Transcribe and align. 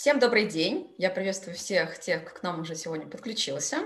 Всем 0.00 0.18
добрый 0.18 0.46
день. 0.46 0.94
Я 0.96 1.10
приветствую 1.10 1.54
всех 1.54 1.98
тех, 1.98 2.24
кто 2.24 2.40
к 2.40 2.42
нам 2.42 2.62
уже 2.62 2.74
сегодня 2.74 3.06
подключился. 3.06 3.80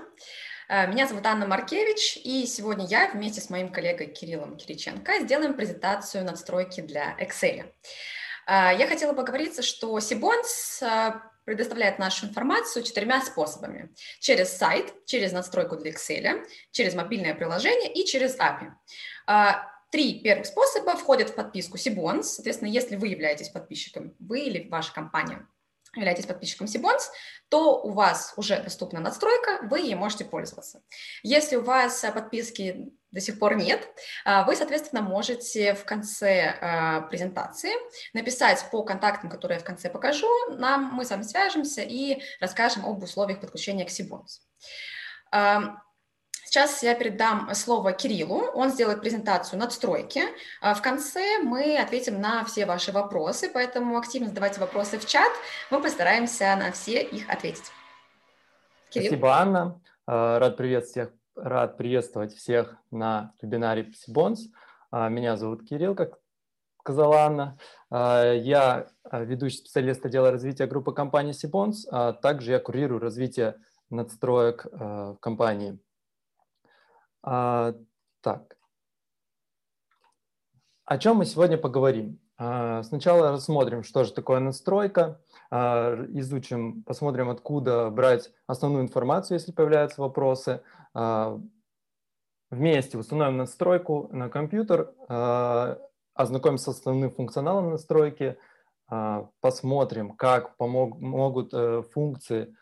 Э, 0.68 0.87
меня 0.87 1.08
зовут 1.08 1.26
Анна 1.26 1.44
Маркевич, 1.44 2.21
и 2.22 2.46
сегодня 2.46 2.87
я 2.87 3.10
вместе 3.10 3.40
с 3.40 3.50
моим 3.50 3.72
коллегой 3.72 4.06
Кириллом 4.06 4.56
Кириченко 4.56 5.19
сделаем 5.22 5.54
презентацию 5.54 6.24
надстройки 6.24 6.82
для 6.82 7.16
Excel. 7.19 7.64
Э, 8.46 8.79
я 8.79 8.87
хотела 8.87 9.12
поговориться, 9.12 9.62
что 9.62 9.98
Сибонс 9.98 10.80
э, 10.82 11.14
предоставляет 11.45 11.98
нашу 11.98 12.26
информацию 12.26 12.85
четырьмя 12.85 13.21
способами. 13.21 13.92
Через 14.21 14.56
сайт, 14.56 14.94
через 15.06 15.33
надстройку 15.33 15.74
для 15.74 15.90
Excel, 15.90 16.46
через 16.70 16.95
мобильное 16.95 17.34
приложение 17.34 17.92
и 17.92 18.05
через 18.06 18.38
API. 18.38 18.70
Три 19.91 20.20
первых 20.20 20.46
способа 20.46 20.96
входят 20.96 21.30
в 21.30 21.34
подписку 21.34 21.77
Сибонс. 21.77 22.34
Соответственно, 22.34 22.69
если 22.69 22.95
вы 22.95 23.09
являетесь 23.09 23.48
подписчиком, 23.48 24.15
вы 24.20 24.42
или 24.42 24.69
ваша 24.69 24.92
компания 24.92 25.45
являетесь 25.97 26.27
подписчиком 26.27 26.66
Сибонс, 26.66 27.10
то 27.48 27.80
у 27.83 27.92
вас 27.92 28.34
уже 28.37 28.62
доступна 28.62 29.00
надстройка, 29.00 29.60
вы 29.62 29.80
ей 29.80 29.95
можете 29.95 30.24
пользоваться. 30.24 30.82
Если 31.23 31.56
у 31.56 31.62
вас 31.62 32.05
подписки 32.14 32.92
до 33.10 33.20
сих 33.20 33.38
пор 33.38 33.55
нет, 33.55 33.88
а, 34.24 34.45
вы, 34.45 34.56
соответственно, 34.56 35.02
можете 35.02 35.74
в 35.74 35.84
конце 35.84 36.59
а, 36.60 37.02
презентации 37.02 37.73
написать 38.12 38.65
по 38.70 38.82
контактам, 38.82 39.30
которые 39.30 39.56
я 39.56 39.60
в 39.60 39.65
конце 39.66 39.88
покажу, 39.88 40.28
нам, 40.56 40.92
мы 40.95 41.04
с 41.04 41.10
вами 41.10 41.23
свяжемся 41.23 41.82
и 41.82 42.23
расскажем 42.40 42.84
об 42.84 43.02
условиях 43.02 43.40
подключения 43.40 43.84
к 43.84 43.90
Сибонс. 43.90 44.42
Сейчас 46.54 46.84
я 46.84 46.94
передам 46.94 47.52
слово 47.52 47.92
Кириллу, 47.92 48.44
он 48.54 48.70
сделает 48.70 49.00
презентацию 49.00 49.58
надстройки. 49.58 50.22
А 50.60 50.74
в 50.74 50.82
конце 50.82 51.40
мы 51.42 51.76
ответим 51.76 52.20
на 52.20 52.45
все 52.45 52.64
ваши 52.64 52.92
вопросы, 52.92 53.50
поэтому 53.52 53.98
активно 53.98 54.28
задавайте 54.28 54.60
вопросы 54.60 55.00
в 55.00 55.04
чат, 55.04 55.32
мы 55.72 55.82
постараемся 55.82 56.54
на 56.54 56.70
все 56.70 57.02
их 57.02 57.28
ответить. 57.28 57.72
Кирилл. 58.90 59.09
Спасибо, 59.09 59.36
Анна. 59.36 59.80
А, 60.06 60.38
рад 60.38 60.56
приветствовать, 60.56 61.10
рад 61.34 61.76
приветствовать 61.76 62.32
всех 62.32 62.76
на 62.92 63.32
вебинаре 63.42 63.92
Сибонс. 63.92 64.47
А, 64.92 65.09
меня 65.09 65.36
зовут 65.36 65.69
Кирилл, 65.69 65.97
как 65.97 66.20
сказала 66.79 67.23
Анна. 67.23 67.59
Я 67.91 68.86
ведущий 69.11 69.57
специалист 69.57 70.07
отдела 70.07 70.31
развития 70.31 70.69
группы 70.69 70.92
компании 70.92 71.33
Сибонс, 71.33 71.84
также 72.23 72.53
я 72.53 72.61
курирую 72.61 73.01
развитие 73.01 73.57
надстроек 73.91 74.67
в 74.70 75.17
компании. 75.20 75.81
А, 77.25 77.75
так. 78.20 78.56
О 80.84 80.98
чем 80.98 81.17
мы 81.17 81.25
сегодня 81.25 81.56
поговорим? 81.56 82.20
А, 82.36 82.83
сначала 82.83 83.33
рассмотрим, 83.33 83.83
что 83.83 84.05
же 84.05 84.12
такое 84.12 84.41
настройка, 84.41 85.22
а, 85.50 86.05
изучим, 86.11 86.83
посмотрим, 86.83 87.30
откуда 87.30 87.89
брать 87.89 88.30
основную 88.47 88.84
информацию, 88.84 89.39
если 89.39 89.52
появляются 89.52 90.02
вопросы. 90.02 90.62
А, 90.92 91.41
вместе 92.50 92.98
установим 92.98 93.39
настройку 93.39 94.08
на 94.12 94.28
компьютер, 94.28 94.92
а, 95.08 95.78
ознакомимся 96.12 96.72
с 96.72 96.78
основным 96.78 97.11
функционалом 97.11 97.70
настройки, 97.70 98.36
а, 98.86 99.30
посмотрим, 99.41 100.11
как 100.11 100.58
помог, 100.58 101.00
могут 101.00 101.55
а, 101.55 101.83
функции 101.83 102.55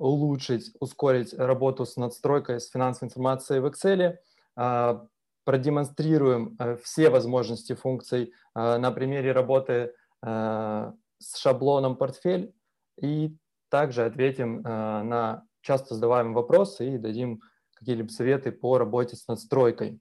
улучшить, 0.00 0.72
ускорить 0.80 1.34
работу 1.34 1.84
с 1.84 1.96
надстройкой, 1.96 2.58
с 2.58 2.70
финансовой 2.70 3.08
информацией 3.08 3.60
в 3.60 3.66
Excel, 3.66 4.16
а, 4.56 5.06
продемонстрируем 5.44 6.56
э, 6.58 6.76
все 6.82 7.10
возможности 7.10 7.74
функций 7.74 8.32
а, 8.54 8.78
на 8.78 8.90
примере 8.90 9.32
работы 9.32 9.92
а, 10.22 10.94
с 11.18 11.36
шаблоном 11.36 11.96
портфель 11.96 12.54
и 13.00 13.36
также 13.68 14.04
ответим 14.04 14.62
на 14.62 15.44
часто 15.60 15.94
задаваемые 15.94 16.34
вопросы 16.34 16.94
и 16.94 16.98
дадим 16.98 17.40
какие-либо 17.74 18.08
советы 18.08 18.50
по 18.50 18.78
работе 18.78 19.14
с 19.14 19.28
надстройкой. 19.28 20.00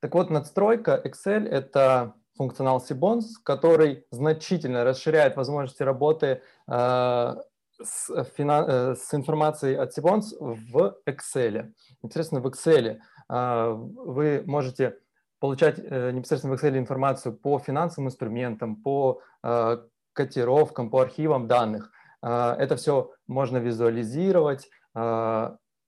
Так 0.00 0.14
вот, 0.14 0.30
надстройка 0.30 1.00
Excel– 1.04 1.46
это 1.50 2.14
функционал 2.38 2.78
Sibons, 2.78 3.26
который 3.44 4.06
значительно 4.10 4.84
расширяет 4.84 5.36
возможности 5.36 5.82
работы 5.82 6.40
с, 7.82 8.10
э, 8.10 8.24
финан... 8.36 8.64
Э, 8.68 8.94
с 8.94 9.12
информацией 9.14 9.74
от 9.74 9.96
Sibons 9.96 10.36
в 10.38 10.96
Excel. 11.06 11.72
Непосредственно 12.02 12.40
в 12.40 12.46
Excel 12.46 12.98
а, 13.28 13.70
вы 13.72 14.42
можете 14.46 14.98
получать 15.38 15.78
э, 15.78 16.10
непосредственно 16.10 16.56
в 16.56 16.62
Excel 16.62 16.76
информацию 16.78 17.36
по 17.36 17.58
финансовым 17.58 18.08
инструментам, 18.08 18.76
по 18.76 19.22
а, 19.42 19.84
котировкам, 20.12 20.90
по 20.90 21.00
архивам 21.00 21.46
данных. 21.46 21.92
А, 22.22 22.54
это 22.56 22.76
все 22.76 23.12
можно 23.26 23.58
визуализировать, 23.58 24.68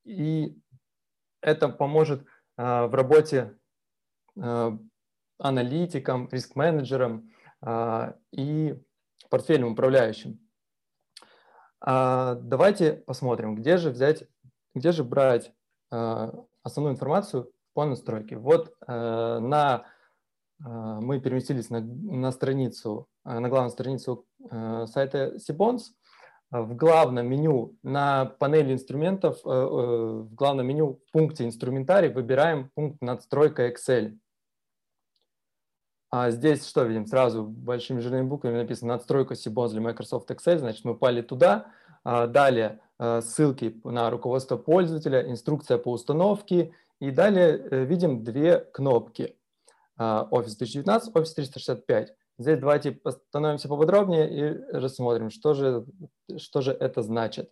и 0.04 0.56
это 1.40 1.68
поможет 1.68 2.24
в 2.56 2.94
работе 2.94 3.58
аналитикам, 5.38 6.28
риск-менеджерам 6.30 7.32
и 8.30 8.80
портфельным 9.28 9.72
управляющим. 9.72 10.41
А, 11.84 12.36
давайте 12.36 12.92
посмотрим, 12.92 13.56
где 13.56 13.76
же 13.76 13.90
взять, 13.90 14.24
где 14.74 14.92
же 14.92 15.02
брать 15.02 15.52
а, 15.90 16.32
основную 16.62 16.94
информацию 16.94 17.50
по 17.74 17.84
настройке. 17.84 18.36
Вот 18.36 18.72
а, 18.86 19.40
на, 19.40 19.84
мы 20.60 21.20
переместились 21.20 21.70
на, 21.70 21.80
на 21.80 22.30
страницу, 22.30 23.08
на 23.24 23.48
главную 23.48 23.72
страницу 23.72 24.26
сайта 24.86 25.34
Sibons. 25.36 25.80
В 26.52 26.76
главном 26.76 27.26
меню 27.26 27.76
на 27.82 28.26
панели 28.26 28.74
инструментов, 28.74 29.40
в 29.42 30.28
главном 30.34 30.66
меню 30.66 31.00
в 31.08 31.10
пункте 31.10 31.46
инструментарий 31.46 32.12
выбираем 32.12 32.70
пункт 32.74 33.00
надстройка 33.00 33.70
Excel. 33.70 34.18
А 36.12 36.30
здесь 36.30 36.68
что 36.68 36.84
видим? 36.84 37.06
Сразу 37.06 37.42
большими 37.42 38.00
жирными 38.00 38.26
буквами 38.26 38.58
написано 38.58 38.92
«Надстройка 38.92 39.32
Sibons 39.32 39.70
для 39.70 39.80
Microsoft 39.80 40.30
Excel». 40.30 40.58
Значит, 40.58 40.84
мы 40.84 40.92
упали 40.92 41.22
туда. 41.22 41.72
А, 42.04 42.26
далее 42.26 42.80
а, 42.98 43.22
ссылки 43.22 43.80
на 43.82 44.10
руководство 44.10 44.58
пользователя, 44.58 45.26
инструкция 45.30 45.78
по 45.78 45.90
установке. 45.90 46.74
И 47.00 47.10
далее 47.10 47.56
э, 47.56 47.84
видим 47.84 48.22
две 48.24 48.58
кнопки. 48.58 49.38
А, 49.96 50.28
Office 50.30 50.58
2019, 50.58 51.14
Office 51.14 51.34
365. 51.34 52.14
Здесь 52.36 52.58
давайте 52.58 53.00
остановимся 53.04 53.68
поподробнее 53.68 54.30
и 54.30 54.62
рассмотрим, 54.70 55.30
что 55.30 55.54
же, 55.54 55.86
что 56.36 56.60
же 56.60 56.72
это 56.72 57.00
значит. 57.02 57.50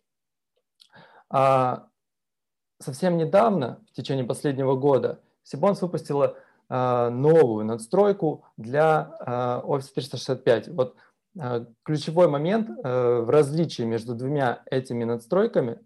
Совсем 2.78 3.16
недавно, 3.16 3.82
в 3.90 3.92
течение 3.92 4.24
последнего 4.24 4.74
года, 4.74 5.20
Sibons 5.44 5.80
выпустила 5.80 6.26
а, 6.26 6.36
новую 6.70 7.64
надстройку 7.64 8.44
для 8.56 9.16
а, 9.20 9.62
Office 9.66 9.88
365. 9.92 10.68
Вот 10.68 10.94
а, 11.38 11.66
ключевой 11.82 12.28
момент 12.28 12.70
в 12.70 13.28
различии 13.28 13.82
между 13.82 14.14
двумя 14.14 14.62
этими 14.70 15.04
надстройками, 15.04 15.80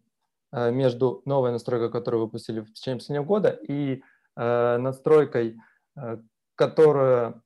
между 0.52 1.22
новой 1.24 1.50
настройкой, 1.50 1.90
которую 1.90 2.24
выпустили 2.24 2.60
в 2.60 2.72
течение 2.72 2.98
последнего 2.98 3.24
года, 3.24 3.48
и 3.48 4.04
надстройкой, 4.36 5.56
которая 6.54 7.42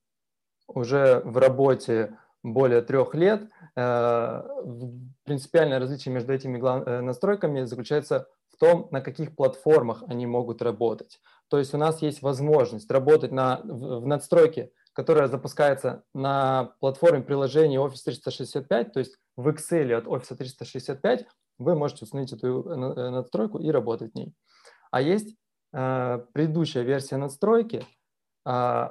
уже 0.67 1.23
в 1.25 1.39
работе 1.39 2.19
более 2.43 2.83
трех 2.83 3.15
лет, 3.15 3.49
принципиальное 3.75 5.79
различие 5.79 6.13
между 6.13 6.35
этими 6.35 6.59
настройками 7.01 7.65
заключается 7.65 8.29
в 8.51 8.59
том, 8.59 8.89
на 8.91 9.01
каких 9.01 9.35
платформах 9.35 10.03
они 10.09 10.27
могут 10.27 10.61
работать. 10.61 11.21
То 11.49 11.59
есть 11.59 11.75
у 11.75 11.79
нас 11.79 12.03
есть 12.03 12.23
возможность 12.23 12.91
работать 12.91 13.33
на, 13.33 13.61
в, 13.65 14.01
в 14.01 14.07
надстройке, 14.07 14.71
которая 14.93 15.29
запускается 15.29 16.05
на 16.15 16.75
платформе 16.81 17.23
приложения 17.23 17.79
Office 17.79 18.03
365, 18.05 18.93
то 18.93 18.99
есть 18.99 19.17
в 19.37 19.49
Excel 19.49 19.93
от 19.95 20.07
Office 20.07 20.37
365 20.37 21.27
вы 21.59 21.75
можете 21.75 22.05
установить 22.05 22.33
эту 22.33 22.69
э, 22.69 23.11
надстройку 23.11 23.59
и 23.59 23.71
работать 23.71 24.13
в 24.13 24.15
ней. 24.15 24.35
А 24.91 25.01
есть 25.01 25.37
э, 25.73 26.25
предыдущая 26.33 26.83
версия 26.83 27.17
надстройки, 27.17 27.85
э, 28.47 28.89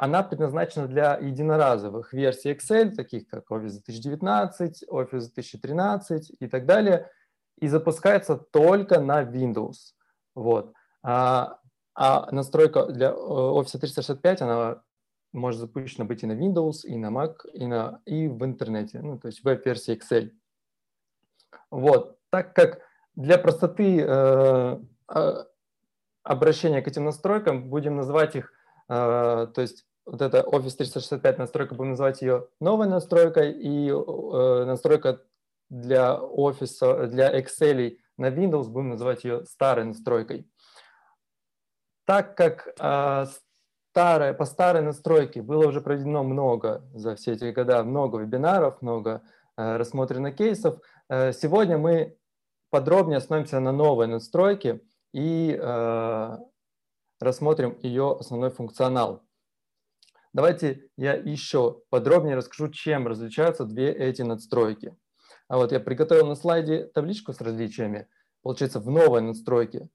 она 0.00 0.22
предназначена 0.22 0.86
для 0.86 1.16
единоразовых 1.16 2.12
версий 2.12 2.52
Excel, 2.52 2.90
таких 2.94 3.26
как 3.26 3.50
Office 3.50 3.80
2019, 3.84 4.84
Office 4.88 5.32
2013 5.34 6.36
и 6.38 6.46
так 6.46 6.66
далее, 6.66 7.10
и 7.58 7.66
запускается 7.66 8.36
только 8.36 9.00
на 9.00 9.24
Windows. 9.24 9.94
Вот. 10.34 10.72
А 11.02 11.58
а 12.00 12.30
настройка 12.30 12.86
для 12.86 13.08
э, 13.08 13.12
Office 13.12 13.76
365, 13.80 14.42
она 14.42 14.82
может 15.32 15.58
запущена 15.58 16.04
быть 16.04 16.22
и 16.22 16.26
на 16.26 16.32
Windows, 16.32 16.84
и 16.84 16.96
на 16.96 17.08
Mac, 17.08 17.38
и, 17.52 17.66
на, 17.66 18.00
и 18.06 18.28
в 18.28 18.44
интернете, 18.44 19.00
ну, 19.02 19.18
то 19.18 19.26
есть 19.26 19.42
веб-версии 19.42 19.98
Excel. 19.98 20.30
Вот, 21.72 22.16
так 22.30 22.54
как 22.54 22.82
для 23.16 23.36
простоты 23.36 24.00
э, 24.00 24.78
э, 25.12 25.44
обращения 26.22 26.82
к 26.82 26.86
этим 26.86 27.04
настройкам 27.04 27.68
будем 27.68 27.96
называть 27.96 28.36
их, 28.36 28.52
э, 28.88 29.48
то 29.52 29.60
есть 29.60 29.84
вот 30.06 30.22
эта 30.22 30.38
Office 30.42 30.76
365 30.76 31.38
настройка, 31.38 31.74
будем 31.74 31.90
называть 31.90 32.22
ее 32.22 32.46
новой 32.60 32.86
настройкой, 32.86 33.54
и 33.54 33.88
э, 33.88 34.64
настройка 34.66 35.20
для 35.68 36.16
офиса, 36.22 37.08
для 37.08 37.36
Excel 37.40 37.98
на 38.16 38.30
Windows, 38.30 38.68
будем 38.68 38.90
называть 38.90 39.24
ее 39.24 39.44
старой 39.46 39.84
настройкой. 39.84 40.48
Так 42.08 42.38
как 42.38 42.68
э, 42.80 43.26
старая, 43.90 44.32
по 44.32 44.46
старой 44.46 44.80
настройке 44.80 45.42
было 45.42 45.66
уже 45.66 45.82
проведено 45.82 46.24
много 46.24 46.82
за 46.94 47.16
все 47.16 47.32
эти 47.32 47.50
года, 47.50 47.84
много 47.84 48.16
вебинаров, 48.16 48.80
много 48.80 49.20
э, 49.58 49.76
рассмотрено 49.76 50.32
кейсов, 50.32 50.80
э, 51.10 51.34
сегодня 51.34 51.76
мы 51.76 52.16
подробнее 52.70 53.18
остановимся 53.18 53.60
на 53.60 53.72
новой 53.72 54.06
настройке 54.06 54.80
и 55.12 55.54
э, 55.60 56.36
рассмотрим 57.20 57.78
ее 57.82 58.16
основной 58.18 58.48
функционал. 58.52 59.22
Давайте 60.32 60.88
я 60.96 61.12
еще 61.12 61.82
подробнее 61.90 62.36
расскажу, 62.36 62.70
чем 62.70 63.06
различаются 63.06 63.66
две 63.66 63.92
эти 63.92 64.22
надстройки. 64.22 64.96
А 65.46 65.58
вот 65.58 65.72
я 65.72 65.78
приготовил 65.78 66.26
на 66.26 66.36
слайде 66.36 66.84
табличку 66.84 67.34
с 67.34 67.40
различиями. 67.42 68.08
Получается, 68.40 68.80
в 68.80 68.88
новой 68.88 69.20
настройке 69.20 69.90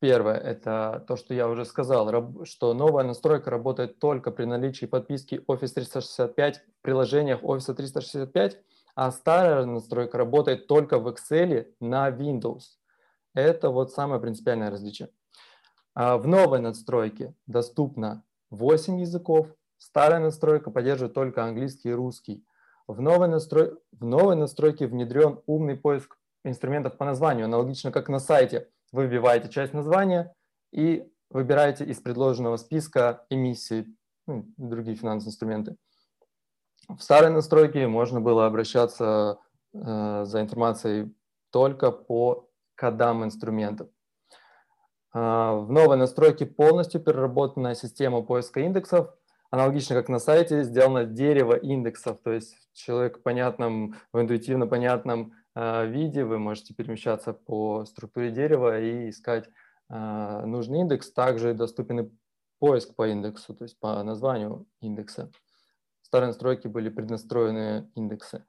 первое– 0.00 0.36
это 0.38 1.04
то, 1.06 1.16
что 1.16 1.34
я 1.34 1.48
уже 1.48 1.64
сказал, 1.64 2.44
что 2.44 2.74
новая 2.74 3.04
настройка 3.04 3.50
работает 3.50 3.98
только 3.98 4.30
при 4.30 4.44
наличии 4.44 4.86
подписки 4.86 5.42
Office 5.48 5.74
365 5.74 6.58
в 6.58 6.82
приложениях 6.82 7.42
Office 7.42 7.74
365, 7.74 8.58
а 8.94 9.10
старая 9.10 9.64
настройка 9.64 10.18
работает 10.18 10.66
только 10.66 10.98
в 10.98 11.08
Excel 11.08 11.66
на 11.80 12.10
Windows. 12.10 12.78
Это 13.34 13.70
вот 13.70 13.92
самое 13.92 14.20
принципиальное 14.20 14.70
различие. 14.70 15.10
А 15.94 16.18
в 16.18 16.26
новой 16.26 16.60
настройке 16.60 17.34
доступно 17.46 18.24
8 18.50 19.00
языков, 19.00 19.48
старая 19.78 20.20
настройка 20.20 20.70
поддерживает 20.70 21.14
только 21.14 21.44
английский 21.44 21.90
и 21.90 21.94
русский. 21.94 22.44
В 22.86 23.00
новой, 23.00 23.28
настрой... 23.28 23.78
в 23.92 24.04
новой 24.04 24.36
настройке 24.36 24.86
внедрен 24.86 25.40
умный 25.46 25.76
поиск 25.76 26.18
инструментов 26.44 26.96
по 26.96 27.04
названию, 27.04 27.46
аналогично 27.46 27.90
как 27.90 28.08
на 28.08 28.18
сайте. 28.18 28.68
Вы 28.94 29.06
вбиваете 29.06 29.48
часть 29.48 29.74
названия 29.74 30.32
и 30.70 31.04
выбираете 31.28 31.84
из 31.84 31.98
предложенного 31.98 32.56
списка 32.58 33.26
эмиссии, 33.28 33.92
ну, 34.28 34.46
другие 34.56 34.96
финансовые 34.96 35.32
инструменты. 35.32 35.76
В 36.88 37.00
старой 37.00 37.30
настройке 37.30 37.88
можно 37.88 38.20
было 38.20 38.46
обращаться 38.46 39.40
э, 39.72 40.24
за 40.24 40.40
информацией 40.40 41.12
только 41.50 41.90
по 41.90 42.48
кодам 42.76 43.24
инструментов. 43.24 43.88
Э, 45.12 45.18
в 45.18 45.72
новой 45.72 45.96
настройке 45.96 46.46
полностью 46.46 47.00
переработанная 47.00 47.74
система 47.74 48.22
поиска 48.22 48.60
индексов– 48.60 49.12
аналогично 49.54 49.94
как 49.94 50.08
на 50.08 50.18
сайте, 50.18 50.64
сделано 50.64 51.04
дерево 51.04 51.54
индексов, 51.54 52.18
то 52.22 52.32
есть 52.32 52.56
человек 52.72 53.18
в 53.18 53.22
понятном, 53.22 53.94
в 54.12 54.20
интуитивно 54.20 54.66
понятном 54.66 55.32
виде 55.56 56.24
вы 56.24 56.38
можете 56.38 56.74
перемещаться 56.74 57.32
по 57.32 57.84
структуре 57.84 58.30
дерева 58.30 58.80
и 58.80 59.10
искать 59.10 59.48
э, 59.88 60.44
нужный 60.46 60.80
индекс. 60.80 61.12
Также 61.12 61.54
доступен 61.54 62.00
и 62.00 62.10
поиск 62.58 62.94
по 62.94 63.08
индексу, 63.08 63.54
то 63.54 63.64
есть 63.64 63.78
по 63.78 64.02
названию 64.02 64.66
индекса. 64.80 65.30
В 66.02 66.06
старой 66.06 66.26
настройке 66.26 66.68
были 66.68 66.88
преднастроены 66.88 67.90
индексы. 67.94 68.44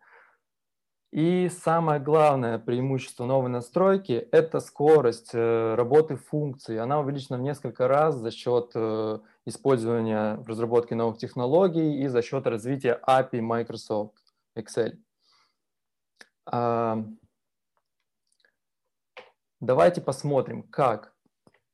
И 1.11 1.49
самое 1.49 2.01
главное 2.01 2.59
преимущество 2.59 3.25
новой 3.25 3.49
настройки– 3.49 4.27
это 4.33 4.59
скорость 4.59 5.29
э, 5.33 5.75
работы 5.75 6.17
функций. 6.17 6.77
Она 6.77 6.99
увеличена 6.99 7.37
в 7.37 7.41
несколько 7.41 7.87
раз 7.87 8.15
за 8.15 8.31
счет 8.31 8.71
э, 8.75 9.19
использования 9.45 10.35
в 10.37 10.47
разработке 10.49 10.95
новых 10.95 11.17
технологий 11.17 12.03
и 12.03 12.07
за 12.07 12.21
счет 12.21 12.47
развития 12.47 12.99
API 13.07 13.39
Microsoft 13.39 14.17
Excel. 14.57 14.97
Давайте 19.61 20.01
посмотрим, 20.01 20.63
как 20.63 21.15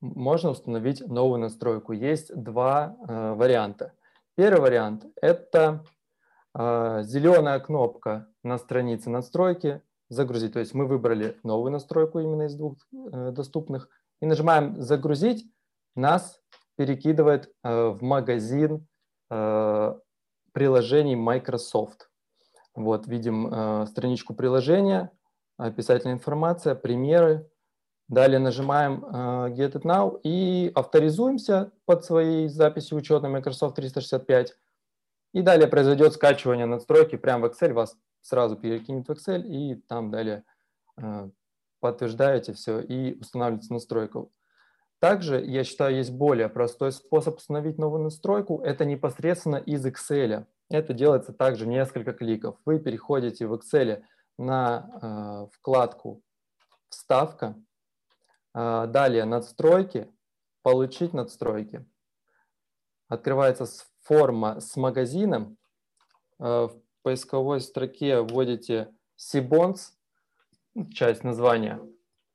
можно 0.01 0.49
установить 0.49 1.07
новую 1.07 1.39
настройку. 1.39 1.93
Есть 1.93 2.35
два 2.35 2.95
э, 3.07 3.33
варианта. 3.33 3.93
Первый 4.35 4.61
вариант– 4.61 5.05
это 5.21 5.83
э, 6.57 7.03
зеленая 7.03 7.59
кнопка 7.59 8.27
на 8.43 8.57
странице 8.57 9.09
настройки 9.09 9.81
«Загрузить». 10.09 10.53
То 10.53 10.59
есть 10.59 10.73
мы 10.73 10.87
выбрали 10.87 11.39
новую 11.43 11.71
настройку 11.71 12.19
именно 12.19 12.43
из 12.43 12.55
двух 12.55 12.77
э, 12.93 13.31
доступных 13.31 13.89
и 14.21 14.25
нажимаем 14.25 14.81
«Загрузить». 14.81 15.45
Нас 15.95 16.41
перекидывает 16.77 17.53
в 17.63 17.97
магазин 18.01 18.87
приложений 20.53 21.15
Microsoft. 21.17 22.10
Вот, 22.73 23.07
видим 23.07 23.47
э, 23.47 23.85
страничку 23.87 24.33
приложения, 24.33 25.11
описательная 25.57 26.15
информация, 26.15 26.75
примеры. 26.75 27.49
Далее 28.07 28.39
нажимаем 28.39 29.05
Get 29.53 29.71
it 29.71 29.83
now 29.83 30.19
и 30.23 30.69
авторизуемся 30.75 31.71
под 31.85 32.03
своей 32.03 32.49
записью 32.49 32.97
учетной 32.97 33.29
Microsoft 33.29 33.77
365. 33.77 34.53
И 35.33 35.41
далее 35.41 35.67
произойдет 35.67 36.13
скачивание 36.13 36.65
настройки 36.65 37.15
прямо 37.15 37.47
в 37.47 37.51
Excel, 37.51 37.71
вас 37.71 37.95
сразу 38.21 38.57
перекинет 38.57 39.07
в 39.07 39.11
Excel, 39.11 39.43
и 39.43 39.75
там 39.87 40.11
далее 40.11 40.43
подтверждаете 41.79 42.51
все 42.51 42.81
и 42.81 43.17
устанавливается 43.17 43.73
настройка. 43.73 44.25
Также, 44.99 45.43
я 45.43 45.63
считаю, 45.63 45.95
есть 45.95 46.11
более 46.11 46.47
простой 46.47 46.91
способ 46.91 47.37
установить 47.37 47.77
новую 47.79 48.03
настройку. 48.03 48.61
Это 48.61 48.85
непосредственно 48.85 49.55
из 49.55 49.85
Excel. 49.85 50.45
Это 50.71 50.93
делается 50.93 51.33
также 51.33 51.67
несколько 51.67 52.13
кликов. 52.13 52.57
Вы 52.63 52.79
переходите 52.79 53.45
в 53.45 53.53
Excel 53.53 54.03
на 54.37 54.89
э, 55.01 55.47
вкладку 55.57 56.21
«Вставка», 56.87 57.61
э, 58.55 58.87
далее 58.87 59.25
«Надстройки», 59.25 60.09
«Получить 60.63 61.13
надстройки». 61.13 61.85
Открывается 63.09 63.65
форма 64.03 64.61
с 64.61 64.77
магазином. 64.77 65.57
Э, 66.39 66.69
в 66.69 66.81
поисковой 67.01 67.59
строке 67.59 68.21
вводите 68.21 68.95
Sibons, 69.19 69.89
часть 70.93 71.25
названия. 71.25 71.81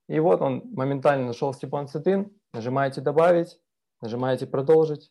И 0.09 0.21
вот 0.21 0.43
он 0.43 0.63
моментально 0.75 1.29
нашел 1.29 1.55
1, 1.95 2.39
Нажимаете 2.53 3.01
«Добавить», 3.01 3.59
нажимаете 4.03 4.47
«Продолжить» 4.47 5.11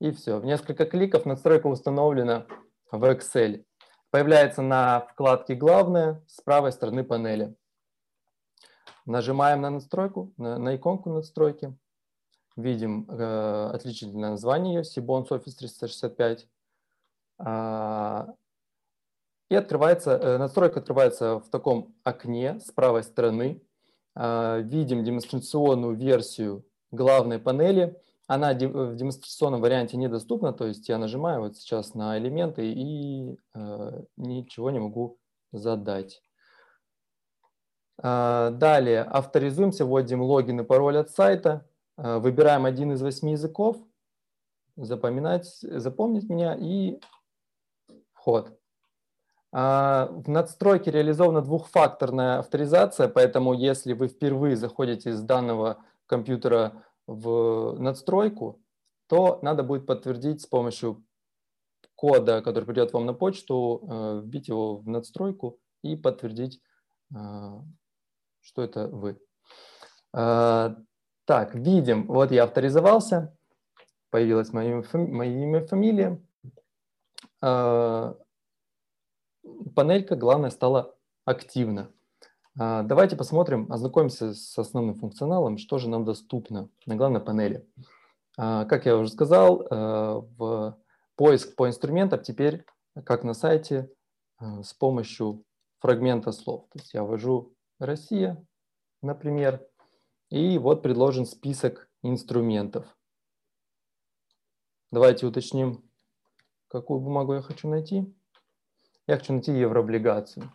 и 0.00 0.10
все. 0.12 0.38
В 0.38 0.44
несколько 0.44 0.86
кликов 0.86 1.26
настройка 1.26 1.66
установлена 1.66 2.46
в 2.90 3.04
Excel. 3.04 3.64
Появляется 4.10 4.62
на 4.62 5.00
вкладке 5.00 5.54
«Главное» 5.54 6.22
с 6.26 6.40
правой 6.40 6.72
стороны 6.72 7.04
панели. 7.04 7.54
Нажимаем 9.04 9.60
на 9.60 9.70
настройку, 9.70 10.32
на, 10.36 10.58
на 10.58 10.76
иконку 10.76 11.10
настройки. 11.10 11.76
Видим 12.56 13.06
э, 13.08 13.70
отличительное 13.74 14.30
название 14.30 14.76
ее 14.76 14.82
Sibons 14.82 15.28
Office 15.28 15.56
365. 15.58 16.48
А, 17.38 18.34
и 19.48 19.54
открывается, 19.54 20.12
э, 20.12 20.38
настройка 20.38 20.80
открывается 20.80 21.38
в 21.38 21.48
таком 21.50 21.94
окне 22.02 22.60
с 22.60 22.70
правой 22.72 23.02
стороны. 23.02 23.62
А, 24.14 24.58
видим 24.58 25.04
демонстрационную 25.04 25.94
версию 25.94 26.64
главной 26.90 27.38
панели. 27.38 28.00
Она 28.28 28.52
в 28.52 28.94
демонстрационном 28.94 29.62
варианте 29.62 29.96
недоступна, 29.96 30.52
то 30.52 30.66
есть 30.66 30.86
я 30.90 30.98
нажимаю 30.98 31.40
вот 31.40 31.56
сейчас 31.56 31.94
на 31.94 32.18
элементы 32.18 32.70
и 32.70 33.38
э, 33.54 34.02
ничего 34.18 34.70
не 34.70 34.78
могу 34.78 35.18
задать. 35.50 36.22
Э, 38.02 38.50
далее 38.52 39.00
авторизуемся, 39.02 39.86
вводим 39.86 40.20
логин 40.20 40.60
и 40.60 40.64
пароль 40.64 40.98
от 40.98 41.08
сайта, 41.08 41.66
э, 41.96 42.18
выбираем 42.18 42.66
один 42.66 42.92
из 42.92 43.00
восьми 43.00 43.32
языков, 43.32 43.78
запоминать, 44.76 45.46
запомнить 45.62 46.28
меня 46.28 46.54
и 46.54 47.00
вход. 48.12 48.52
А, 49.52 50.10
в 50.10 50.28
надстройке 50.28 50.90
реализована 50.90 51.40
двухфакторная 51.40 52.40
авторизация, 52.40 53.08
поэтому 53.08 53.54
если 53.54 53.94
вы 53.94 54.08
впервые 54.08 54.54
заходите 54.56 55.14
с 55.14 55.22
данного 55.22 55.78
компьютера 56.04 56.84
в 57.08 57.76
надстройку, 57.80 58.62
то 59.08 59.40
надо 59.42 59.62
будет 59.62 59.86
подтвердить 59.86 60.42
с 60.42 60.46
помощью 60.46 61.02
кода, 61.94 62.42
который 62.42 62.64
придет 62.64 62.92
вам 62.92 63.06
на 63.06 63.14
почту, 63.14 63.82
э, 63.90 64.20
вбить 64.22 64.48
его 64.48 64.76
в 64.76 64.88
надстройку 64.88 65.58
и 65.82 65.96
подтвердить, 65.96 66.60
э, 67.12 67.16
что 68.40 68.62
это 68.62 68.86
вы. 68.88 69.18
А, 70.12 70.76
так, 71.24 71.54
видим, 71.54 72.06
вот 72.06 72.30
я 72.30 72.44
авторизовался, 72.44 73.36
появилось 74.10 74.52
мое 74.52 74.82
имя, 74.82 75.66
фамилия. 75.66 76.22
Панелька, 79.74 80.16
главное, 80.16 80.50
стала 80.50 80.94
активна. 81.24 81.90
А, 82.56 82.82
давайте 82.82 83.16
посмотрим, 83.16 83.70
ознакомимся 83.70 84.34
с 84.34 84.58
основным 84.58 84.94
функционалом, 84.94 85.58
что 85.58 85.78
же 85.78 85.88
нам 85.88 86.04
доступно 86.04 86.68
на 86.86 86.96
главной 86.96 87.20
панели. 87.20 87.66
А, 88.36 88.64
как 88.64 88.86
я 88.86 88.96
уже 88.96 89.10
сказал, 89.10 89.62
э, 89.62 89.66
в 90.36 90.78
поиск 91.16 91.56
по 91.56 91.66
инструментам 91.66 92.22
теперь, 92.22 92.64
как 93.04 93.24
на 93.24 93.34
сайте, 93.34 93.90
э, 94.40 94.62
с 94.62 94.72
помощью 94.74 95.44
фрагмента 95.80 96.32
слов. 96.32 96.68
То 96.70 96.78
есть 96.78 96.94
я 96.94 97.02
ввожу 97.02 97.54
Россия, 97.78 98.44
например, 99.02 99.66
и 100.30 100.58
вот 100.58 100.82
предложен 100.82 101.26
список 101.26 101.90
инструментов. 102.02 102.86
Давайте 104.90 105.26
уточним, 105.26 105.84
какую 106.68 107.00
бумагу 107.00 107.34
я 107.34 107.42
хочу 107.42 107.68
найти. 107.68 108.14
Я 109.06 109.16
хочу 109.16 109.32
найти 109.32 109.52
еврооблигацию. 109.52 110.52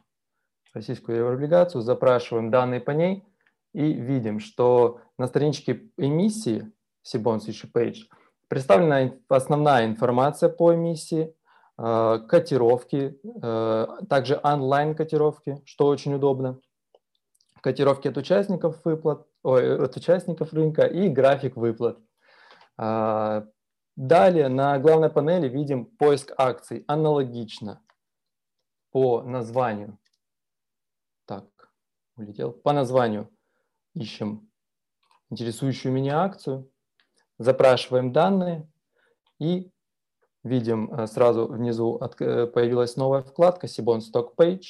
Российскую 0.74 1.20
еврооблигацию, 1.20 1.82
запрашиваем 1.82 2.50
данные 2.50 2.80
по 2.80 2.92
ней 2.92 3.24
и 3.74 3.94
видим, 3.94 4.40
что 4.40 5.02
на 5.18 5.28
страничке 5.28 5.90
эмиссии 5.98 6.72
Sibons 7.06 7.48
Issue 7.48 7.72
Page 7.72 8.08
представлена 8.48 9.14
основная 9.28 9.86
информация 9.86 10.50
по 10.50 10.74
эмиссии, 10.74 11.36
э, 11.78 12.20
котировки, 12.28 13.20
э, 13.24 13.88
также 14.10 14.40
онлайн-котировки, 14.44 15.62
что 15.66 15.88
очень 15.88 16.14
удобно, 16.16 16.60
котировки 17.64 18.10
от 18.10 18.18
участников 18.18 18.84
выплат, 18.84 19.26
ой, 19.42 19.86
от 19.86 19.96
участников 19.96 20.54
рынка 20.54 20.84
и 20.86 21.08
график 21.08 21.56
выплат. 21.56 21.98
А, 22.78 23.46
далее 23.96 24.50
на 24.50 24.78
главной 24.80 25.10
панели 25.10 25.48
видим 25.48 25.86
поиск 25.86 26.34
акций 26.38 26.84
аналогично 26.88 27.82
по 28.92 29.22
названию. 29.22 29.98
Улетел. 32.16 32.52
По 32.52 32.74
названию 32.74 33.30
ищем 33.94 34.50
интересующую 35.30 35.92
меня 35.92 36.22
акцию, 36.22 36.72
запрашиваем 37.40 38.12
данные 38.12 38.72
и 39.40 39.72
видим 40.44 40.94
э, 40.94 41.08
сразу 41.08 41.48
внизу 41.48 42.00
э, 42.00 42.48
появилась 42.48 42.96
новая 42.98 43.24
вкладка 43.24 43.68
Sibon 43.68 44.00
Stock 44.00 44.36
Page. 44.36 44.66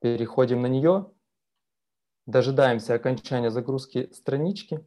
Переходим 0.00 0.62
на 0.62 0.66
нее, 0.66 1.12
дожидаемся 2.26 2.94
окончания 2.94 3.50
загрузки 3.50 4.10
странички 4.12 4.84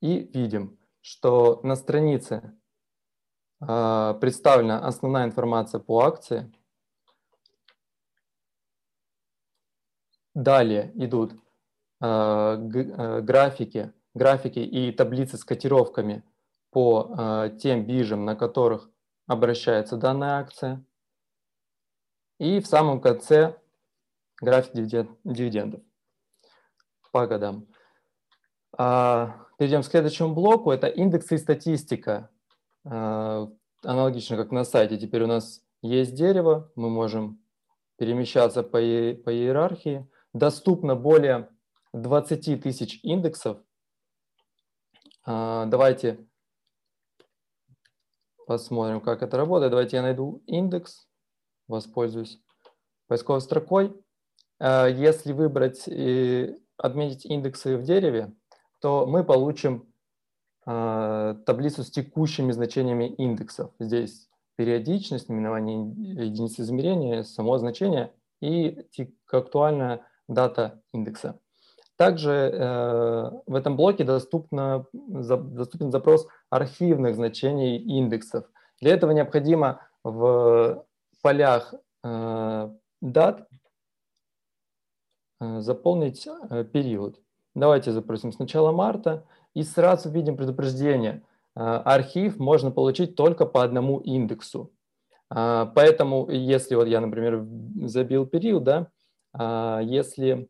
и 0.00 0.18
видим, 0.18 0.78
что 1.00 1.60
на 1.62 1.76
странице 1.76 2.58
э, 3.60 4.14
представлена 4.20 4.86
основная 4.86 5.26
информация 5.26 5.80
по 5.80 6.00
акции. 6.00 6.52
Далее 10.36 10.92
идут 10.96 11.32
э, 12.02 12.56
графики, 13.22 13.92
графики 14.12 14.58
и 14.58 14.92
таблицы 14.92 15.38
с 15.38 15.44
котировками 15.44 16.22
по 16.70 17.48
тем 17.58 17.86
биржам, 17.86 18.26
на 18.26 18.36
которых 18.36 18.90
обращается 19.26 19.96
данная 19.96 20.40
акция. 20.40 20.84
И 22.38 22.60
в 22.60 22.66
самом 22.66 23.00
конце 23.00 23.56
график 24.42 24.74
дивидендов 24.74 25.80
по 27.12 27.26
годам. 27.26 27.66
А, 28.76 29.46
перейдем 29.56 29.80
к 29.80 29.86
следующему 29.86 30.34
блоку. 30.34 30.70
Это 30.70 30.86
индексы 30.86 31.36
и 31.36 31.38
статистика. 31.38 32.28
Аналогично, 32.84 34.36
как 34.36 34.50
на 34.50 34.64
сайте. 34.64 34.98
Теперь 34.98 35.22
у 35.22 35.26
нас 35.26 35.62
есть 35.80 36.14
дерево. 36.14 36.70
Мы 36.74 36.90
можем 36.90 37.40
перемещаться 37.96 38.62
по, 38.62 38.78
по 38.78 39.32
иерархии. 39.32 40.06
Доступно 40.36 40.94
более 40.94 41.48
20 41.94 42.62
тысяч 42.62 43.00
индексов. 43.02 43.56
А, 45.24 45.64
давайте 45.64 46.28
посмотрим, 48.46 49.00
как 49.00 49.22
это 49.22 49.38
работает. 49.38 49.70
Давайте 49.70 49.96
я 49.96 50.02
найду 50.02 50.42
индекс 50.46 51.08
воспользуюсь 51.68 52.38
поисковой 53.06 53.40
строкой. 53.40 53.96
Э, 54.60 54.92
если 54.92 55.32
выбрать 55.32 55.84
и 55.86 56.54
отметить 56.76 57.24
индексы 57.24 57.78
в 57.78 57.82
дереве, 57.82 58.34
то 58.82 59.06
мы 59.06 59.24
получим 59.24 59.90
э, 60.66 61.34
таблицу 61.46 61.82
с 61.82 61.90
текущими 61.90 62.52
значениями 62.52 63.08
индексов. 63.08 63.72
Здесь 63.78 64.28
периодичность, 64.56 65.30
наименование 65.30 66.26
единицы 66.26 66.60
измерения, 66.60 67.22
само 67.22 67.56
значение 67.56 68.12
и 68.42 68.86
актуальная 69.32 70.06
дата 70.28 70.80
индекса. 70.92 71.38
Также 71.96 72.30
э, 72.30 73.30
в 73.46 73.54
этом 73.54 73.76
блоке 73.76 74.04
доступно, 74.04 74.86
за, 74.92 75.36
доступен 75.38 75.90
запрос 75.90 76.26
архивных 76.50 77.14
значений 77.14 77.78
индексов. 77.78 78.44
Для 78.80 78.92
этого 78.92 79.12
необходимо 79.12 79.80
в 80.04 80.84
полях 81.22 81.74
э, 82.04 82.70
дат 83.00 83.48
э, 85.40 85.60
заполнить 85.60 86.28
э, 86.28 86.64
период. 86.64 87.20
Давайте 87.54 87.92
запросим 87.92 88.30
сначала 88.30 88.70
марта 88.70 89.26
и 89.54 89.62
сразу 89.62 90.10
видим 90.10 90.36
предупреждение. 90.36 91.22
Архив 91.54 92.38
можно 92.38 92.70
получить 92.70 93.16
только 93.16 93.46
по 93.46 93.62
одному 93.62 93.98
индексу. 94.00 94.70
Поэтому, 95.30 96.28
если 96.28 96.74
вот 96.74 96.86
я, 96.86 97.00
например, 97.00 97.46
забил 97.88 98.26
период, 98.26 98.64
да, 98.64 98.90
если 99.38 100.48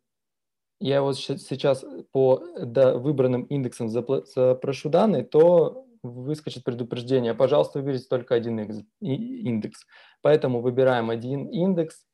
я 0.79 1.03
вот 1.03 1.17
сейчас 1.19 1.85
по 2.13 2.43
выбранным 2.55 3.45
индексам 3.45 3.89
запрошу 3.89 4.91
данные, 4.91 5.25
то 5.25 5.87
выскочит 6.03 6.65
предупреждение. 6.65 7.35
Пожалуйста, 7.35 7.81
выберите 7.81 8.07
только 8.09 8.35
один 8.35 8.85
индекс. 9.01 9.87
Поэтому 10.23 10.61
выбираем 10.61 11.11
один 11.11 11.47
индекс 11.47 12.05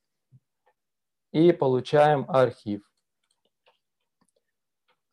и 1.33 1.52
получаем 1.52 2.25
архив. 2.29 2.83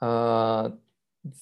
А, 0.01 0.77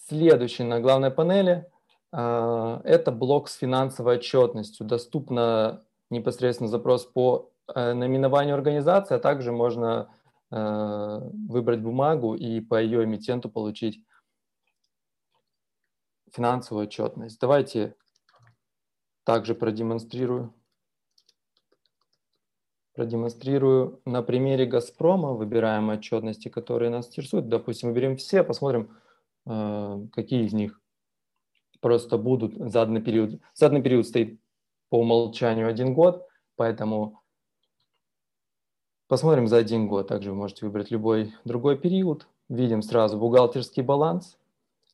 следующий 0.08 0.64
на 0.64 0.80
главной 0.80 1.12
панели 1.12 1.70
а,– 2.12 2.82
это 2.84 3.12
блок 3.12 3.50
с 3.50 3.56
финансовой 3.56 4.18
отчетностью. 4.18 4.86
Доступно 4.86 5.86
непосредственно 6.10 6.70
запрос 6.70 7.06
по 7.06 7.52
наименованию 7.76 8.56
организации, 8.56 9.16
а 9.16 9.20
также 9.20 9.52
можно 9.52 10.10
э, 10.52 11.20
выбрать 11.48 11.82
бумагу 11.82 12.36
и 12.36 12.62
по 12.62 12.82
ее 12.82 13.04
эмитенту 13.04 13.50
получить 13.50 14.04
финансовую 16.32 16.88
отчетность. 16.88 17.40
Давайте 17.40 17.96
также 19.24 19.56
продемонстрирую. 19.56 20.54
Продемонстрирую 22.94 24.02
на 24.06 24.24
примере 24.24 24.66
«Газпрома». 24.66 25.34
Выбираем 25.34 25.90
отчетности, 25.90 26.48
которые 26.48 26.90
нас 26.90 27.08
интересуют. 27.10 27.48
Допустим, 27.48 27.90
выберем 27.90 28.18
все, 28.18 28.44
посмотрим, 28.44 28.98
э, 29.46 30.08
какие 30.14 30.46
из 30.46 30.54
них 30.54 30.82
просто 31.80 32.18
будут. 32.18 32.56
Заданный 32.56 33.02
период, 33.02 33.40
заданный 33.54 33.84
период 33.84 34.08
стоит 34.08 34.40
по 34.90 35.00
умолчанию 35.00 35.68
один 35.68 35.94
год, 35.94 36.26
поэтому 36.56 37.22
посмотрим 39.08 39.48
за 39.48 39.58
один 39.58 39.88
год. 39.88 40.08
Также 40.08 40.32
вы 40.32 40.38
можете 40.38 40.66
выбрать 40.66 40.92
любой 40.92 41.34
другой 41.46 41.78
период. 41.78 42.28
Видим 42.50 42.82
сразу 42.82 43.18
бухгалтерский 43.18 43.84
баланс– 43.84 44.38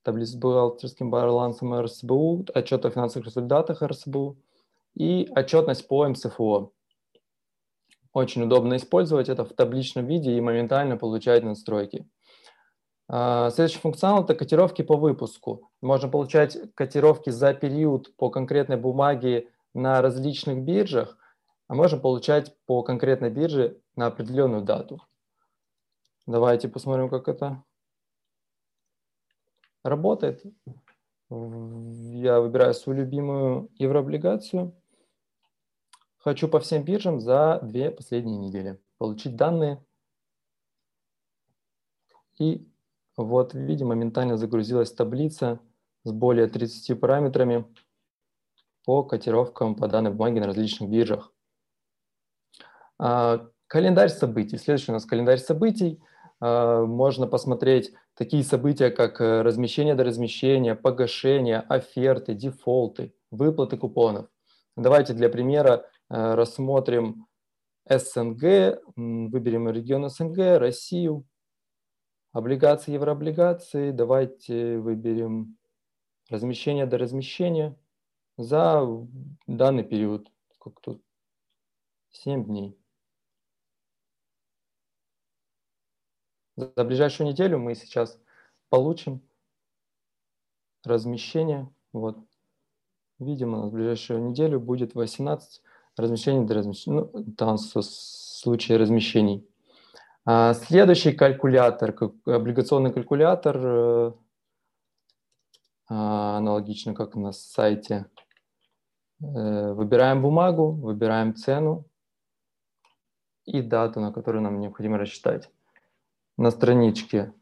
таблицу 0.03 0.33
с 0.33 0.35
бухгалтерским 0.35 1.09
балансом 1.09 1.79
РСБУ, 1.79 2.45
отчет 2.53 2.85
о 2.85 2.91
финансовых 2.91 3.27
результатах 3.27 3.81
РСБУ 3.81 4.37
и 4.95 5.31
отчетность 5.35 5.87
по 5.87 6.07
МСФО. 6.07 6.71
Очень 8.11 8.43
удобно 8.43 8.75
использовать 8.75 9.29
это 9.29 9.43
в 9.43 9.53
табличном 9.53 10.05
виде 10.05 10.33
и 10.33 10.41
моментально 10.41 10.97
получать 10.97 11.43
настройки. 11.43 12.07
А, 13.07 13.49
следующий 13.49 13.79
функционал– 13.79 14.23
это 14.25 14.35
котировки 14.35 14.83
по 14.83 14.97
выпуску. 14.97 15.71
Можно 15.81 16.09
получать 16.09 16.57
котировки 16.75 17.31
за 17.31 17.53
период 17.53 18.15
по 18.17 18.29
конкретной 18.29 18.77
бумаге 18.77 19.49
на 19.73 20.01
различных 20.01 20.61
биржах, 20.63 21.17
а 21.67 21.75
можно 21.75 21.97
получать 21.97 22.55
по 22.67 22.83
конкретной 22.83 23.31
бирже 23.31 23.79
на 23.95 24.07
определенную 24.07 24.63
дату. 24.63 25.01
Давайте 26.25 26.69
посмотрим, 26.69 27.09
как 27.09 27.27
это 27.27 27.63
работает. 29.83 30.43
Я 31.29 32.39
выбираю 32.39 32.73
свою 32.73 32.99
любимую 32.99 33.69
еврооблигацию. 33.75 34.73
Хочу 36.17 36.47
по 36.47 36.59
всем 36.59 36.83
биржам 36.83 37.19
за 37.19 37.59
две 37.63 37.91
последние 37.91 38.37
недели 38.37 38.81
получить 38.97 39.35
данные. 39.35 39.83
И 42.39 42.65
вот, 43.17 43.53
видимо, 43.53 43.89
моментально 43.89 44.37
загрузилась 44.37 44.93
таблица 44.93 45.59
с 46.03 46.11
более 46.11 46.47
30 46.47 46.99
параметрами 46.99 47.65
по 48.85 49.03
котировкам 49.03 49.75
по 49.75 49.87
данной 49.87 50.11
бумаге 50.11 50.39
на 50.39 50.47
различных 50.47 50.89
биржах. 50.89 51.33
А, 52.97 53.49
календарь 53.73 54.09
событий. 54.09 54.57
Следующий 54.57 54.91
у 54.91 54.93
нас 54.93 55.05
календарь 55.05 55.39
событий– 55.39 55.99
а, 56.45 56.85
можно 56.85 57.25
посмотреть 57.25 57.93
такие 58.15 58.43
события, 58.43 58.91
как 58.91 59.21
э, 59.21 59.43
размещение 59.43 59.95
до 59.95 60.03
размещения, 60.03 60.75
погашение, 60.75 61.61
оферты, 61.61 62.33
дефолты, 62.33 63.15
выплаты 63.31 63.77
купонов. 63.77 64.27
Давайте 64.75 65.13
для 65.13 65.29
примера 65.29 65.89
рассмотрим 66.09 67.27
СНГ, 67.89 68.81
выберем 68.97 69.69
регион 69.69 70.09
СНГ, 70.09 70.59
Россию, 70.59 71.25
облигации, 72.33 72.91
еврооблигации. 72.91 73.91
Давайте 73.91 74.79
выберем 74.79 75.57
размещение 76.29 76.85
до 76.85 76.97
размещения 76.97 77.77
за 78.37 78.85
данный 79.47 79.85
период. 79.85 80.29
Сколько 80.51 80.81
тут? 80.81 81.03
7 82.11 82.43
дней. 82.43 82.82
За 86.55 86.83
ближайшую 86.83 87.27
неделю 87.27 87.57
мы 87.57 87.75
сейчас 87.75 88.19
получим 88.69 89.21
размещение. 90.83 91.69
Вот. 91.93 92.17
Видимо, 93.19 93.59
у 93.59 93.61
нас 93.63 93.71
ближайшую 93.71 94.21
неделю 94.23 94.59
будет 94.59 94.95
18 94.95 95.61
размещений 95.97 96.47
размещения. 96.47 97.09
Ну, 97.13 97.33
там 97.35 97.57
в 97.57 97.81
случае 97.81 98.77
размещений. 98.77 99.47
А 100.25 100.53
следующий 100.53 101.11
калькулятор, 101.11 101.95
облигационный 102.25 102.93
калькулятор, 102.93 103.57
э, 103.57 104.13
а, 105.89 106.37
аналогично 106.37 106.93
как 106.93 107.15
на 107.15 107.33
сайте. 107.33 108.05
Э, 109.21 109.73
выбираем 109.73 110.21
бумагу, 110.21 110.71
выбираем 110.71 111.35
цену 111.35 111.85
и 113.45 113.61
дату, 113.61 113.99
на 113.99 114.11
которую 114.13 114.41
нам 114.43 114.59
необходимо 114.59 114.97
рассчитать. 114.97 115.49
На 116.37 116.51
страничке 116.51 117.33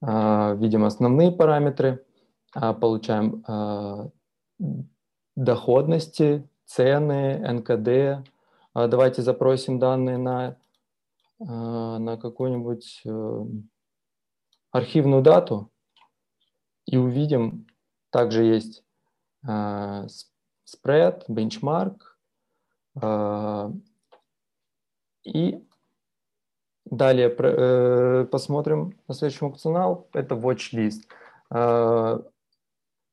а, 0.00 0.54
видим 0.54 0.84
основные 0.84 1.32
параметры, 1.32 2.04
а, 2.54 2.72
получаем 2.74 3.42
доходности, 5.36 6.48
цены, 6.64 7.38
НКД. 7.52 8.26
Давайте 8.74 9.22
запросим 9.22 9.78
данные 9.78 10.16
на 10.18 10.56
а, 11.38 11.98
на 11.98 12.16
какую-нибудь 12.16 13.02
э, 13.04 13.44
архивную 14.70 15.22
дату 15.22 15.70
и 16.86 16.96
увидим, 16.96 17.66
также 18.10 18.44
есть 18.44 18.82
а, 19.46 20.06
спред, 20.64 21.24
бенчмарк, 21.28 22.18
а, 23.02 23.70
и 25.24 25.62
далее 26.90 27.28
э, 27.28 28.26
посмотрим 28.30 28.98
на 29.08 29.14
следующий 29.14 29.40
функционал, 29.40 30.08
это 30.12 30.34
watch 30.34 30.72
list. 30.72 31.02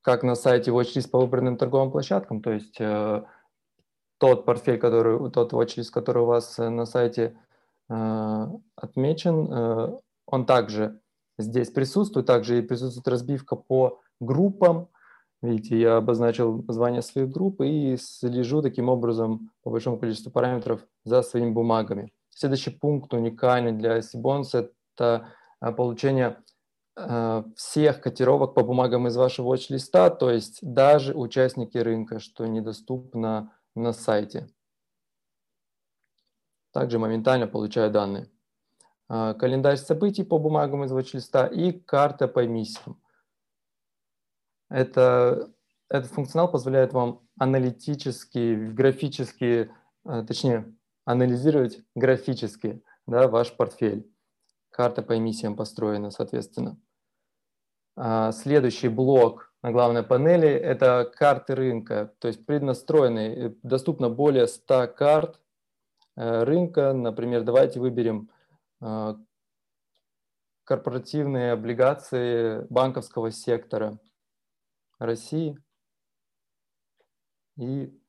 Как 0.02 0.22
на 0.22 0.34
сайте 0.34 0.70
watch 0.70 0.94
list 0.96 1.10
по 1.10 1.18
выбранным 1.18 1.56
торговым 1.56 1.90
площадкам, 1.90 2.42
то 2.42 2.50
есть 2.50 2.76
э, 2.78 3.22
тот 4.18 4.44
портфель, 4.44 4.78
который, 4.78 5.30
тот 5.30 5.52
watch 5.52 5.78
list, 5.78 5.90
который 5.92 6.22
у 6.22 6.26
вас 6.26 6.58
на 6.58 6.84
сайте 6.84 7.36
Э, 7.88 8.46
отмечен. 8.76 9.52
Э, 9.52 9.98
он 10.26 10.46
также 10.46 11.00
здесь 11.38 11.70
присутствует, 11.70 12.26
также 12.26 12.58
и 12.58 12.62
присутствует 12.62 13.08
разбивка 13.08 13.56
по 13.56 14.00
группам. 14.20 14.88
Видите, 15.42 15.78
я 15.78 15.96
обозначил 15.98 16.62
название 16.62 17.02
своих 17.02 17.28
групп 17.30 17.60
и 17.60 17.96
слежу 17.98 18.62
таким 18.62 18.88
образом 18.88 19.50
по 19.62 19.70
большому 19.70 19.98
количеству 19.98 20.30
параметров 20.30 20.80
за 21.04 21.22
своими 21.22 21.50
бумагами. 21.50 22.12
Следующий 22.34 22.70
пункт 22.70 23.14
уникальный 23.14 23.72
для 23.72 23.98
Sibons– 23.98 24.48
это 24.96 25.28
э, 25.60 25.72
получение 25.72 26.42
всех 27.56 28.00
котировок 28.00 28.54
по 28.54 28.62
бумагам 28.62 29.08
из 29.08 29.16
вашего 29.16 29.52
watch-листа, 29.52 30.10
то 30.10 30.30
есть 30.30 30.60
даже 30.62 31.12
участники 31.12 31.76
рынка, 31.76 32.20
что 32.20 32.46
недоступно 32.46 33.52
на 33.74 33.92
сайте 33.92 34.48
также 36.74 36.98
моментально 36.98 37.46
получаю 37.46 37.90
данные. 37.90 38.28
А, 39.08 39.32
календарь 39.34 39.76
событий 39.76 40.24
по 40.24 40.38
бумагам 40.38 40.84
из 40.84 40.92
watch-листа 40.92 41.46
и 41.46 41.72
карта 41.72 42.26
по 42.26 42.44
эмиссиям. 42.44 43.00
Это, 44.68 45.52
этот 45.88 46.10
функционал 46.10 46.50
позволяет 46.50 46.92
вам 46.92 47.20
аналитически, 47.38 48.72
графически, 48.72 49.70
точнее, 50.02 50.74
анализировать 51.04 51.80
графически 51.94 52.82
да, 53.06 53.28
ваш 53.28 53.56
портфель. 53.56 54.10
Карта 54.70 55.02
по 55.02 55.16
эмиссиям 55.16 55.56
построена, 55.56 56.10
соответственно. 56.10 56.80
А, 57.96 58.32
следующий 58.32 58.88
блок 58.88 59.52
на 59.62 59.70
главной 59.70 60.02
панели– 60.02 60.48
это 60.50 61.10
карты 61.14 61.54
рынка, 61.54 62.12
то 62.18 62.28
есть 62.28 62.44
преднастроенные. 62.44 63.56
Доступно 63.62 64.10
более 64.10 64.46
100 64.46 64.88
карт 64.88 65.40
Э, 66.16 66.44
рынка. 66.44 66.92
Например, 66.92 67.42
давайте 67.42 67.80
выберем 67.80 68.30
э, 68.80 69.14
корпоративные 70.64 71.52
облигации 71.52 72.66
банковского 72.70 73.30
сектора 73.30 73.98
России 74.98 75.58
и 77.56 78.00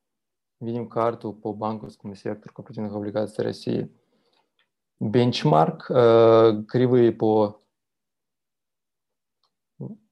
видим 0.60 0.88
карту 0.88 1.32
по 1.32 1.52
банковскому 1.52 2.14
сектору 2.14 2.54
корпоративных 2.54 2.94
облигаций 2.94 3.44
России. 3.44 3.90
Бенчмарк, 5.00 5.90
э, 5.90 6.62
кривые 6.68 7.12
по, 7.12 7.60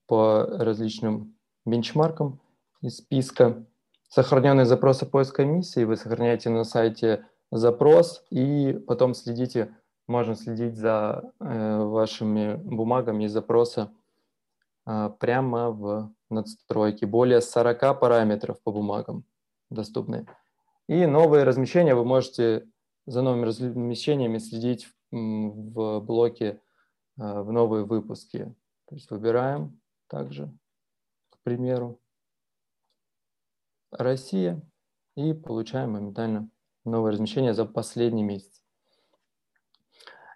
по 0.05 0.45
различным 0.45 1.35
бенчмаркам 1.65 2.39
из 2.81 2.97
списка. 2.97 3.65
Сохраненные 4.09 4.65
запросы 4.65 5.05
поиска 5.05 5.43
эмиссии 5.43 5.83
вы 5.83 5.95
сохраняете 5.95 6.49
на 6.49 6.63
сайте 6.63 7.25
запрос, 7.51 8.23
и 8.29 8.73
потом 8.87 9.15
следите, 9.15 9.75
можно 10.07 10.35
следить 10.35 10.77
за 10.77 11.33
э, 11.39 11.83
вашими 11.83 12.55
бумагами 12.55 13.23
из 13.23 13.31
запроса 13.31 13.91
э, 14.85 15.09
прямо 15.19 15.71
в 15.71 16.13
надстройке. 16.29 17.07
Более 17.07 17.41
40 17.41 17.99
параметров 17.99 18.61
по 18.61 18.71
бумагам 18.71 19.25
доступны. 19.69 20.27
И 20.87 21.05
новые 21.05 21.43
размещения 21.43 21.95
вы 21.95 22.05
можете 22.05 22.67
за 23.05 23.21
новыми 23.21 23.45
размещениями 23.45 24.37
следить 24.37 24.87
в, 25.11 25.99
блоке 25.99 26.61
э, 27.17 27.41
в 27.41 27.51
новые 27.51 27.85
выпуски. 27.85 28.53
То 28.87 28.95
есть 28.95 29.09
выбираем 29.09 29.79
также, 30.07 30.51
к 31.29 31.37
примеру, 31.43 31.99
Россия 33.91 34.61
и 35.15 35.33
получаем 35.33 35.91
моментально 35.91 36.49
новое 36.83 37.13
размещение 37.13 37.53
за 37.53 37.65
последний 37.65 38.23
месяц. 38.23 38.61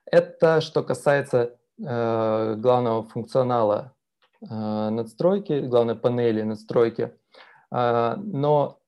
Это 0.06 0.62
что 0.62 0.84
касается 0.84 1.60
э, 1.78 2.56
главного 2.56 3.04
функционала 3.04 3.94
э, 4.42 4.46
надстройки, 4.46 5.60
главной 5.60 5.96
панели 5.96 6.42
надстройки. 6.42 7.14
Э, 7.72 8.16
но 8.18 8.79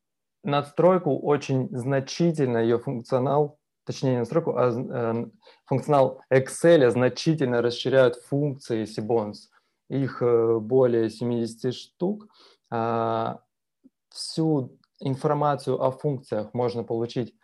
надстройку 0.43 1.17
очень 1.19 1.69
значительно, 1.75 2.58
ее 2.58 2.80
функционал, 2.80 3.60
точнее 3.86 4.12
не 4.12 4.17
надстройку, 4.19 4.56
а 4.58 4.71
э, 4.71 5.25
функционал 5.65 6.21
Excel 6.32 6.89
значительно 6.89 7.62
расширяют 7.62 8.15
функции 8.15 8.84
Sibons. 8.84 9.49
Их 9.89 10.21
э, 10.21 10.60
более 10.60 11.10
70 11.10 11.73
штук. 11.73 12.27
Э, 12.71 13.36
всю 14.10 14.77
информацию 14.99 15.82
о 15.82 15.91
функциях 15.91 16.54
можно 16.54 16.84
получить 16.84 17.36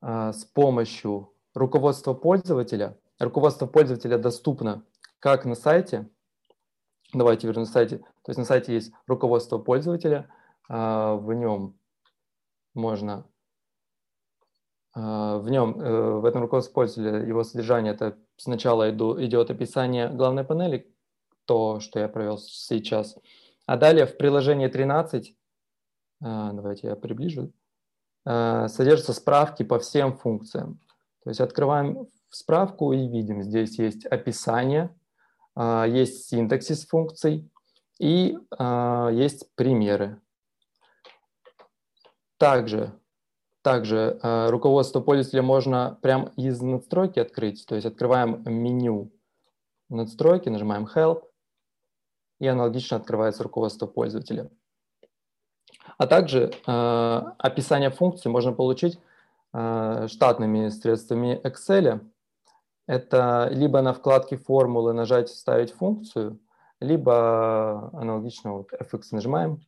а, 0.00 0.32
с 0.32 0.44
помощью 0.44 1.32
руководства 1.54 2.14
пользователя. 2.14 2.98
Руководство 3.18 3.66
пользователя 3.66 4.18
доступно 4.18 4.84
как 5.18 5.44
на 5.44 5.54
сайте, 5.54 6.08
давайте 7.12 7.46
вернусь 7.46 7.68
на 7.68 7.72
сайте, 7.72 7.98
то 7.98 8.30
есть 8.30 8.38
на 8.38 8.44
сайте 8.44 8.72
есть 8.72 8.92
руководство 9.06 9.58
пользователя, 9.58 10.30
а, 10.30 10.39
в 10.68 11.32
нем 11.32 11.80
можно, 12.74 13.26
а, 14.92 15.38
в 15.38 15.48
нем, 15.50 15.80
э, 15.80 16.20
в 16.20 16.24
этом 16.24 16.42
руководстве 16.42 16.74
пользователя, 16.74 17.24
его 17.24 17.44
содержание, 17.44 17.92
это 17.92 18.18
сначала 18.36 18.90
идет 18.90 19.50
описание 19.50 20.08
главной 20.08 20.44
панели, 20.44 20.92
то, 21.44 21.80
что 21.80 22.00
я 22.00 22.08
провел 22.08 22.38
сейчас, 22.38 23.16
а 23.66 23.76
далее 23.76 24.06
в 24.06 24.16
приложении 24.16 24.68
13, 24.68 25.36
давайте 26.20 26.88
я 26.88 26.96
приближу, 26.96 27.52
содержатся 28.24 29.12
справки 29.12 29.62
по 29.62 29.78
всем 29.78 30.16
функциям. 30.16 30.80
То 31.24 31.30
есть 31.30 31.40
открываем 31.40 32.08
справку 32.30 32.92
и 32.92 33.08
видим, 33.08 33.42
здесь 33.42 33.78
есть 33.78 34.06
описание, 34.06 34.94
есть 35.56 36.28
синтаксис 36.28 36.86
функций 36.86 37.50
и 37.98 38.36
есть 39.12 39.54
примеры. 39.54 40.20
Также, 42.40 42.90
также 43.60 44.18
руководство 44.22 45.00
пользователя 45.00 45.42
можно 45.42 45.98
прямо 46.00 46.32
из 46.36 46.62
надстройки 46.62 47.18
открыть, 47.18 47.66
то 47.66 47.74
есть 47.74 47.86
открываем 47.86 48.42
меню 48.46 49.12
надстройки, 49.90 50.48
нажимаем 50.48 50.88
Help, 50.94 51.24
и 52.38 52.46
аналогично 52.46 52.96
открывается 52.96 53.42
руководство 53.42 53.86
пользователя. 53.86 54.50
А 55.98 56.06
также 56.06 56.50
э, 56.66 57.22
описание 57.36 57.90
функции 57.90 58.30
можно 58.30 58.52
получить 58.52 58.98
э, 59.52 60.06
штатными 60.08 60.70
средствами 60.70 61.38
Excel. 61.44 62.00
Это 62.86 63.50
либо 63.52 63.82
на 63.82 63.92
вкладке 63.92 64.38
формулы 64.38 64.94
нажать 64.94 65.28
«Вставить 65.28 65.72
функцию», 65.72 66.40
либо 66.80 67.90
аналогично 67.92 68.54
вот 68.54 68.72
fx 68.72 69.02
нажимаем. 69.12 69.60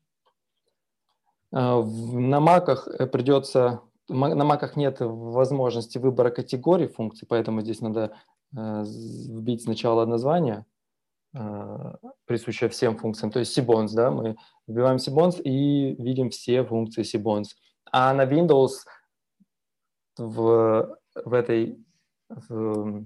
Э, 1.52 1.82
на 1.82 2.40
маках 2.40 2.88
придется, 3.12 3.82
на 4.08 4.44
маках 4.44 4.76
нет 4.76 4.96
возможности 5.00 5.98
выбора 5.98 6.30
категории 6.30 6.86
функций, 6.86 7.26
поэтому 7.28 7.60
здесь 7.60 7.80
надо 7.80 8.16
э, 8.56 8.84
вбить 8.84 9.62
сначала 9.62 10.06
название, 10.06 10.64
э, 11.34 11.94
присущее 12.24 12.70
всем 12.70 12.96
функциям, 12.96 13.30
то 13.30 13.38
есть 13.38 13.56
Sibons, 13.56 13.90
да, 13.94 14.10
мы 14.10 14.36
вбиваем 14.66 14.96
Sibons 14.96 15.40
и 15.42 15.94
видим 16.02 16.30
все 16.30 16.64
функции 16.64 17.02
Sibons. 17.02 17.48
А 17.90 18.12
на 18.14 18.24
Windows 18.24 18.86
в, 20.16 20.98
в 21.14 21.32
этой, 21.32 21.84
в, 22.28 23.04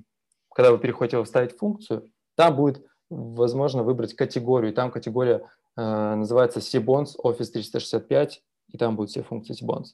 когда 0.55 0.71
вы 0.71 0.79
переходите 0.79 1.23
«Вставить 1.23 1.57
функцию», 1.59 2.11
там 2.37 2.55
будет 2.55 2.85
возможно 3.11 3.83
выбрать 3.83 4.15
категорию. 4.15 4.73
Там 4.73 4.91
категория 4.91 5.37
э, 5.37 5.66
называется 5.77 6.61
Sibons 6.61 7.17
Office 7.23 7.51
365, 7.53 8.43
и 8.69 8.79
там 8.79 8.97
будут 8.97 9.11
все 9.11 9.23
функции 9.23 9.55
Sibons 9.55 9.89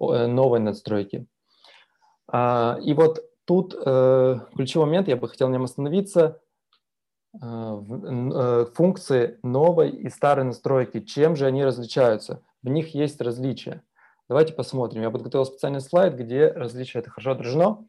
э, 0.00 0.26
новой 0.26 0.60
надстройки. 0.60 1.26
А, 2.28 2.78
и 2.82 2.92
вот 2.94 3.20
тут 3.44 3.74
э, 3.74 4.40
ключевой 4.54 4.86
момент, 4.86 5.08
я 5.08 5.16
бы 5.16 5.28
хотел 5.28 5.48
на 5.48 5.54
нем 5.54 5.64
остановиться, 5.64 6.40
функции 8.74 9.38
новой 9.42 9.88
и 9.88 10.10
старой 10.10 10.44
настройки. 10.44 11.00
Чем 11.00 11.34
же 11.34 11.46
они 11.46 11.64
различаются? 11.64 12.42
В 12.62 12.68
них 12.68 12.94
есть 12.94 13.22
различия. 13.22 13.82
Давайте 14.28 14.52
посмотрим. 14.52 15.02
Я 15.02 15.10
подготовил 15.10 15.44
специальный 15.44 15.80
слайд, 15.80 16.14
где 16.14 16.48
различия 16.48 17.00
это 17.00 17.10
хорошо 17.10 17.32
отражено. 17.32 17.86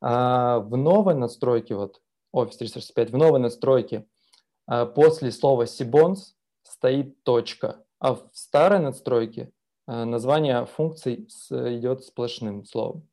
А, 0.00 0.60
в 0.60 0.76
новой 0.76 1.14
настройке, 1.14 1.74
вот 1.74 2.00
Office 2.34 2.58
365, 2.58 3.10
в 3.10 3.16
новой 3.16 3.40
настройке 3.40 4.06
а, 4.66 4.86
после 4.86 5.30
слова 5.32 5.64
Sibons 5.64 6.34
стоит 6.78 7.22
точка, 7.24 7.84
а 7.98 8.14
в 8.14 8.30
старой 8.32 8.78
настройке 8.78 9.50
а, 9.86 10.04
название 10.04 10.64
функций 10.66 11.28
идет 11.50 12.04
сплошным 12.04 12.64
словом. 12.64 13.08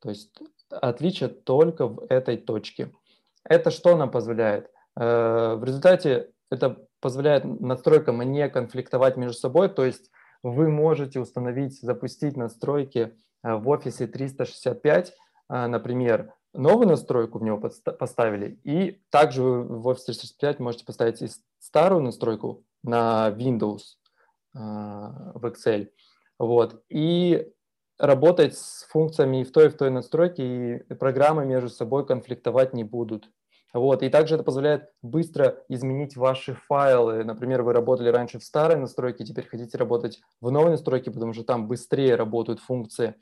То 0.00 0.10
есть 0.10 0.32
отличие 0.70 1.28
только 1.28 1.86
в 1.88 2.06
этой 2.08 2.36
точке. 2.36 2.92
Это 3.44 3.70
что 3.70 3.96
нам 3.96 4.10
позволяет? 4.10 4.70
Э, 4.96 5.54
в 5.56 5.64
результате 5.64 6.30
это 6.50 6.86
позволяет 7.00 7.44
настройкам 7.44 8.22
не 8.22 8.48
конфликтовать 8.48 9.16
между 9.16 9.34
собой, 9.34 9.68
то 9.68 9.84
есть 9.84 10.10
вы 10.42 10.68
можете 10.68 11.20
установить, 11.20 11.80
запустить 11.80 12.36
настройки 12.36 13.12
э, 13.42 13.54
в 13.54 13.68
офисе 13.68 14.06
365, 14.06 15.12
э, 15.48 15.66
например, 15.66 16.32
новую 16.52 16.88
настройку 16.88 17.38
в 17.38 17.42
него 17.42 17.58
поставили, 17.98 18.60
и 18.64 19.02
также 19.10 19.42
вы 19.42 19.62
в 19.62 19.88
Office 19.88 20.06
365 20.06 20.60
можете 20.60 20.84
поставить 20.84 21.22
и 21.22 21.28
старую 21.58 22.02
настройку 22.02 22.64
на 22.82 23.30
Windows 23.30 23.96
в 24.52 25.44
Excel. 25.44 25.88
Вот. 26.38 26.82
И 26.88 27.46
работать 27.98 28.56
с 28.56 28.86
функциями 28.88 29.44
в 29.44 29.52
той, 29.52 29.66
и 29.66 29.68
в 29.68 29.76
той 29.76 29.90
настройке, 29.90 30.78
и 30.78 30.94
программы 30.94 31.44
между 31.44 31.68
собой 31.68 32.06
конфликтовать 32.06 32.72
не 32.74 32.82
будут. 32.82 33.30
Вот. 33.72 34.02
И 34.02 34.08
также 34.08 34.34
это 34.34 34.42
позволяет 34.44 34.90
быстро 35.02 35.62
изменить 35.68 36.16
ваши 36.16 36.54
файлы. 36.54 37.22
Например, 37.24 37.62
вы 37.62 37.72
работали 37.72 38.08
раньше 38.08 38.38
в 38.38 38.44
старой 38.44 38.76
настройке, 38.76 39.24
теперь 39.24 39.46
хотите 39.46 39.78
работать 39.78 40.20
в 40.40 40.50
новой 40.50 40.70
настройке, 40.70 41.10
потому 41.10 41.32
что 41.32 41.44
там 41.44 41.68
быстрее 41.68 42.16
работают 42.16 42.60
функции. 42.60 43.14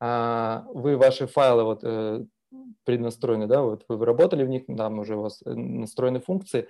А 0.00 0.66
вы 0.74 0.96
ваши 0.96 1.26
файлы 1.26 1.64
вот, 1.64 1.80
э, 1.84 2.26
преднастроены, 2.84 3.46
да, 3.46 3.62
вот 3.62 3.84
вы 3.88 4.04
работали 4.04 4.44
в 4.44 4.48
них, 4.48 4.64
там 4.66 4.98
уже 4.98 5.16
у 5.16 5.22
вас 5.22 5.40
э, 5.46 5.54
настроены 5.54 6.20
функции. 6.20 6.68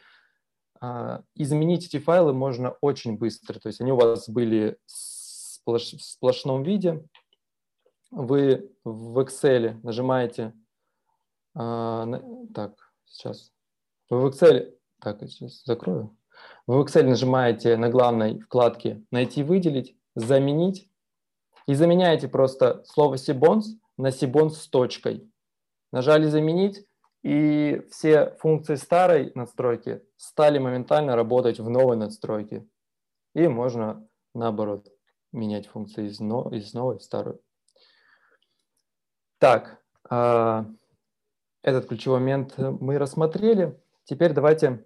А, 0.80 1.22
изменить 1.34 1.86
эти 1.86 1.98
файлы 1.98 2.32
можно 2.32 2.70
очень 2.80 3.16
быстро. 3.16 3.58
То 3.58 3.68
есть 3.68 3.80
они 3.80 3.92
у 3.92 3.96
вас 3.96 4.28
были 4.28 4.78
в 4.86 5.78
сплошном 5.78 6.62
виде. 6.62 7.06
Вы 8.10 8.70
в 8.84 9.18
Excel 9.18 9.80
нажимаете, 9.82 10.54
а, 11.54 12.06
так, 12.54 12.92
сейчас. 13.06 13.52
Вы 14.10 14.20
в 14.20 14.26
Excel, 14.26 14.76
так, 15.00 15.22
сейчас 15.22 15.62
закрою. 15.64 16.16
Вы 16.66 16.82
в 16.82 16.86
Excel 16.86 17.04
нажимаете 17.04 17.76
на 17.76 17.88
главной 17.88 18.40
вкладке 18.40 19.02
«Найти, 19.10 19.42
выделить», 19.42 19.96
«Заменить» 20.14 20.88
и 21.66 21.74
заменяете 21.74 22.28
просто 22.28 22.84
слово 22.84 23.14
«Sibons» 23.14 23.64
на 23.96 24.08
«Sibons» 24.08 24.50
с 24.50 24.68
точкой. 24.68 25.30
Нажали 25.92 26.26
«Заменить», 26.26 26.86
и 27.24 27.80
все 27.90 28.36
функции 28.38 28.74
старой 28.74 29.32
надстройки 29.34 30.02
стали 30.18 30.58
моментально 30.58 31.16
работать 31.16 31.58
в 31.58 31.70
новой 31.70 31.96
надстройке. 31.96 32.68
И 33.34 33.48
можно, 33.48 34.06
наоборот, 34.34 34.92
менять 35.32 35.66
функции 35.66 36.06
из, 36.06 36.20
но, 36.20 36.50
из 36.54 36.74
новой 36.74 36.98
в 36.98 37.02
старую. 37.02 37.40
Так, 39.38 39.82
а, 40.10 40.66
этот 41.62 41.86
ключевой 41.86 42.20
момент 42.20 42.58
мы 42.58 42.98
рассмотрели. 42.98 43.80
Теперь 44.04 44.34
давайте 44.34 44.84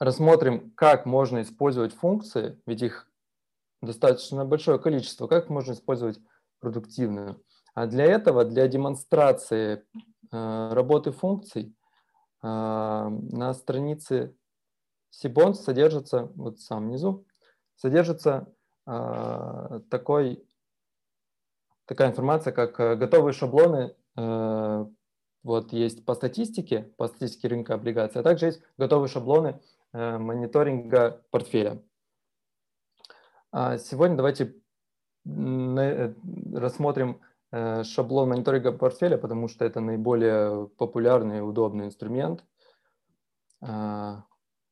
рассмотрим, 0.00 0.72
как 0.72 1.06
можно 1.06 1.42
использовать 1.42 1.94
функции, 1.94 2.60
ведь 2.66 2.82
их 2.82 3.08
достаточно 3.82 4.44
большое 4.44 4.80
количество, 4.80 5.28
как 5.28 5.48
можно 5.48 5.74
использовать 5.74 6.18
продуктивную. 6.58 7.40
А 7.74 7.86
для 7.86 8.04
этого, 8.04 8.44
для 8.44 8.66
демонстрации 8.66 9.84
э, 9.94 9.98
работы 10.36 11.12
функций, 11.12 11.74
э, 12.42 12.46
на 12.46 13.54
странице 13.54 14.36
Sibons 15.12 15.54
содержится, 15.54 16.32
вот 16.34 16.60
сам 16.60 16.88
внизу, 16.88 17.26
содержится 17.76 18.52
э, 18.86 19.80
такой, 19.90 20.46
такая 21.86 22.10
информация, 22.10 22.52
как 22.52 22.76
готовые 22.98 23.32
шаблоны 23.32 23.94
вот 25.44 25.74
есть 25.74 26.04
по 26.06 26.14
статистике, 26.14 26.90
по 26.96 27.06
статистике 27.06 27.48
рынка 27.48 27.74
облигаций, 27.74 28.20
а 28.20 28.24
также 28.24 28.46
есть 28.46 28.62
готовые 28.78 29.08
шаблоны 29.08 29.60
э, 29.92 30.18
мониторинга 30.18 31.22
портфеля. 31.30 31.82
А 33.52 33.76
сегодня 33.76 34.16
давайте 34.16 34.56
э, 35.26 36.14
рассмотрим 36.54 37.20
э, 37.20 37.33
шаблон 37.84 38.30
мониторинга 38.30 38.72
портфеля, 38.72 39.16
потому 39.16 39.48
что 39.48 39.64
это 39.64 39.80
наиболее 39.80 40.68
популярный 40.76 41.38
и 41.38 41.42
удобный 41.42 41.86
инструмент. 41.86 42.44
А, 43.60 44.24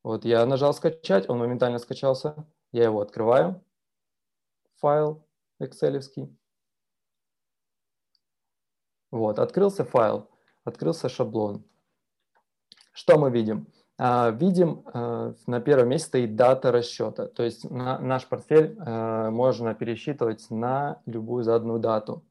вот 0.03 0.25
я 0.25 0.45
нажал 0.47 0.75
скачать, 0.75 1.29
он 1.29 1.39
моментально 1.39 1.79
скачался. 1.79 2.47
Я 2.73 2.85
его 2.85 3.01
открываю, 3.01 3.63
файл 4.81 5.27
Excel. 5.61 6.01
Вот, 9.11 9.39
открылся 9.39 9.85
файл 9.85 10.29
открылся 10.65 11.09
шаблон. 11.09 11.65
Что 12.93 13.19
мы 13.19 13.31
видим? 13.31 13.67
А, 13.99 14.31
видим, 14.31 14.85
э, 14.93 15.35
на 15.47 15.61
первом 15.61 15.89
месте 15.89 16.09
стоит 16.09 16.35
дата 16.35 16.73
расчета, 16.73 17.29
то 17.29 17.43
есть 17.43 17.71
наш 17.71 18.27
портфель 18.27 18.77
э, 18.79 19.31
можно 19.31 19.75
пересчитывать 19.75 20.51
на 20.51 21.01
любую 21.07 21.45
заданную 21.45 21.79
дату. 21.79 22.25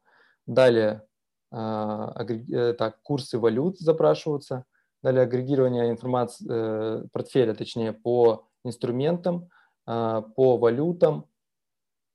Далее 0.52 1.08
э, 1.52 2.74
так, 2.78 3.02
курсы 3.04 3.40
валют 3.40 3.80
запрашиваются, 3.80 4.66
далее 5.02 5.24
агрегирование 5.24 5.90
информации 5.90 7.08
портфеля, 7.14 7.54
точнее, 7.54 7.94
по 7.94 8.48
инструментам, 8.66 9.50
по 9.86 10.58
валютам, 10.58 11.26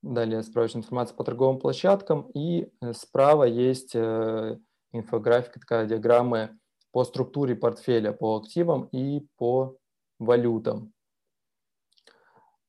далее 0.03 0.43
справочная 0.43 0.83
информация 0.83 1.15
по 1.17 1.23
торговым 1.23 1.59
площадкам, 1.59 2.29
и 2.35 2.71
справа 2.93 3.43
есть 3.45 3.95
инфографика, 3.95 5.59
такая 5.59 5.85
диаграммы 5.87 6.57
по 6.91 7.03
структуре 7.03 7.55
портфеля, 7.55 8.13
по 8.13 8.37
активам 8.37 8.85
и 8.91 9.27
по 9.37 9.77
валютам. 10.19 10.93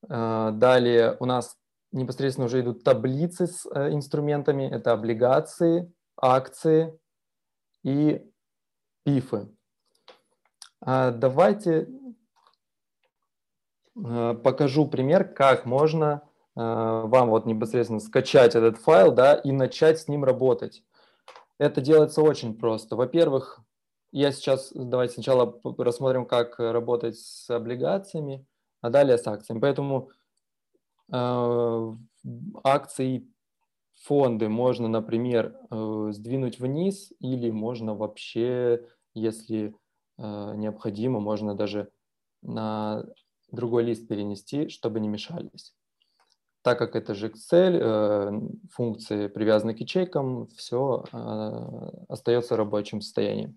А, 0.07 0.51
далее 0.51 1.17
у 1.19 1.25
нас 1.25 1.57
непосредственно 1.91 2.45
уже 2.45 2.61
идут 2.61 2.83
таблицы 2.83 3.47
с 3.47 3.65
э, 3.65 3.93
инструментами. 3.93 4.63
Это 4.63 4.93
облигации, 4.93 5.91
акции 6.17 6.97
и 7.83 8.25
пифы. 9.03 9.49
А, 10.81 11.11
давайте 11.11 11.89
э, 13.95 14.33
покажу 14.43 14.87
пример, 14.87 15.33
как 15.33 15.65
можно 15.65 16.21
э, 16.55 16.61
вам 16.61 17.29
вот 17.29 17.45
непосредственно 17.45 17.99
скачать 17.99 18.55
этот 18.55 18.77
файл 18.77 19.11
да, 19.11 19.35
и 19.35 19.51
начать 19.51 19.99
с 19.99 20.07
ним 20.07 20.23
работать. 20.23 20.83
Это 21.57 21.81
делается 21.81 22.21
очень 22.21 22.57
просто. 22.57 22.95
Во-первых, 22.95 23.59
я 24.11 24.31
сейчас, 24.31 24.71
давайте 24.73 25.15
сначала 25.15 25.59
рассмотрим, 25.77 26.25
как 26.25 26.57
работать 26.59 27.17
с 27.17 27.49
облигациями, 27.49 28.45
а 28.81 28.89
далее 28.89 29.17
с 29.17 29.27
акциями. 29.27 29.59
Поэтому 29.59 30.11
акции, 32.63 33.27
фонды 34.03 34.49
можно, 34.49 34.87
например, 34.87 35.55
сдвинуть 36.11 36.59
вниз 36.59 37.11
или 37.19 37.49
можно 37.51 37.95
вообще, 37.95 38.87
если 39.13 39.75
необходимо, 40.17 41.19
можно 41.19 41.55
даже 41.55 41.91
на 42.41 43.05
другой 43.51 43.83
лист 43.83 44.07
перенести, 44.07 44.69
чтобы 44.69 44.99
не 44.99 45.07
мешались. 45.07 45.73
Так 46.61 46.77
как 46.77 46.95
это 46.95 47.15
же 47.15 47.29
Excel, 47.29 47.79
э, 47.81 48.41
функции 48.71 49.27
привязаны 49.27 49.73
к 49.73 49.79
ячейкам, 49.79 50.47
все 50.47 51.05
э, 51.11 51.89
остается 52.09 52.55
в 52.55 52.57
рабочем 52.57 52.99
состоянии. 52.99 53.55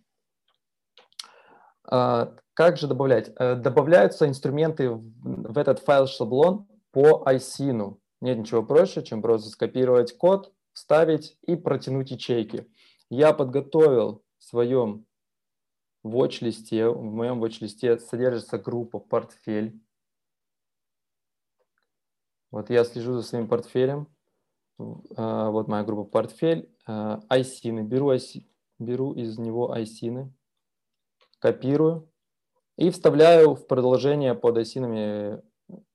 А, 1.85 2.33
как 2.55 2.77
же 2.77 2.87
добавлять? 2.87 3.33
Э, 3.39 3.57
добавляются 3.57 4.29
инструменты 4.29 4.91
в 4.91 5.59
этот 5.59 5.83
файл-шаблон 5.85 6.67
по 6.93 7.25
ISIN. 7.27 7.99
Нет 8.21 8.39
ничего 8.39 8.63
проще, 8.63 9.03
чем 9.03 9.21
просто 9.21 9.51
скопировать 9.51 10.17
код, 10.17 10.55
вставить 10.73 11.37
и 11.43 11.57
протянуть 11.57 12.13
ячейки. 12.13 12.71
Я 13.11 13.33
подготовил 13.33 14.23
в 14.39 14.45
своем 14.45 15.07
watch-листе, 16.05 16.89
в 16.89 17.03
моем 17.03 17.43
watch-листе 17.43 17.99
содержится 17.99 18.59
группа 18.59 18.99
портфель. 18.99 19.81
Вот 22.51 22.71
я 22.71 22.85
слежу 22.85 23.15
за 23.15 23.23
своим 23.23 23.49
портфелем. 23.49 24.09
А, 25.17 25.51
вот 25.51 25.69
моя 25.69 25.85
группа 25.85 26.05
портфель. 26.05 26.75
Айсины. 26.87 27.81
Беру, 27.81 28.13
беру 28.79 29.15
из 29.15 29.39
него 29.39 29.73
айсины, 29.73 30.33
копирую 31.39 32.09
и 32.77 32.91
вставляю 32.91 33.55
в 33.55 33.67
продолжение 33.67 34.35
под 34.35 34.59
айсинами 34.59 35.43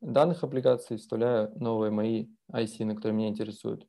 данных 0.02 0.44
облигаций, 0.44 0.98
вставляю 0.98 1.52
новые 1.60 1.92
мои 1.92 2.28
айсины, 2.52 2.96
которые 2.96 3.18
меня 3.18 3.30
интересуют. 3.30 3.88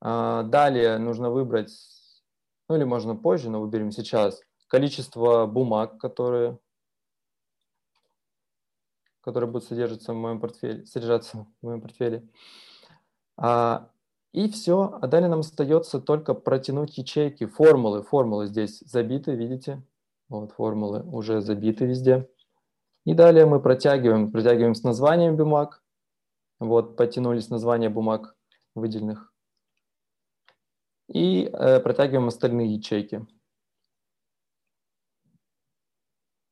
А, 0.00 0.42
далее 0.42 0.98
нужно 0.98 1.30
выбрать, 1.30 1.72
ну 2.68 2.76
или 2.76 2.84
можно 2.84 3.16
позже, 3.16 3.50
но 3.50 3.60
выберем 3.60 3.90
сейчас, 3.90 4.40
количество 4.68 5.46
бумаг, 5.46 5.98
которые 5.98 6.58
которые 9.24 9.50
будут 9.50 9.66
содержаться 9.66 10.12
в 10.12 10.16
моем 10.16 10.38
портфеле, 10.38 10.84
содержаться 10.84 11.46
в 11.62 11.66
моем 11.66 11.80
портфеле. 11.80 12.28
А, 13.38 13.90
и 14.32 14.50
все. 14.50 14.98
А 15.00 15.06
далее 15.06 15.30
нам 15.30 15.40
остается 15.40 15.98
только 15.98 16.34
протянуть 16.34 16.98
ячейки, 16.98 17.46
формулы. 17.46 18.02
Формулы 18.02 18.46
здесь 18.46 18.80
забиты, 18.80 19.34
видите? 19.34 19.82
Вот 20.28 20.52
формулы 20.52 21.02
уже 21.04 21.40
забиты 21.40 21.86
везде. 21.86 22.28
И 23.04 23.14
далее 23.14 23.46
мы 23.46 23.60
протягиваем, 23.60 24.32
протягиваем 24.32 24.74
с 24.74 24.82
названием 24.82 25.36
бумаг. 25.36 25.82
Вот, 26.58 26.96
потянулись 26.96 27.50
названия 27.50 27.90
бумаг 27.90 28.36
выделенных. 28.74 29.32
И 31.08 31.44
э, 31.44 31.80
протягиваем 31.80 32.28
остальные 32.28 32.74
ячейки. 32.74 33.26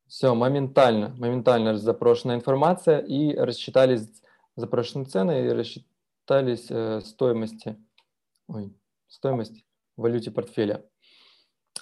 Все, 0.06 0.34
моментально, 0.34 1.14
моментально 1.16 1.78
запрошена 1.78 2.34
информация 2.34 2.98
и 2.98 3.34
рассчитались 3.34 4.22
запрошенные 4.56 5.06
цены 5.06 5.46
и 5.46 5.48
рассчитались 5.48 6.66
э, 6.70 7.00
стоимости, 7.00 7.82
ой, 8.46 8.76
стоимость 9.08 9.64
в 9.96 10.02
валюте 10.02 10.30
портфеля. 10.30 10.84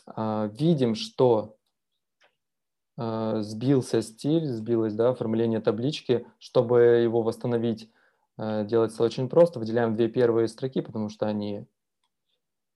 А, 0.06 0.46
видим, 0.46 0.94
что 0.94 1.56
сбился 3.42 4.02
стиль, 4.02 4.46
сбилось 4.46 4.94
да, 4.94 5.10
оформление 5.10 5.60
таблички. 5.60 6.26
Чтобы 6.38 6.80
его 7.02 7.22
восстановить, 7.22 7.90
а, 8.36 8.64
делается 8.64 9.02
очень 9.02 9.28
просто. 9.28 9.58
Выделяем 9.58 9.96
две 9.96 10.08
первые 10.08 10.48
строки, 10.48 10.80
потому 10.80 11.08
что 11.08 11.26
они 11.26 11.66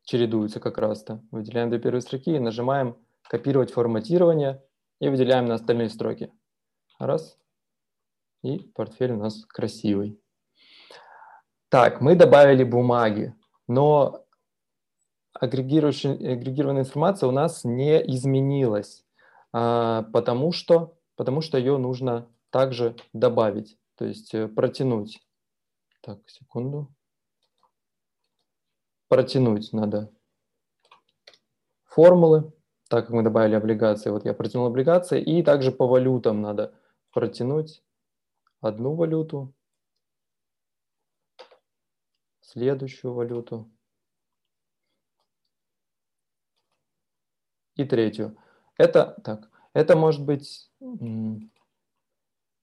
чередуются 0.02 0.60
как 0.60 0.78
раз-то. 0.78 1.22
Выделяем 1.30 1.70
две 1.70 1.78
первые 1.78 2.02
строки 2.02 2.36
и 2.36 2.38
нажимаем 2.38 2.96
«Копировать 3.28 3.72
форматирование», 3.72 4.62
и 5.00 5.08
выделяем 5.08 5.46
на 5.46 5.54
остальные 5.54 5.88
строки. 5.90 6.32
Раз. 6.98 7.38
И 8.42 8.58
портфель 8.74 9.12
у 9.12 9.16
нас 9.16 9.44
красивый. 9.46 10.20
Так, 11.68 12.00
мы 12.00 12.14
добавили 12.14 12.62
бумаги, 12.62 13.34
но 13.66 14.24
агрегированная 15.32 16.82
информация 16.82 17.28
у 17.28 17.32
нас 17.32 17.64
не 17.64 18.00
изменилась, 18.14 19.02
а, 19.02 19.13
потому 19.54 20.52
что, 20.52 20.98
потому 21.16 21.40
что 21.40 21.58
ее 21.58 21.78
нужно 21.78 22.28
также 22.50 22.96
добавить, 23.12 23.78
то 23.96 24.04
есть 24.04 24.34
э, 24.34 24.48
протянуть. 24.48 25.20
Так, 26.02 26.18
секунду. 26.28 26.94
Протянуть 29.08 29.72
надо 29.72 30.12
формулы 31.84 32.52
так 32.88 33.06
как 33.06 33.14
мы 33.14 33.22
добавили 33.22 33.54
облигации, 33.54 34.10
вот 34.10 34.24
я 34.24 34.34
протянул 34.34 34.66
облигации, 34.66 35.20
и 35.20 35.42
также 35.42 35.72
по 35.72 35.86
валютам 35.86 36.40
надо 36.40 36.78
протянуть 37.10 37.82
одну 38.60 38.94
валюту, 38.94 39.54
следующую 42.40 43.14
валюту 43.14 43.70
и 47.74 47.84
третью. 47.84 48.36
Это 48.76 49.16
так, 49.22 49.48
это 49.72 49.96
может 49.96 50.24
быть, 50.24 50.70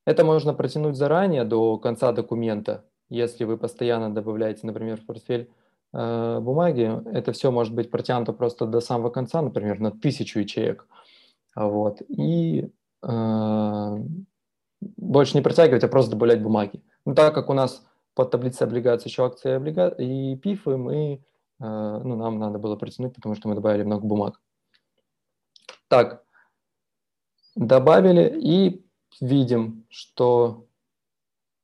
это 0.06 0.26
можно 0.26 0.54
протянуть 0.54 0.96
заранее 0.96 1.44
до 1.44 1.78
конца 1.78 2.12
документа, 2.12 2.86
если 3.10 3.44
вы 3.44 3.58
постоянно 3.58 4.14
добавляете, 4.14 4.68
например, 4.68 5.00
в 5.00 5.06
портфель 5.06 5.50
Э, 5.94 6.40
бумаги, 6.40 7.02
это 7.12 7.34
все 7.34 7.52
может 7.52 7.74
быть 7.74 7.92
протянуто 7.92 8.34
просто 8.34 8.66
до 8.66 8.80
самого 8.80 9.10
конца, 9.10 9.42
например, 9.42 9.80
на 9.80 9.92
тысячу 9.92 10.40
ячеек. 10.40 10.88
Вот. 11.56 12.02
И 12.08 12.70
э, 13.04 13.98
больше 14.80 15.36
не 15.36 15.42
протягивать, 15.42 15.84
а 15.84 15.90
просто 15.90 16.12
добавлять 16.12 16.42
бумаги. 16.42 16.82
Но 17.06 17.14
так 17.14 17.36
как 17.36 17.50
у 17.50 17.54
нас 17.54 17.86
под 18.14 18.32
таблицей 18.32 18.68
облигаций 18.68 19.10
еще 19.10 19.26
акции 19.26 19.52
облига... 19.56 19.90
и 19.90 20.36
пифы, 20.38 20.78
мы, 20.78 21.16
э, 21.16 21.20
ну, 21.60 22.16
нам 22.16 22.40
надо 22.40 22.58
было 22.58 22.78
протянуть, 22.78 23.14
потому 23.14 23.36
что 23.36 23.50
мы 23.50 23.56
добавили 23.56 23.84
много 23.84 24.06
бумаг. 24.06 24.40
Так, 25.92 26.24
добавили 27.54 28.40
и 28.42 28.88
видим, 29.20 29.86
что 29.90 30.68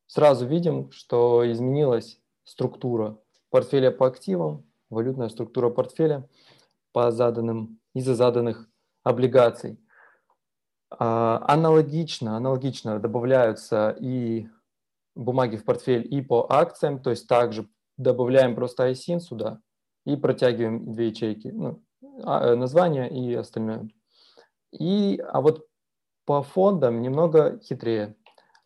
сразу 0.06 0.46
видим, 0.46 0.92
что 0.92 1.50
изменилась 1.50 2.20
структура 2.44 3.18
портфеля 3.50 3.90
по 3.90 4.06
активам, 4.06 4.66
валютная 4.90 5.30
структура 5.30 5.70
портфеля 5.70 6.28
по 6.92 7.10
заданным, 7.10 7.80
из-за 7.94 8.16
заданных 8.16 8.70
облигаций. 9.02 9.80
А, 10.90 11.42
аналогично, 11.48 12.36
аналогично 12.36 13.00
добавляются 13.00 13.96
и 13.98 14.50
бумаги 15.16 15.56
в 15.56 15.64
портфель 15.64 16.06
и 16.14 16.22
по 16.22 16.46
акциям, 16.50 17.02
то 17.02 17.12
есть 17.12 17.30
также 17.30 17.66
добавляем 17.96 18.56
просто 18.56 18.90
ISIN 18.90 19.22
сюда 19.22 19.62
и 20.04 20.18
протягиваем 20.18 20.92
две 20.92 21.08
ячейки, 21.08 21.48
ну, 21.48 21.82
а, 22.26 22.50
э, 22.50 22.56
название 22.56 23.10
и 23.10 23.34
остальное. 23.34 23.90
И, 24.72 25.22
а 25.32 25.42
вот 25.42 25.66
по 26.26 26.44
фондам 26.44 27.02
немного 27.02 27.60
хитрее. 27.64 28.16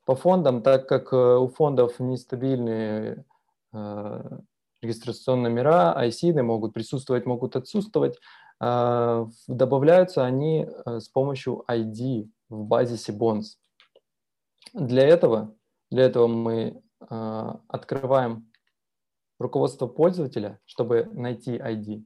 По 0.05 0.15
фондам, 0.15 0.63
так 0.63 0.87
как 0.87 1.13
э, 1.13 1.37
у 1.37 1.47
фондов 1.47 1.99
нестабильные 1.99 3.23
э, 3.71 4.39
регистрационные 4.81 5.51
номера, 5.51 5.95
ISIN 6.05 6.41
могут 6.41 6.73
присутствовать, 6.73 7.25
могут 7.25 7.55
отсутствовать. 7.55 8.17
А, 8.59 9.27
добавляются 9.47 10.23
они 10.23 10.67
э, 10.67 10.99
с 10.99 11.07
помощью 11.09 11.63
ID 11.69 12.29
в 12.49 12.65
базисе 12.65 13.11
Bonds. 13.11 13.57
Для 14.73 15.07
этого, 15.07 15.55
для 15.89 16.03
этого 16.03 16.27
мы 16.27 16.81
а, 16.99 17.59
открываем 17.67 18.51
руководство 19.39 19.87
пользователя, 19.87 20.59
чтобы 20.65 21.09
найти 21.11 21.57
ID. 21.57 22.03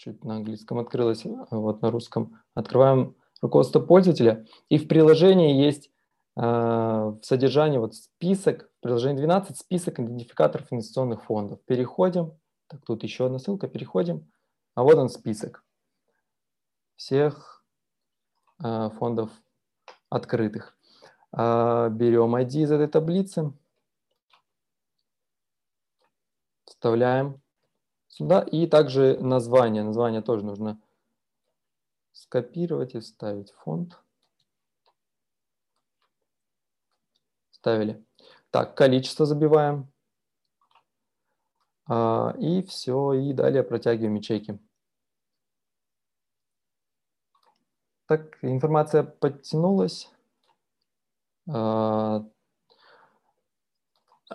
Чуть 0.00 0.24
на 0.24 0.36
английском 0.36 0.78
открылось, 0.78 1.26
а 1.26 1.58
вот 1.58 1.82
на 1.82 1.90
русском. 1.90 2.40
Открываем 2.54 3.16
руководство 3.42 3.80
пользователя, 3.80 4.46
и 4.70 4.78
в 4.78 4.88
приложении 4.88 5.62
есть 5.62 5.90
в 6.34 7.18
содержании 7.20 7.76
вот 7.76 7.94
список, 7.94 8.70
приложение 8.80 9.18
12, 9.18 9.58
список 9.58 10.00
идентификаторов 10.00 10.72
инвестиционных 10.72 11.22
фондов. 11.24 11.60
Переходим, 11.66 12.32
так, 12.66 12.80
тут 12.86 13.02
еще 13.02 13.26
одна 13.26 13.38
ссылка, 13.38 13.68
переходим, 13.68 14.26
а 14.74 14.84
вот 14.84 14.94
он 14.94 15.10
список 15.10 15.62
всех 16.96 17.62
э, 18.64 18.88
фондов 18.98 19.30
открытых. 20.08 20.78
Э, 21.36 21.90
берем 21.90 22.34
ID 22.36 22.62
из 22.62 22.72
этой 22.72 22.86
таблицы, 22.86 23.52
вставляем 26.64 27.42
сюда, 28.10 28.42
и 28.42 28.66
также 28.66 29.18
название, 29.18 29.82
название 29.82 30.20
тоже 30.20 30.44
нужно 30.44 30.78
скопировать 32.12 32.94
и 32.94 33.00
вставить 33.00 33.50
фонд. 33.52 33.98
ставили. 37.60 38.02
Так, 38.50 38.74
количество 38.74 39.26
забиваем. 39.26 39.92
А, 41.86 42.34
и 42.38 42.62
все, 42.62 43.12
и 43.12 43.32
далее 43.34 43.62
протягиваем 43.62 44.14
ячейки. 44.14 44.58
Так, 48.06 48.42
информация 48.42 49.02
подтянулась. 49.02 50.10
А, 51.48 52.24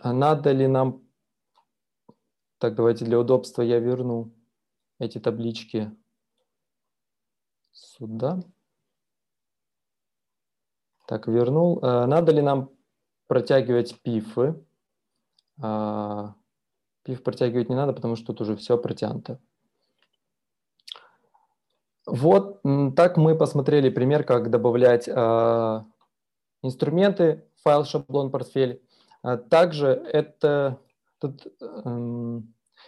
надо 0.04 0.52
ли 0.52 0.68
нам... 0.68 1.05
Так, 2.58 2.76
давайте 2.76 3.06
для 3.06 3.20
удобства 3.20 3.62
я 3.62 3.80
верну 3.80 4.32
эти 4.98 5.20
таблички 5.20 5.92
сюда. 7.72 8.40
Так, 11.08 11.28
вернул. 11.28 11.80
А, 11.82 12.08
надо 12.08 12.32
ли 12.32 12.42
нам 12.42 12.70
протягивать 13.28 14.02
пифы? 14.02 14.64
А, 15.62 16.36
пиф 17.04 17.24
протягивать 17.24 17.70
не 17.70 17.76
надо, 17.76 17.94
потому 17.94 18.16
что 18.16 18.28
тут 18.28 18.42
уже 18.42 18.56
все 18.56 18.78
протянуто. 18.78 19.40
Вот 22.06 22.62
так 22.96 23.18
мы 23.18 23.36
посмотрели 23.36 23.90
пример, 23.90 24.24
как 24.24 24.52
добавлять 24.52 25.08
э, 25.08 25.84
инструменты 26.62 27.50
файл 27.64 27.84
шаблон 27.84 28.30
портфель. 28.30 28.84
А 29.24 29.38
также 29.38 29.88
это 29.88 30.80
тут, 31.30 31.48
э, 31.62 32.42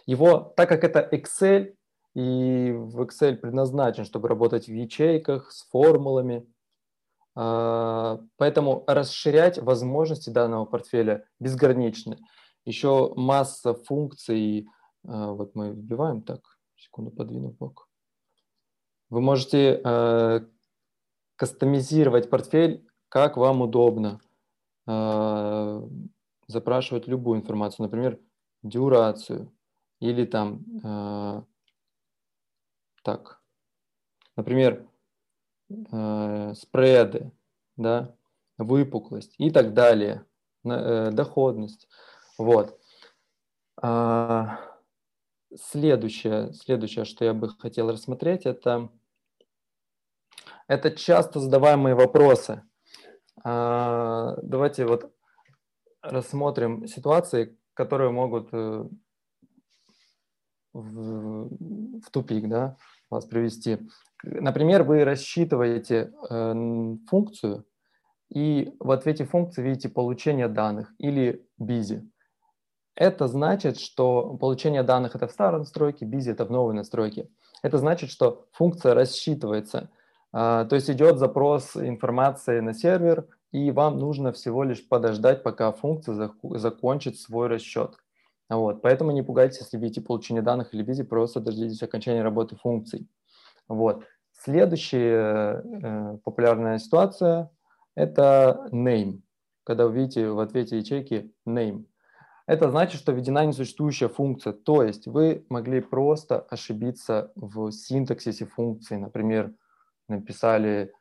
его, 0.06 0.54
так 0.56 0.70
как 0.70 0.84
это 0.84 1.08
Excel, 1.12 1.76
и 2.16 2.72
в 2.72 3.02
Excel 3.02 3.36
предназначен, 3.36 4.06
чтобы 4.06 4.28
работать 4.28 4.68
в 4.68 4.74
ячейках 4.74 5.52
с 5.52 5.68
формулами, 5.70 6.48
э, 7.36 8.18
поэтому 8.38 8.84
расширять 8.88 9.60
возможности 9.60 10.30
данного 10.30 10.66
портфеля 10.66 11.26
безграничны. 11.40 12.18
Еще 12.66 13.14
масса 13.16 13.74
функций, 13.74 14.62
э, 14.62 14.66
вот 15.04 15.56
мы 15.56 15.72
вбиваем 15.72 16.22
так, 16.22 16.42
секунду 16.76 17.12
подвину 17.12 17.50
бок 17.50 17.88
вы 19.10 19.22
можете 19.22 19.82
э, 19.84 20.42
кастомизировать 21.36 22.30
портфель, 22.30 22.86
как 23.10 23.38
вам 23.38 23.62
удобно. 23.62 24.20
Запрашивать 26.48 27.08
любую 27.08 27.42
информацию, 27.42 27.84
например, 27.84 28.20
дюрацию 28.70 29.52
или 30.00 30.26
там, 30.26 30.64
э, 30.84 31.42
так, 33.04 33.42
например, 34.36 34.88
э, 35.70 36.54
спреды, 36.56 37.32
да, 37.76 38.16
выпуклость 38.58 39.36
и 39.38 39.50
так 39.52 39.74
далее, 39.74 40.26
э, 40.64 41.12
доходность. 41.12 41.88
Вот. 42.38 42.80
А, 43.82 44.60
следующее, 45.56 46.54
следующее, 46.54 47.06
что 47.06 47.26
я 47.26 47.34
бы 47.34 47.50
хотел 47.50 47.92
рассмотреть, 47.92 48.46
это, 48.46 48.90
это 50.68 50.92
часто 50.92 51.40
задаваемые 51.40 51.96
вопросы. 51.96 52.64
А, 53.44 54.38
давайте 54.42 54.86
вот 54.86 55.14
рассмотрим 56.02 56.88
ситуации, 56.88 57.57
которые 57.78 58.10
могут 58.10 58.50
э, 58.52 58.86
в, 60.74 61.50
в 62.00 62.12
тупик 62.12 62.50
да, 62.50 62.76
вас 63.10 63.26
привести. 63.26 63.78
Например, 64.24 64.84
вы 64.84 65.04
рассчитываете 65.04 66.12
э, 66.30 66.96
функцию, 67.08 67.66
и 68.34 68.74
в 68.80 68.92
ответе 68.92 69.26
функции 69.26 69.62
видите 69.62 69.90
получение 69.90 70.48
данных 70.48 70.92
или 70.98 71.48
busy. 71.62 72.02
Это 72.96 73.28
значит, 73.28 73.80
что 73.80 74.36
получение 74.38 74.82
данных 74.82 75.16
это 75.16 75.28
в 75.28 75.32
старой 75.32 75.60
настройке, 75.60 76.06
busy 76.06 76.32
это 76.32 76.46
в 76.46 76.52
новой 76.52 76.74
настройке. 76.74 77.30
Это 77.62 77.78
значит, 77.78 78.10
что 78.10 78.48
функция 78.54 78.96
рассчитывается. 78.96 79.92
А, 80.34 80.66
то 80.66 80.76
есть 80.76 80.90
идет 80.90 81.20
запрос 81.20 81.78
информации 81.78 82.60
на 82.60 82.74
сервер, 82.74 83.28
и 83.52 83.72
вам 83.72 84.00
нужно 84.00 84.32
всего 84.32 84.64
лишь 84.64 84.88
подождать, 84.88 85.44
пока 85.44 85.72
функция 85.72 86.32
закончит 86.44 87.20
свой 87.20 87.48
расчет. 87.48 87.96
Вот. 88.50 88.82
Поэтому 88.82 89.12
не 89.12 89.24
пугайтесь, 89.24 89.60
если 89.60 89.78
видите 89.78 90.02
получение 90.02 90.42
данных 90.42 90.74
или 90.74 90.86
busy, 90.86 91.04
просто 91.04 91.40
дождитесь 91.40 91.84
окончания 91.84 92.24
работы 92.24 92.56
функций. 92.56 93.08
Вот. 93.68 94.04
Следующая 94.32 95.62
э, 95.64 96.18
популярная 96.24 96.78
ситуация– 96.78 97.50
это 97.96 98.70
name. 98.72 99.22
Когда 99.64 99.88
вы 99.88 99.96
видите 99.96 100.30
в 100.30 100.40
ответе 100.40 100.78
ячейки 100.78 101.34
name– 101.46 101.86
это 102.48 102.72
значит, 102.72 103.02
что 103.02 103.12
введена 103.12 103.46
несуществующая 103.46 104.08
функция. 104.08 104.54
То 104.54 104.82
есть 104.82 105.06
вы 105.06 105.46
могли 105.50 105.82
просто 105.82 106.40
ошибиться 106.40 107.34
в 107.36 107.72
синтаксисе 107.72 108.46
функции. 108.46 108.96
Например, 108.96 109.54
написали 110.08 110.94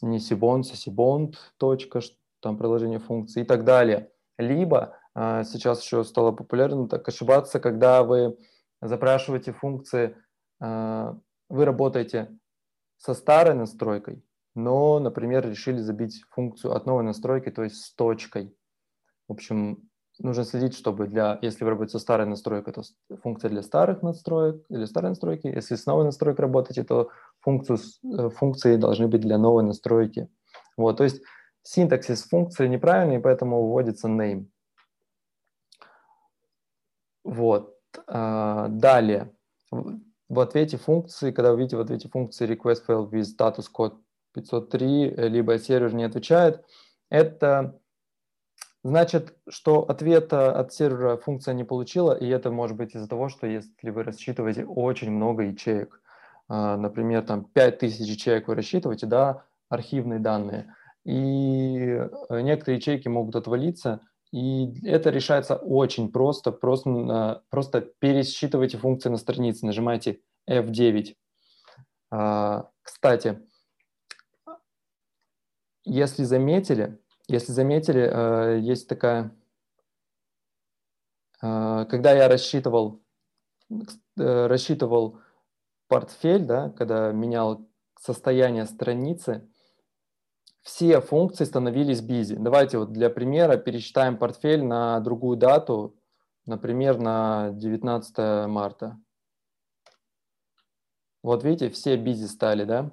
не 0.00 0.18
сибонд, 0.18 0.66
а 0.72 0.76
сибонд, 0.76 1.36
точка, 1.58 2.00
там 2.40 2.56
приложение 2.56 2.98
функции 2.98 3.42
и 3.42 3.44
так 3.44 3.64
далее. 3.64 4.10
Либо 4.38 4.96
а, 5.14 5.44
сейчас 5.44 5.82
еще 5.82 6.04
стало 6.04 6.32
популярно 6.32 6.88
так 6.88 7.06
ошибаться, 7.06 7.60
когда 7.60 8.02
вы 8.02 8.38
запрашиваете 8.80 9.52
функции, 9.52 10.16
а, 10.60 11.18
вы 11.48 11.64
работаете 11.64 12.36
со 12.96 13.14
старой 13.14 13.54
настройкой, 13.54 14.24
но, 14.54 14.98
например, 14.98 15.48
решили 15.48 15.78
забить 15.78 16.24
функцию 16.30 16.74
от 16.74 16.86
новой 16.86 17.04
настройки, 17.04 17.50
то 17.50 17.62
есть 17.62 17.84
с 17.84 17.94
точкой. 17.94 18.56
В 19.28 19.32
общем, 19.32 19.88
нужно 20.18 20.44
следить, 20.44 20.74
чтобы 20.74 21.06
для, 21.06 21.38
если 21.42 21.64
вы 21.64 21.70
работаете 21.70 21.92
со 21.92 21.98
старой 21.98 22.26
настройкой, 22.26 22.72
то 22.72 22.82
функция 23.22 23.50
для 23.50 23.62
старых 23.62 24.02
настроек, 24.02 24.64
или 24.68 24.84
старой 24.84 25.10
настройки. 25.10 25.46
Если 25.46 25.74
с 25.74 25.86
новой 25.86 26.04
настройкой 26.04 26.44
работаете, 26.44 26.84
то 26.84 27.10
функцию, 27.42 27.78
э, 28.04 28.30
функции 28.30 28.76
должны 28.76 29.08
быть 29.08 29.20
для 29.20 29.38
новой 29.38 29.62
настройки. 29.62 30.28
Вот, 30.76 30.98
то 30.98 31.04
есть 31.04 31.22
синтаксис 31.62 32.24
функции 32.24 32.66
неправильный, 32.66 33.20
поэтому 33.20 33.66
вводится 33.66 34.08
name. 34.08 34.46
Вот. 37.24 37.76
А, 38.06 38.68
далее. 38.68 39.32
В 39.70 40.40
ответе 40.40 40.78
функции, 40.78 41.30
когда 41.30 41.52
вы 41.52 41.58
видите 41.58 41.76
в 41.76 41.80
ответе 41.80 42.08
функции 42.08 42.48
request 42.48 42.84
failed 42.88 43.10
with 43.10 43.26
status 43.38 43.66
code 43.72 43.96
503, 44.34 45.28
либо 45.28 45.58
сервер 45.58 45.94
не 45.94 46.04
отвечает, 46.04 46.64
это 47.10 47.78
Значит, 48.84 49.36
что 49.48 49.82
ответа 49.82 50.58
от 50.58 50.72
сервера 50.72 51.16
функция 51.16 51.54
не 51.54 51.62
получила, 51.62 52.12
и 52.12 52.26
это 52.26 52.50
может 52.50 52.76
быть 52.76 52.96
из-за 52.96 53.08
того, 53.08 53.28
что 53.28 53.46
если 53.46 53.90
вы 53.90 54.02
рассчитываете 54.02 54.64
очень 54.64 55.12
много 55.12 55.44
ячеек, 55.44 56.01
например, 56.48 57.22
там 57.22 57.44
5000 57.44 58.06
ячеек 58.06 58.48
вы 58.48 58.54
рассчитываете, 58.54 59.06
да, 59.06 59.44
архивные 59.68 60.18
данные, 60.18 60.74
и 61.04 61.78
э, 61.78 62.40
некоторые 62.42 62.76
ячейки 62.76 63.08
могут 63.08 63.34
отвалиться, 63.36 64.00
и 64.30 64.72
это 64.86 65.10
решается 65.10 65.56
очень 65.56 66.10
просто, 66.12 66.52
просто, 66.52 67.42
просто 67.50 67.80
пересчитывайте 67.80 68.78
функции 68.78 69.08
на 69.08 69.16
странице, 69.16 69.66
нажимаете 69.66 70.20
F9. 70.48 71.14
А, 72.10 72.70
кстати, 72.82 73.40
если 75.84 76.24
заметили, 76.24 76.98
если 77.26 77.52
заметили, 77.52 78.08
э, 78.10 78.60
есть 78.60 78.88
такая... 78.88 79.34
Э, 81.42 81.86
когда 81.90 82.12
я 82.12 82.28
рассчитывал, 82.28 83.02
рассчитывал 84.16 85.18
портфель, 85.92 86.46
да, 86.46 86.70
когда 86.70 87.12
менял 87.12 87.68
состояние 88.00 88.64
страницы, 88.64 89.46
все 90.62 91.02
функции 91.02 91.44
становились 91.44 92.00
busy. 92.00 92.36
Давайте 92.38 92.78
вот 92.78 92.94
для 92.94 93.10
примера 93.10 93.58
пересчитаем 93.58 94.16
портфель 94.16 94.64
на 94.64 94.98
другую 95.00 95.36
дату, 95.36 95.94
например, 96.46 96.96
на 96.96 97.50
19 97.50 98.48
марта. 98.48 98.98
Вот 101.22 101.44
видите, 101.44 101.68
все 101.68 101.98
busy 101.98 102.26
стали, 102.26 102.64
да? 102.64 102.90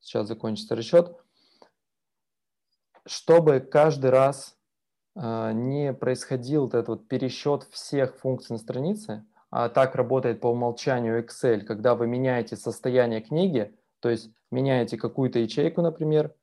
Сейчас 0.00 0.28
закончится 0.28 0.76
расчет 0.76 1.16
чтобы 3.06 3.60
каждый 3.60 4.10
раз 4.10 4.56
э, 5.14 5.52
не 5.52 5.92
происходил 5.92 6.62
вот 6.62 6.74
этот 6.74 6.88
вот 6.88 7.08
пересчет 7.08 7.64
всех 7.64 8.16
функций 8.16 8.54
на 8.54 8.58
странице, 8.58 9.24
а 9.31 9.31
так 9.52 9.94
работает 9.94 10.40
по 10.40 10.48
умолчанию 10.48 11.24
Excel, 11.24 11.60
когда 11.60 11.94
вы 11.94 12.06
меняете 12.06 12.56
состояние 12.56 13.20
книги, 13.20 13.76
то 14.00 14.08
есть 14.08 14.30
меняете 14.50 14.96
какую-то 14.96 15.38
ячейку, 15.38 15.82
например, 15.82 16.34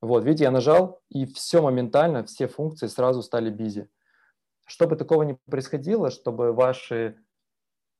вот, 0.00 0.24
видите, 0.24 0.44
я 0.44 0.50
нажал, 0.50 1.00
и 1.08 1.24
все 1.24 1.62
моментально, 1.62 2.24
все 2.24 2.46
функции 2.46 2.88
сразу 2.88 3.22
стали 3.22 3.52
busy. 3.52 3.88
Чтобы 4.66 4.96
такого 4.96 5.22
не 5.22 5.38
происходило, 5.46 6.10
чтобы 6.10 6.52
ваши 6.52 7.16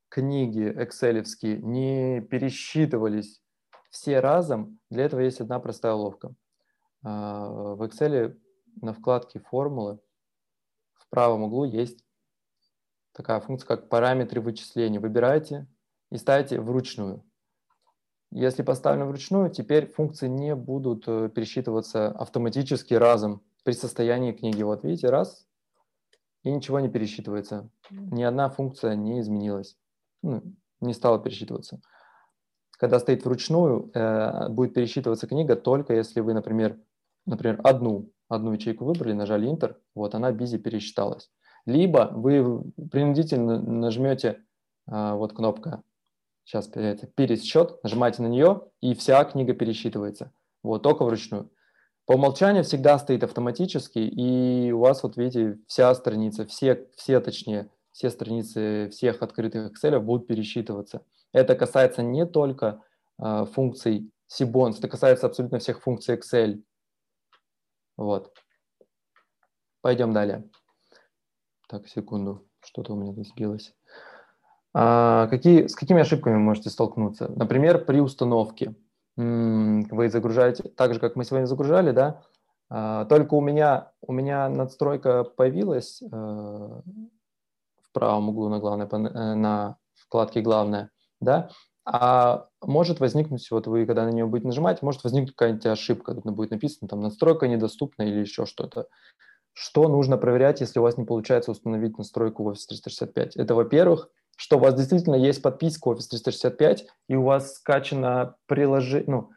книги 0.09 0.71
экселевские 0.77 1.57
не 1.57 2.21
пересчитывались 2.21 3.41
все 3.89 4.19
разом, 4.19 4.79
для 4.89 5.05
этого 5.05 5.21
есть 5.21 5.41
одна 5.41 5.59
простая 5.59 5.93
уловка– 5.93 6.33
а, 7.05 7.75
в 7.75 7.83
Excel 7.83 8.35
на 8.81 8.93
вкладке 8.93 9.39
формулы 9.39 9.99
в 10.93 11.07
правом 11.09 11.43
углу 11.43 11.65
есть 11.65 12.03
такая 13.15 13.39
функция, 13.39 13.67
как 13.67 13.89
параметры 13.89 14.41
вычисления. 14.41 14.99
Выбирайте 14.99 15.67
и 16.11 16.17
ставите 16.17 16.59
вручную. 16.59 17.23
Если 18.31 18.63
поставлено 18.63 19.05
вручную, 19.05 19.49
теперь 19.49 19.91
функции 19.91 20.27
не 20.27 20.55
будут 20.55 21.05
э, 21.07 21.29
пересчитываться 21.29 22.07
автоматически 22.09 22.93
разом 22.93 23.41
при 23.63 23.71
состоянии 23.71 24.33
книги. 24.33 24.61
Вот 24.61 24.83
видите, 24.83 25.09
раз, 25.09 25.47
и 26.43 26.51
ничего 26.51 26.79
не 26.79 26.89
пересчитывается. 26.89 27.69
Ни 27.89 28.23
одна 28.23 28.49
функция 28.49 28.95
не 28.95 29.21
изменилась, 29.21 29.77
ну, 30.21 30.43
не 30.81 30.93
стала 30.93 31.17
пересчитываться. 31.19 31.79
Когда 32.71 32.99
стоит 32.99 33.23
вручную, 33.23 33.89
э, 33.93 34.49
будет 34.49 34.73
пересчитываться 34.73 35.27
книга 35.27 35.55
только 35.55 35.93
если 35.93 36.19
вы, 36.19 36.33
например, 36.33 36.77
например, 37.25 37.61
одну, 37.63 38.11
одну 38.27 38.51
ячейку 38.51 38.83
выбрали, 38.83 39.13
нажали 39.13 39.49
Enter, 39.49 39.77
вот 39.93 40.13
она 40.13 40.31
бизи 40.33 40.57
пересчиталась. 40.57 41.31
Либо 41.65 42.09
вы 42.13 42.63
принудительно 42.91 43.59
нажмете, 43.59 44.43
э, 44.87 45.13
вот 45.13 45.33
кнопка 45.33 45.83
сейчас 46.43 46.67
появляется 46.67 47.07
пересчет, 47.07 47.83
нажимаете 47.83 48.21
на 48.21 48.27
нее, 48.27 48.61
и 48.81 48.93
вся 48.93 49.23
книга 49.25 49.53
пересчитывается. 49.53 50.31
Вот, 50.63 50.83
только 50.83 51.03
вручную. 51.03 51.51
По 52.05 52.13
умолчанию 52.13 52.63
всегда 52.63 52.99
стоит 52.99 53.23
автоматически, 53.23 53.97
и 53.97 54.71
у 54.71 54.79
вас, 54.79 55.01
вот 55.01 55.17
видите, 55.17 55.59
вся 55.67 55.93
страница, 55.95 56.45
все, 56.45 56.87
все 56.95 57.19
точнее, 57.19 57.71
все 57.91 58.11
страницы 58.11 58.89
всех 58.91 59.23
открытых 59.23 59.71
Excel 59.71 59.99
будут 59.99 60.27
пересчитываться. 60.27 61.03
Это 61.33 61.55
касается 61.55 62.03
не 62.03 62.27
только 62.27 62.83
э, 63.17 63.45
функций 63.51 64.11
Sibons, 64.31 64.77
это 64.77 64.87
касается 64.87 65.25
абсолютно 65.25 65.57
всех 65.57 65.81
функций 65.81 66.15
Excel. 66.15 66.61
Вот. 67.97 68.31
Пойдем 69.81 70.13
далее. 70.13 70.47
Так, 71.67 71.87
секунду, 71.87 72.45
что-то 72.63 72.93
у 72.93 72.95
меня 72.95 73.13
тут 73.13 73.27
сбилось. 73.27 73.73
А, 74.73 75.27
какие, 75.27 75.67
с 75.67 75.75
какими 75.75 76.01
ошибками 76.01 76.35
вы 76.35 76.41
можете 76.41 76.69
столкнуться? 76.69 77.31
Например, 77.35 77.83
при 77.83 77.99
установке. 77.99 78.75
Вы 79.15 80.09
загружаете, 80.09 80.63
так 80.63 80.93
же, 80.93 80.99
как 80.99 81.15
мы 81.15 81.23
сегодня 81.23 81.45
загружали, 81.45 81.91
да? 81.91 82.21
А, 82.69 83.05
только 83.05 83.35
у 83.35 83.41
меня, 83.41 83.91
у 84.01 84.11
меня 84.11 84.49
надстройка 84.49 85.23
появилась 85.23 86.01
э, 86.01 86.07
в 86.07 86.81
правом 87.93 88.29
углу 88.29 88.49
на, 88.49 88.59
главной, 88.59 88.87
э, 88.87 89.35
на 89.35 89.77
вкладке 89.93 90.41
«Главное», 90.41 90.91
да? 91.21 91.49
А 91.85 92.47
может 92.61 92.99
возникнуть, 92.99 93.49
вот 93.51 93.67
вы 93.67 93.85
когда 93.85 94.05
на 94.05 94.09
нее 94.09 94.25
будете 94.25 94.47
нажимать, 94.47 94.81
может 94.81 95.03
возникнуть 95.03 95.35
какая-нибудь 95.35 95.65
ошибка, 95.67 96.15
тут 96.15 96.25
будет 96.25 96.51
написано 96.51 96.89
там 96.89 97.01
«Настройка 97.01 97.47
недоступна» 97.47 98.03
или 98.03 98.19
еще 98.19 98.45
что-то. 98.45 98.87
Что 99.57 99.87
нужно 99.87 100.17
проверять, 100.17 100.59
если 100.59 100.79
у 100.79 100.81
вас 100.83 100.97
не 100.97 101.05
получается 101.05 101.49
установить 101.49 101.97
настройку 101.97 102.43
в 102.43 102.49
Office 102.49 102.67
365? 102.67 103.37
Это, 103.37 103.55
во-первых, 103.55 104.09
что 104.35 104.57
у 104.57 104.59
вас 104.59 104.75
действительно 104.75 105.15
есть 105.15 105.41
подписка 105.41 105.91
Office 105.91 106.09
365, 106.11 106.85
и 107.07 107.15
у 107.15 107.23
вас 107.23 107.55
скачано 107.55 108.35
приложение, 108.47 109.05
ну, 109.07 109.29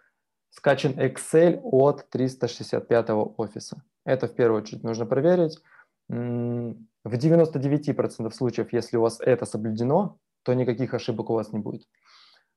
скачан 0.50 0.98
Excel 0.98 1.60
от 1.62 2.10
365 2.10 3.10
офиса. 3.36 3.84
Это 4.04 4.26
в 4.26 4.34
первую 4.34 4.62
очередь 4.62 4.82
нужно 4.82 5.06
проверить. 5.06 5.60
В 6.08 6.74
99% 7.04 8.32
случаев, 8.32 8.72
если 8.72 8.96
у 8.96 9.02
вас 9.02 9.20
это 9.20 9.46
соблюдено, 9.46 10.18
то 10.42 10.52
никаких 10.52 10.94
ошибок 10.94 11.30
у 11.30 11.34
вас 11.34 11.52
не 11.52 11.60
будет. 11.60 11.86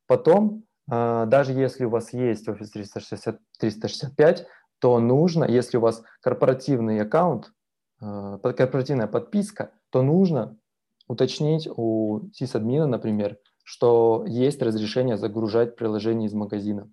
Потом, 0.07 0.63
а, 0.89 1.27
даже 1.27 1.53
если 1.53 1.85
у 1.85 1.91
вас 1.91 2.11
есть 2.11 2.47
Office 2.47 2.71
360, 2.73 3.39
365, 3.59 4.47
то 4.81 4.99
нужно, 4.99 5.45
если 5.45 5.77
у 5.77 5.81
вас 5.81 6.03
корпоративный 6.21 6.99
аккаунт, 6.99 7.53
а, 8.01 8.39
корпоративная 8.39 9.07
подписка, 9.07 9.71
то 9.91 10.01
нужно 10.01 10.57
уточнить 11.07 11.67
у 11.67 12.31
сисадмина, 12.33 12.87
например, 12.87 13.37
что 13.63 14.25
есть 14.27 14.61
разрешение 14.61 15.17
загружать 15.17 15.75
приложение 15.75 16.27
из 16.27 16.33
магазина. 16.33 16.91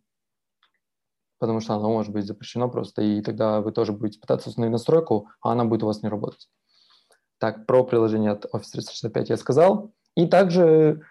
Потому 1.38 1.60
что 1.60 1.74
оно 1.74 1.88
может 1.88 2.12
быть 2.12 2.26
запрещено 2.26 2.68
просто, 2.68 3.00
и 3.00 3.22
тогда 3.22 3.62
вы 3.62 3.72
тоже 3.72 3.92
будете 3.92 4.20
пытаться 4.20 4.50
установить 4.50 4.72
настройку, 4.72 5.28
а 5.40 5.52
она 5.52 5.64
будет 5.64 5.82
у 5.82 5.86
вас 5.86 6.02
не 6.02 6.10
работать. 6.10 6.50
Так, 7.38 7.64
про 7.64 7.84
приложение 7.84 8.32
от 8.32 8.44
Office 8.52 8.72
365 8.72 9.30
я 9.30 9.36
сказал. 9.38 9.92
И 10.14 10.26
также 10.26 11.02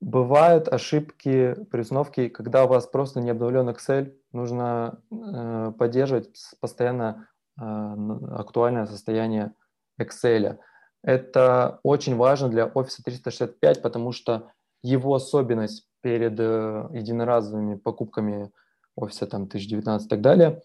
бывают 0.00 0.68
ошибки 0.68 1.54
при 1.70 1.80
установке, 1.80 2.30
когда 2.30 2.64
у 2.64 2.68
вас 2.68 2.86
просто 2.86 3.20
не 3.20 3.30
обновлен 3.30 3.68
Excel, 3.68 4.14
нужно 4.32 5.00
э, 5.10 5.72
поддерживать 5.78 6.30
постоянно 6.60 7.28
э, 7.58 7.62
актуальное 7.62 8.86
состояние 8.86 9.52
Excel. 10.00 10.58
Это 11.02 11.80
очень 11.82 12.16
важно 12.16 12.48
для 12.48 12.66
Office 12.66 13.02
365, 13.04 13.82
потому 13.82 14.12
что 14.12 14.50
его 14.82 15.14
особенность 15.14 15.88
перед 16.02 16.38
э, 16.38 16.88
единоразовыми 16.92 17.76
покупками 17.76 18.52
Office 18.98 19.26
там, 19.26 19.48
2019 19.48 20.06
и 20.06 20.08
так 20.08 20.20
далее, 20.20 20.62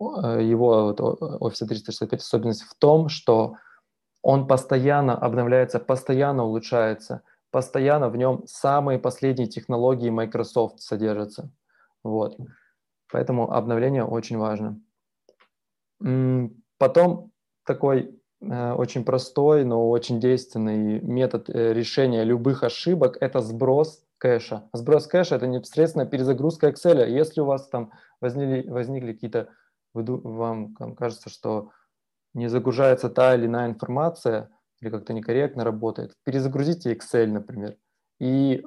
э, 0.00 0.42
его 0.42 0.86
вот, 0.86 1.00
Office 1.00 1.66
365 1.66 2.20
особенность 2.20 2.62
в 2.62 2.74
том, 2.74 3.08
что 3.08 3.56
он 4.22 4.46
постоянно 4.46 5.16
обновляется, 5.16 5.78
постоянно 5.78 6.44
улучшается, 6.44 7.22
постоянно 7.54 8.10
в 8.10 8.16
нем 8.16 8.42
самые 8.46 8.98
последние 8.98 9.48
технологии 9.48 10.10
Microsoft 10.10 10.80
содержатся. 10.80 11.50
Вот. 12.02 12.36
Поэтому 13.10 13.50
обновление 13.50 14.04
очень 14.04 14.36
важно. 14.36 14.80
Потом 16.78 17.30
такой 17.64 18.20
Э, 18.50 18.72
очень 18.72 19.04
простой, 19.04 19.64
но 19.64 19.88
очень 19.88 20.20
действенный 20.20 21.00
метод 21.00 21.48
э, 21.48 21.72
решения 21.72 22.24
любых 22.24 22.62
ошибок– 22.62 23.16
это 23.20 23.40
сброс 23.40 24.04
кэша. 24.18 24.68
Сброс 24.72 25.06
кэша– 25.06 25.36
это 25.36 25.46
непосредственно 25.46 26.06
перезагрузка 26.06 26.68
Excel. 26.68 27.08
Если 27.08 27.40
у 27.40 27.46
вас 27.46 27.68
там 27.68 27.92
возникли, 28.20 28.68
возникли 28.68 29.12
какие-то, 29.12 29.48
вам 29.94 30.74
кажется, 30.96 31.30
что 31.30 31.70
не 32.34 32.48
загружается 32.48 33.08
та 33.08 33.34
или 33.34 33.46
иная 33.46 33.68
информация 33.68 34.50
или 34.80 34.90
как-то 34.90 35.12
некорректно 35.12 35.64
работает, 35.64 36.14
перезагрузите 36.24 36.94
Excel, 36.94 37.26
например, 37.26 37.76
и 38.20 38.64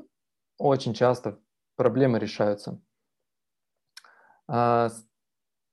очень 0.57 0.93
часто 0.93 1.39
проблемы 1.75 2.19
решаются. 2.19 2.81
А, 4.47 4.89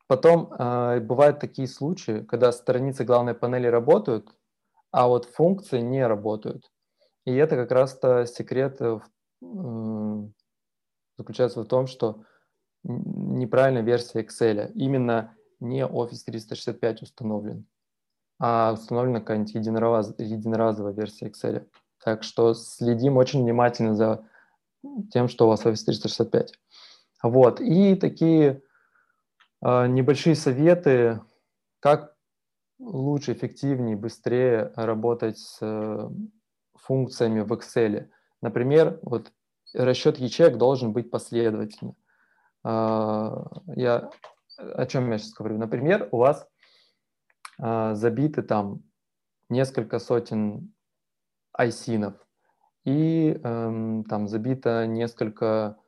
Потом 0.07 0.53
э, 0.53 1.01
бывают 1.01 1.41
такие 1.41 1.67
случаи, 1.67 2.23
когда 2.25 2.53
страницы 2.53 3.05
главной 3.05 3.35
панели 3.35 3.67
работают, 3.67 4.29
а 4.91 5.09
вот 5.09 5.25
функции 5.25 5.81
не 5.81 6.07
работают. 6.07 6.71
И 7.25 7.35
это 7.35 7.57
как 7.57 7.73
раз-то 7.73 8.27
секрет 8.27 8.81
э, 8.81 9.01
заключается 11.17 11.63
в 11.63 11.67
том, 11.67 11.87
что 11.87 12.23
неправильная 12.83 13.83
версия 13.83 14.23
Excel. 14.23 14.73
Именно 14.75 15.35
не 15.59 15.87
Office 15.87 16.25
365 16.27 17.03
установлен, 17.03 17.67
а 18.39 18.73
установлена 18.73 19.21
какая-нибудь 19.21 19.55
единоразовая, 19.55 20.27
единоразовая 20.27 20.93
версия 20.93 21.29
Excel. 21.29 21.67
Так 22.03 22.23
что 22.23 22.55
следим 22.55 23.17
очень 23.17 23.43
внимательно 23.43 23.95
за 23.95 24.27
тем, 25.13 25.29
что 25.29 25.47
у 25.47 25.49
вас 25.49 25.65
Office 25.65 25.85
365. 25.87 26.53
Вот. 27.23 27.61
И 27.61 27.95
такие 27.95 28.63
а, 29.63 29.87
небольшие 29.87 30.35
советы, 30.35 31.21
как 31.81 32.15
лучше, 32.79 33.33
эффективнее, 33.33 33.97
быстрее 33.97 34.73
работать 34.75 35.39
с 35.39 35.59
э, 35.63 36.09
функциями 36.75 37.41
в 37.41 37.53
Excel. 37.53 38.09
Например, 38.43 38.99
вот 39.03 39.33
расчет 39.73 40.19
ячеек 40.19 40.59
должен 40.59 40.93
быть 40.93 41.11
последовательным. 41.11 41.97
А, 42.63 43.47
я 43.75 44.11
о 44.57 44.87
чем 44.87 45.11
я 45.11 45.19
сейчас 45.19 45.33
говорю? 45.33 45.59
Например, 45.59 46.09
у 46.13 46.19
вас 46.19 46.47
забиты 47.59 48.43
там 48.43 48.83
несколько 49.49 49.99
сотен 49.99 50.73
айсинов, 51.53 52.15
и 52.85 53.41
эм, 53.43 54.05
там 54.05 54.29
забито 54.29 54.87
несколько 54.87 55.79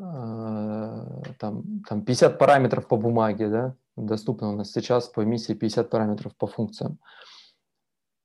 а, 0.00 1.22
там, 1.38 1.82
там 1.88 2.02
50 2.02 2.38
параметров 2.38 2.86
по 2.86 2.96
бумаге, 2.96 3.48
да, 3.48 3.76
доступно 3.96 4.50
у 4.50 4.56
нас 4.56 4.70
сейчас 4.70 5.08
по 5.08 5.22
миссии 5.22 5.54
50 5.54 5.90
параметров 5.90 6.36
по 6.36 6.46
функциям. 6.46 6.98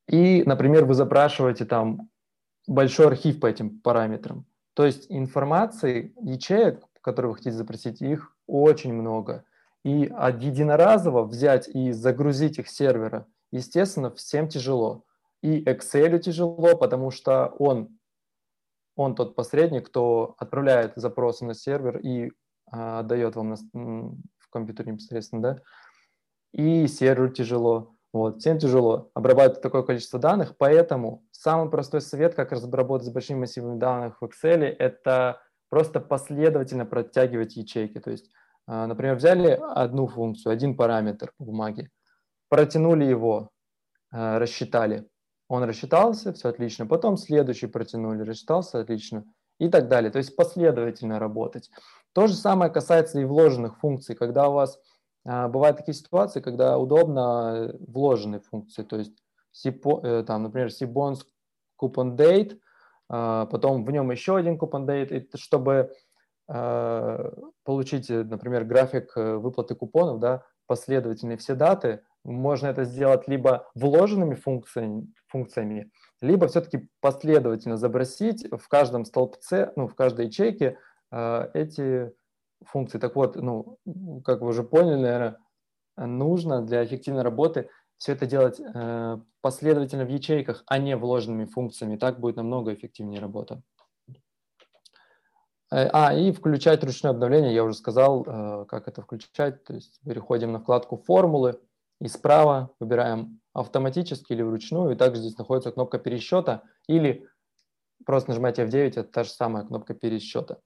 И, 0.08 0.44
например, 0.46 0.86
вы 0.86 0.94
запрашиваете 0.94 1.66
там 1.66 2.10
большой 2.68 3.08
архив 3.08 3.40
по 3.40 3.48
этим 3.48 3.80
параметрам. 3.80 4.46
То 4.76 4.86
есть 4.86 5.08
информации, 5.10 6.14
ячеек, 6.22 6.84
которые 7.02 7.32
вы 7.32 7.38
хотите 7.38 7.56
запросить, 7.56 8.02
их 8.02 8.36
очень 8.48 8.94
много. 8.94 9.44
И 9.84 10.08
от 10.08 10.42
единоразово 10.42 11.24
взять 11.24 11.68
и 11.68 11.92
загрузить 11.92 12.60
их 12.60 12.70
сервера, 12.70 13.28
естественно, 13.52 14.12
всем 14.12 14.48
тяжело. 14.48 15.04
И 15.42 15.62
Excel 15.64 16.20
тяжело, 16.20 16.78
потому 16.78 17.12
что 17.12 17.48
он 17.60 17.98
он 18.96 19.16
тот 19.16 19.36
посредник, 19.36 19.88
кто 19.88 20.36
отправляет 20.38 20.94
запросы 20.96 21.46
на 21.46 21.54
сервер 21.54 21.98
и 21.98 22.32
а, 22.72 23.00
отдает 23.00 23.36
вам 23.36 23.50
на, 23.50 23.56
в 24.38 24.50
компьютер 24.50 24.88
непосредственно, 24.88 25.42
да. 25.42 25.62
и 26.52 26.88
серверу 26.88 27.30
тяжело. 27.30 27.96
Вот, 28.12 28.40
всем 28.40 28.60
тяжело 28.60 29.10
обрабатывать 29.16 29.64
такое 29.64 29.82
количество 29.82 30.20
данных, 30.20 30.56
поэтому 30.58 31.26
самый 31.32 31.72
простой 31.72 32.00
совет, 32.02 32.36
как 32.36 32.52
разработать 32.52 33.08
с 33.08 33.12
большими 33.12 33.40
массивами 33.40 33.80
данных 33.80 34.22
в 34.22 34.26
Excel, 34.26 34.64
это 34.64 35.42
просто 35.70 36.00
последовательно 36.00 36.86
протягивать 36.86 37.56
ячейки. 37.56 38.00
То 38.00 38.12
есть, 38.12 38.30
например, 38.68 39.16
взяли 39.16 39.60
одну 39.62 40.08
функцию, 40.08 40.54
один 40.54 40.76
параметр 40.76 41.34
в 41.38 41.46
бумаге, 41.46 41.90
протянули 42.50 43.04
его, 43.04 43.50
а, 44.12 44.38
рассчитали. 44.38 45.08
Он 45.48 45.64
рассчитался, 45.64 46.34
все 46.34 46.50
отлично. 46.50 46.86
Потом 46.86 47.18
следующий 47.18 47.68
протянули, 47.68 48.22
рассчитался, 48.22 48.80
отлично. 48.80 49.26
И 49.60 49.70
так 49.70 49.88
далее. 49.88 50.12
То 50.12 50.18
есть 50.18 50.36
последовательно 50.36 51.20
работать. 51.20 51.70
То 52.14 52.28
же 52.28 52.34
самое 52.36 52.72
касается 52.72 53.20
и 53.20 53.26
вложенных 53.26 53.80
функций. 53.80 54.16
Когда 54.16 54.50
у 54.50 54.54
вас 54.54 54.80
а, 55.26 55.48
бывают 55.48 55.78
такие 55.78 55.96
ситуации, 55.96 56.42
когда 56.42 56.78
удобно 56.78 57.74
вложенные 57.88 58.42
функции, 58.42 58.84
то 58.84 58.98
есть 58.98 59.14
э, 59.66 60.24
там, 60.26 60.44
например, 60.44 60.68
Cbonds 60.68 61.22
coupon 61.82 62.16
date, 62.16 62.60
а, 63.10 63.46
потом 63.48 63.84
в 63.84 63.92
нем 63.92 64.12
еще 64.12 64.38
один 64.38 64.58
coupon 64.58 64.86
date, 64.86 65.28
чтобы 65.36 65.74
а, 65.74 65.90
получить, 66.48 68.10
например, 68.10 68.66
график 68.66 69.14
э, 69.16 69.38
выплаты 69.38 69.76
купонов, 69.76 70.20
да, 70.20 70.44
последовательные 70.68 71.38
все 71.38 71.56
даты, 71.56 72.02
можно 72.24 72.68
это 72.68 72.84
сделать 72.86 73.28
либо 73.28 73.70
вложенными 73.76 74.36
функциями, 74.36 75.14
функциями 75.28 75.92
либо 76.22 76.48
все-таки 76.48 76.90
последовательно 77.02 77.78
забросить 77.78 78.46
в 78.50 78.68
каждом 78.70 79.06
столбце, 79.06 79.74
ну, 79.76 79.88
в 79.88 79.96
каждой 79.96 80.28
ячейке 80.28 80.78
эти 81.12 82.14
функций. 82.66 83.00
Так 83.00 83.16
вот, 83.16 83.36
ну, 83.36 83.78
как 84.24 84.42
вы 84.42 84.48
уже 84.48 84.64
поняли, 84.64 85.02
наверное, 85.02 85.38
нужно 85.98 86.62
для 86.62 86.84
эффективной 86.84 87.24
работы 87.24 87.70
все 87.98 88.14
это 88.14 88.26
делать 88.26 88.60
э, 88.60 89.18
последовательно 89.42 90.04
в 90.04 90.10
ячейках, 90.10 90.64
а 90.66 90.78
не 90.78 90.98
вложенными 90.98 91.46
функциями. 91.46 91.96
Так 91.96 92.20
будет 92.20 92.36
намного 92.36 92.74
эффективнее 92.74 93.22
работа. 93.22 93.62
Э, 95.74 95.90
а, 95.92 96.14
и 96.14 96.32
включать 96.32 96.84
ручное 96.84 97.12
обновление, 97.12 97.54
я 97.54 97.64
уже 97.64 97.76
сказал, 97.76 98.24
э, 98.28 98.66
как 98.66 98.88
это 98.88 99.02
включать. 99.02 99.64
То 99.64 99.74
есть 99.74 100.00
переходим 100.06 100.52
на 100.52 100.60
вкладку 100.60 100.98
«Формулы» 100.98 101.60
и 102.00 102.08
справа 102.08 102.70
выбираем 102.80 103.40
автоматически 103.54 104.34
или 104.34 104.44
вручную. 104.44 104.92
И 104.92 104.96
также 104.96 105.22
здесь 105.22 105.38
находится 105.38 105.72
кнопка 105.72 105.98
пересчета 105.98 106.62
или 106.88 107.28
просто 108.06 108.30
нажимаете 108.30 108.66
F9, 108.66 108.90
это 108.90 109.04
та 109.04 109.24
же 109.24 109.32
самая 109.32 109.66
кнопка 109.66 109.96
пересчета. 109.96 110.60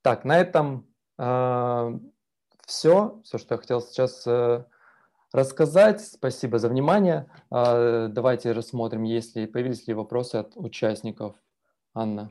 Так, 0.00 0.24
на 0.24 0.38
этом 0.38 0.86
э, 1.18 1.98
все, 2.64 3.20
все, 3.24 3.38
что 3.38 3.54
я 3.56 3.58
хотел 3.58 3.82
сейчас 3.82 4.26
э, 4.26 4.64
рассказать. 5.32 6.00
Спасибо 6.00 6.58
за 6.58 6.70
внимание. 6.70 7.30
Э, 7.50 8.08
давайте 8.08 8.52
рассмотрим, 8.52 9.02
если 9.02 9.44
появились 9.44 9.86
ли 9.86 9.92
вопросы 9.92 10.36
от 10.36 10.52
участников. 10.56 11.36
Анна. 11.92 12.30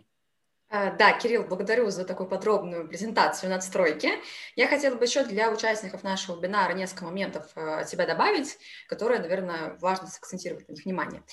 Э, 0.75 0.95
да, 0.97 1.13
Кирилл, 1.13 1.43
благодарю 1.43 1.89
за 1.89 2.03
такую 2.03 2.27
подробную 2.27 2.87
презентацию 2.87 3.49
надстройки. 3.49 4.11
Я 4.55 4.67
хотела 4.67 4.95
бы 4.95 5.05
еще 5.05 5.23
для 5.23 5.49
участников 5.49 6.03
нашего 6.03 6.37
вебинара 6.37 6.73
несколько 6.73 7.05
моментов 7.05 7.45
э, 7.55 7.79
от 7.81 7.89
себя 7.89 8.05
добавить, 8.05 8.57
которые, 8.87 9.21
наверное, 9.21 9.77
важно 9.79 10.07
сакцентировать 10.07 10.67
на 10.67 10.73
них 10.73 10.85
внимание. 10.85 11.23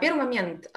Первый 0.00 0.24
момент 0.24 0.70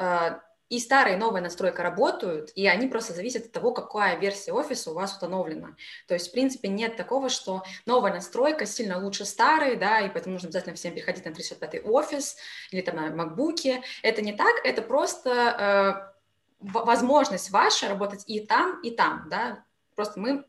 и 0.69 0.79
старая, 0.79 1.13
и 1.13 1.17
новая 1.17 1.41
настройка 1.41 1.83
работают, 1.83 2.51
и 2.55 2.65
они 2.67 2.87
просто 2.87 3.13
зависят 3.13 3.45
от 3.45 3.51
того, 3.51 3.71
какая 3.71 4.17
версия 4.17 4.51
офиса 4.51 4.91
у 4.91 4.95
вас 4.95 5.13
установлена. 5.13 5.75
То 6.07 6.15
есть, 6.15 6.29
в 6.29 6.31
принципе, 6.31 6.69
нет 6.69 6.97
такого, 6.97 7.29
что 7.29 7.63
новая 7.85 8.11
настройка 8.11 8.65
сильно 8.65 8.97
лучше 8.97 9.25
старой, 9.25 9.75
да, 9.75 9.99
и 9.99 10.09
поэтому 10.09 10.33
нужно 10.33 10.47
обязательно 10.47 10.75
всем 10.75 10.95
переходить 10.95 11.25
на 11.25 11.33
365 11.33 11.85
офис 11.85 12.37
или 12.71 12.81
там 12.81 12.95
на 12.95 13.09
MacBook. 13.09 13.83
Это 14.01 14.21
не 14.23 14.33
так, 14.33 14.55
это 14.63 14.81
просто 14.81 16.09
э, 16.09 16.14
возможность 16.59 17.51
ваша 17.51 17.89
работать 17.89 18.23
и 18.27 18.39
там, 18.39 18.81
и 18.81 18.91
там, 18.91 19.27
да. 19.29 19.63
Просто 19.95 20.19
мы 20.19 20.45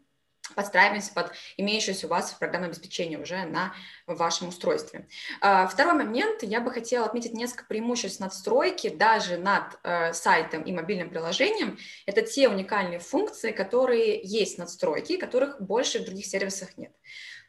подстраиваемся 0.55 1.13
под 1.13 1.33
имеющееся 1.57 2.07
у 2.07 2.11
вас 2.11 2.33
программное 2.33 2.69
обеспечение 2.69 3.19
уже 3.19 3.45
на 3.45 3.75
вашем 4.07 4.49
устройстве. 4.49 5.09
А, 5.41 5.67
второй 5.67 5.95
момент, 5.95 6.43
я 6.43 6.61
бы 6.61 6.71
хотела 6.71 7.07
отметить 7.07 7.35
несколько 7.35 7.65
преимуществ 7.65 8.21
надстройки 8.21 8.89
даже 8.89 9.39
над 9.39 9.79
э, 9.83 10.13
сайтом 10.13 10.63
и 10.63 10.73
мобильным 10.73 11.11
приложением. 11.11 11.79
Это 12.07 12.23
те 12.23 12.49
уникальные 12.49 13.01
функции, 13.01 13.53
которые 13.53 14.21
есть 14.23 14.57
в 14.57 14.59
надстройке, 14.59 15.19
которых 15.19 15.61
больше 15.61 16.01
в 16.01 16.05
других 16.05 16.27
сервисах 16.27 16.77
нет. 16.77 16.93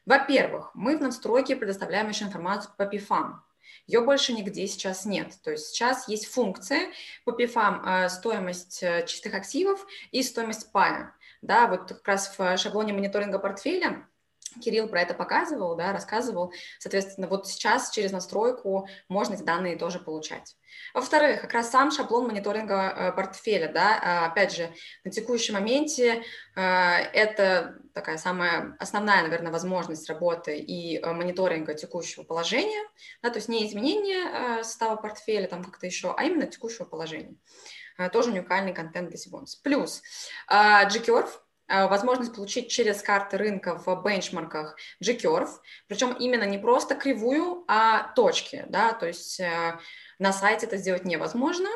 Во-первых, 0.06 0.72
мы 0.74 0.98
в 0.98 1.02
надстройке 1.02 1.56
предоставляем 1.56 2.08
еще 2.08 2.26
информацию 2.26 2.74
по 2.78 2.84
PFAM. 2.84 3.34
Ее 3.88 4.02
больше 4.02 4.34
нигде 4.34 4.68
сейчас 4.68 5.06
нет. 5.06 5.34
То 5.44 5.52
есть 5.52 5.68
сейчас 5.68 6.08
есть 6.10 6.28
функция 6.28 6.92
по 7.24 7.32
PFAM, 7.32 8.06
э, 8.06 8.10
стоимость 8.10 8.84
э, 8.84 9.06
чистых 9.08 9.34
активов 9.34 9.86
и 10.12 10.22
стоимость 10.22 10.72
пая. 10.72 11.16
Да, 11.42 11.68
вот 11.68 11.88
как 11.88 12.08
раз 12.08 12.38
в 12.38 12.58
шаблоне 12.58 12.94
мониторинга 12.94 13.40
портфеля 13.40 14.06
Кирилл 14.60 14.88
про 14.88 15.02
это 15.02 15.14
показывал, 15.14 15.76
да, 15.76 15.94
рассказывал. 15.94 16.54
Соответственно, 16.80 17.28
вот 17.28 17.48
сейчас 17.48 17.92
через 17.92 18.12
настройку 18.12 18.88
можно 19.10 19.36
эти 19.36 19.44
данные 19.44 19.78
тоже 19.78 20.00
получать. 20.00 20.56
Во-вторых, 20.94 21.42
как 21.42 21.54
раз 21.54 21.70
сам 21.70 21.92
шаблон 21.92 22.28
мониторинга 22.28 22.94
э, 22.96 23.12
портфеля, 23.14 23.72
да, 23.72 24.00
а, 24.02 24.26
опять 24.28 24.54
же, 24.54 24.72
на 25.04 25.12
текущем 25.12 25.56
моменте 25.56 26.24
э, 26.56 26.62
это 26.62 27.80
такая 27.94 28.18
самая 28.18 28.76
основная, 28.80 29.24
наверное, 29.24 29.52
возможность 29.52 30.08
работы 30.10 30.58
и 30.58 30.98
э, 30.98 31.14
мониторинга 31.14 31.74
текущего 31.74 32.24
положения, 32.24 32.84
да, 33.22 33.30
то 33.30 33.38
есть 33.38 33.50
не 33.50 33.68
изменение 33.68 34.64
состава 34.64 34.96
портфеля 34.96 35.48
там 35.48 35.64
как-то 35.64 35.86
еще, 35.86 36.14
а 36.16 36.24
именно 36.24 36.48
текущего 36.48 36.86
положения. 36.86 37.36
Тоже 38.12 38.30
уникальный 38.30 38.74
контент 38.74 39.10
для 39.10 39.18
Sibons. 39.18 39.58
Плюс 39.64 40.04
э, 40.50 40.88
возможность 41.68 42.34
получить 42.36 42.70
через 42.70 43.02
карты 43.02 43.38
рынка 43.38 43.78
в 43.78 44.04
бенчмарках 44.04 44.78
G-Curve, 45.00 45.50
причем 45.88 46.14
именно 46.14 46.44
не 46.44 46.58
просто 46.58 46.96
кривую, 46.96 47.66
а 47.68 48.12
точки, 48.14 48.66
да, 48.70 48.94
то 48.94 49.08
есть 49.08 49.42
на 50.20 50.34
сайте 50.34 50.66
это 50.66 50.78
сделать 50.78 51.06
невозможно. 51.06 51.70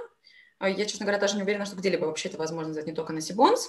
Я, 0.62 0.86
честно 0.86 1.06
говоря, 1.06 1.20
даже 1.20 1.38
не 1.38 1.44
уверена, 1.44 1.66
что 1.66 1.76
где-либо 1.76 2.06
вообще 2.06 2.30
это 2.30 2.38
возможно 2.38 2.72
сделать 2.72 2.88
не 2.88 2.94
только 2.94 3.14
на 3.14 3.20
Sibons 3.20 3.68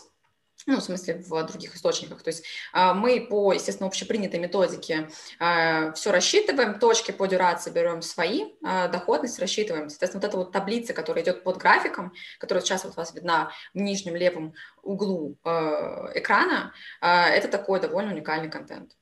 ну, 0.66 0.78
в 0.78 0.82
смысле, 0.82 1.22
в 1.26 1.42
других 1.44 1.74
источниках. 1.74 2.22
То 2.22 2.28
есть 2.28 2.44
а, 2.72 2.94
мы 2.94 3.26
по, 3.28 3.52
естественно, 3.52 3.88
общепринятой 3.88 4.40
методике 4.40 5.08
а, 5.38 5.92
все 5.92 6.12
рассчитываем, 6.12 6.78
точки 6.78 7.10
по 7.10 7.26
дюрации 7.26 7.70
берем 7.70 8.02
свои, 8.02 8.52
а, 8.64 8.88
доходность 8.88 9.38
рассчитываем. 9.38 9.88
Соответственно, 9.88 10.20
вот 10.20 10.28
эта 10.28 10.36
вот 10.36 10.52
таблица, 10.52 10.94
которая 10.94 11.24
идет 11.24 11.44
под 11.44 11.56
графиком, 11.56 12.12
которая 12.38 12.62
сейчас 12.62 12.84
вот 12.84 12.94
у 12.94 12.96
вас 12.96 13.14
видна 13.14 13.50
в 13.74 13.78
нижнем 13.78 14.16
левом 14.16 14.54
углу 14.82 15.36
экрана, 15.44 16.72
это 17.00 17.48
такой 17.48 17.80
довольно 17.80 18.12
уникальный 18.12 18.50
контент. 18.50 18.92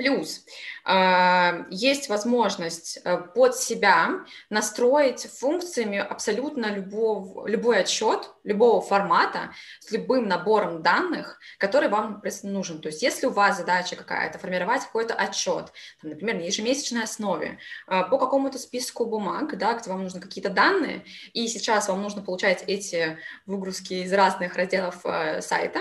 Плюс 0.00 0.46
э, 0.86 1.64
есть 1.70 2.08
возможность 2.08 3.00
э, 3.04 3.18
под 3.18 3.54
себя 3.54 4.24
настроить 4.48 5.26
функциями 5.26 5.98
абсолютно 5.98 6.72
любого, 6.72 7.46
любой 7.46 7.80
отчет, 7.80 8.30
любого 8.44 8.80
формата 8.80 9.52
с 9.80 9.90
любым 9.90 10.26
набором 10.26 10.82
данных, 10.82 11.38
который 11.58 11.90
вам 11.90 12.22
нужен. 12.44 12.80
То 12.80 12.88
есть 12.88 13.02
если 13.02 13.26
у 13.26 13.30
вас 13.30 13.58
задача 13.58 13.94
какая-то 13.94 14.38
формировать 14.38 14.84
какой-то 14.84 15.12
отчет, 15.12 15.70
там, 16.00 16.12
например, 16.12 16.36
на 16.36 16.44
ежемесячной 16.44 17.04
основе, 17.04 17.58
э, 17.86 18.02
по 18.04 18.16
какому-то 18.16 18.58
списку 18.58 19.04
бумаг, 19.04 19.58
да, 19.58 19.74
где 19.74 19.90
вам 19.90 20.04
нужны 20.04 20.18
какие-то 20.18 20.48
данные, 20.48 21.04
и 21.34 21.46
сейчас 21.46 21.88
вам 21.88 22.00
нужно 22.00 22.22
получать 22.22 22.64
эти 22.66 23.18
выгрузки 23.44 23.92
из 23.92 24.12
разных 24.14 24.56
разделов 24.56 25.04
сайта, 25.40 25.80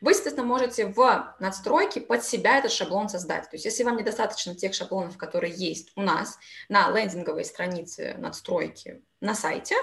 вы, 0.00 0.14
соответственно, 0.14 0.46
можете 0.46 0.86
в 0.86 1.34
надстройке 1.40 2.00
под 2.00 2.22
себя 2.24 2.58
этот 2.58 2.70
шаблон 2.70 3.08
создать. 3.08 3.48
То 3.56 3.58
есть 3.58 3.64
если 3.64 3.84
вам 3.84 3.96
недостаточно 3.96 4.54
тех 4.54 4.74
шаблонов, 4.74 5.16
которые 5.16 5.50
есть 5.54 5.92
у 5.96 6.02
нас 6.02 6.38
на 6.68 6.90
лендинговой 6.90 7.42
странице 7.42 8.14
надстройки 8.18 9.02
на 9.22 9.34
сайте, 9.34 9.74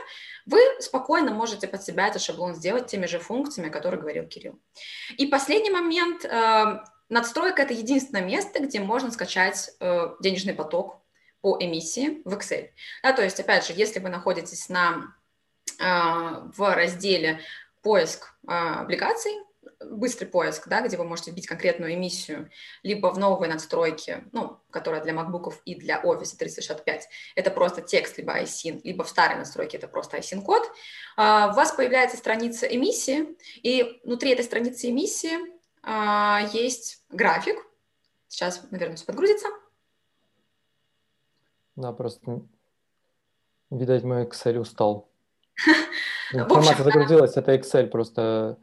вы 0.46 0.60
спокойно 0.80 1.34
можете 1.34 1.68
под 1.68 1.84
себя 1.84 2.08
этот 2.08 2.22
шаблон 2.22 2.54
сделать 2.54 2.86
теми 2.86 3.08
же 3.08 3.18
функциями, 3.18 3.70
о 3.70 3.74
которых 3.74 4.02
говорил 4.02 4.28
Кирилл. 4.28 4.60
И 5.18 5.26
последний 5.26 5.72
момент. 5.72 6.24
Э, 6.24 6.84
надстройка– 7.10 7.62
это 7.64 7.74
единственное 7.74 8.24
место, 8.24 8.62
где 8.62 8.80
можно 8.80 9.10
скачать 9.10 9.72
э, 9.80 10.10
денежный 10.20 10.54
поток 10.54 11.02
по 11.42 11.58
эмиссии 11.60 12.22
в 12.26 12.34
Excel. 12.36 12.70
Да, 13.02 13.14
то 13.14 13.24
есть, 13.24 13.40
опять 13.40 13.66
же, 13.66 13.74
если 13.76 14.00
вы 14.00 14.10
находитесь 14.10 14.70
на, 14.70 15.16
э, 15.80 15.84
в 15.84 16.76
разделе 16.76 17.42
«Поиск 17.82 18.36
облигаций», 18.46 19.34
быстрый 19.92 20.26
поиск, 20.26 20.68
да, 20.68 20.82
где 20.82 20.98
вы 20.98 21.04
можете 21.04 21.32
вбить 21.32 21.48
конкретную 21.48 21.94
эмиссию, 21.94 22.50
либо 22.84 23.12
в 23.12 23.18
новой 23.18 23.48
надстройке, 23.48 24.26
ну, 24.32 24.60
которая 24.70 25.02
для 25.02 25.14
MacBook 25.14 25.54
и 25.66 25.76
для 25.76 26.02
Office 26.02 26.36
365, 26.38 27.08
это 27.36 27.52
просто 27.52 27.82
текст, 27.82 28.18
либо 28.18 28.42
ISIN, 28.42 28.82
либо 28.84 29.04
в 29.04 29.10
старой 29.10 29.38
настройке 29.38 29.78
это 29.78 29.88
просто 29.88 30.18
ISIN-код, 30.18 30.64
а, 31.18 31.52
у 31.52 31.56
вас 31.56 31.72
появляется 31.72 32.18
страница 32.18 32.66
эмиссии, 32.66 33.38
и 33.62 34.02
внутри 34.04 34.32
этой 34.32 34.46
страницы 34.46 34.90
эмиссии 34.90 35.38
а, 35.82 36.42
есть 36.54 37.04
график, 37.10 37.58
сейчас, 38.28 38.64
наверное, 38.72 38.96
все 38.96 39.06
подгрузится, 39.06 39.48
Да, 41.76 41.92
просто, 41.92 42.42
видать, 43.70 44.04
мой 44.04 44.26
Excel 44.26 44.60
устал. 44.60 45.10
Информация 46.34 46.84
загрузилась, 46.84 47.38
это 47.38 47.54
Excel 47.56 47.88
просто 47.88 48.58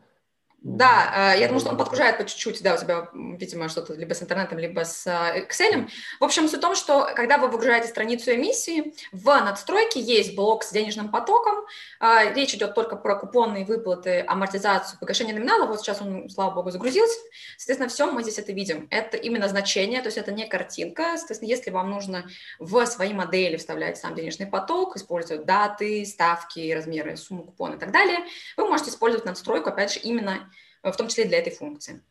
да, 0.62 1.32
э, 1.34 1.40
я 1.40 1.46
думаю, 1.46 1.60
что 1.60 1.70
он 1.70 1.78
подгружает 1.78 2.18
по 2.18 2.24
чуть-чуть, 2.26 2.62
да, 2.62 2.74
у 2.74 2.78
тебя, 2.78 3.08
видимо, 3.14 3.70
что-то 3.70 3.94
либо 3.94 4.12
с 4.12 4.22
интернетом, 4.22 4.58
либо 4.58 4.84
с 4.84 5.06
э, 5.06 5.46
Excel. 5.46 5.88
В 6.20 6.24
общем, 6.24 6.48
суть 6.48 6.58
в 6.58 6.60
том, 6.60 6.74
что 6.74 7.10
когда 7.16 7.38
вы 7.38 7.48
выгружаете 7.48 7.88
страницу 7.88 8.34
эмиссии, 8.34 8.94
в 9.10 9.24
надстройке 9.24 10.00
есть 10.00 10.36
блок 10.36 10.64
с 10.64 10.70
денежным 10.70 11.10
потоком. 11.10 11.64
Э, 11.98 12.34
речь 12.34 12.54
идет 12.54 12.74
только 12.74 12.96
про 12.96 13.16
купонные 13.16 13.64
выплаты, 13.64 14.22
амортизацию, 14.26 14.98
погашение 15.00 15.34
номинала. 15.34 15.66
Вот 15.66 15.80
сейчас 15.80 16.02
он, 16.02 16.28
слава 16.28 16.50
богу, 16.50 16.70
загрузился. 16.70 17.18
Соответственно, 17.56 17.88
все 17.88 18.10
мы 18.12 18.22
здесь 18.22 18.38
это 18.38 18.52
видим. 18.52 18.86
Это 18.90 19.16
именно 19.16 19.48
значение, 19.48 20.02
то 20.02 20.08
есть 20.08 20.18
это 20.18 20.30
не 20.30 20.46
картинка. 20.46 21.16
Соответственно, 21.16 21.48
если 21.48 21.70
вам 21.70 21.90
нужно 21.90 22.26
в 22.58 22.84
свои 22.84 23.14
модели 23.14 23.56
вставлять 23.56 23.96
сам 23.96 24.14
денежный 24.14 24.46
поток, 24.46 24.96
использовать 24.96 25.46
даты, 25.46 26.04
ставки, 26.04 26.70
размеры, 26.72 27.16
сумму 27.16 27.44
купона 27.44 27.76
и 27.76 27.78
так 27.78 27.92
далее, 27.92 28.18
вы 28.58 28.68
можете 28.68 28.90
использовать 28.90 29.24
надстройку, 29.24 29.70
опять 29.70 29.94
же, 29.94 30.00
именно 30.00 30.49
в 30.82 30.92
том 30.92 31.08
числе 31.08 31.24
для 31.24 31.38
этой 31.38 31.52
функции. 31.52 32.02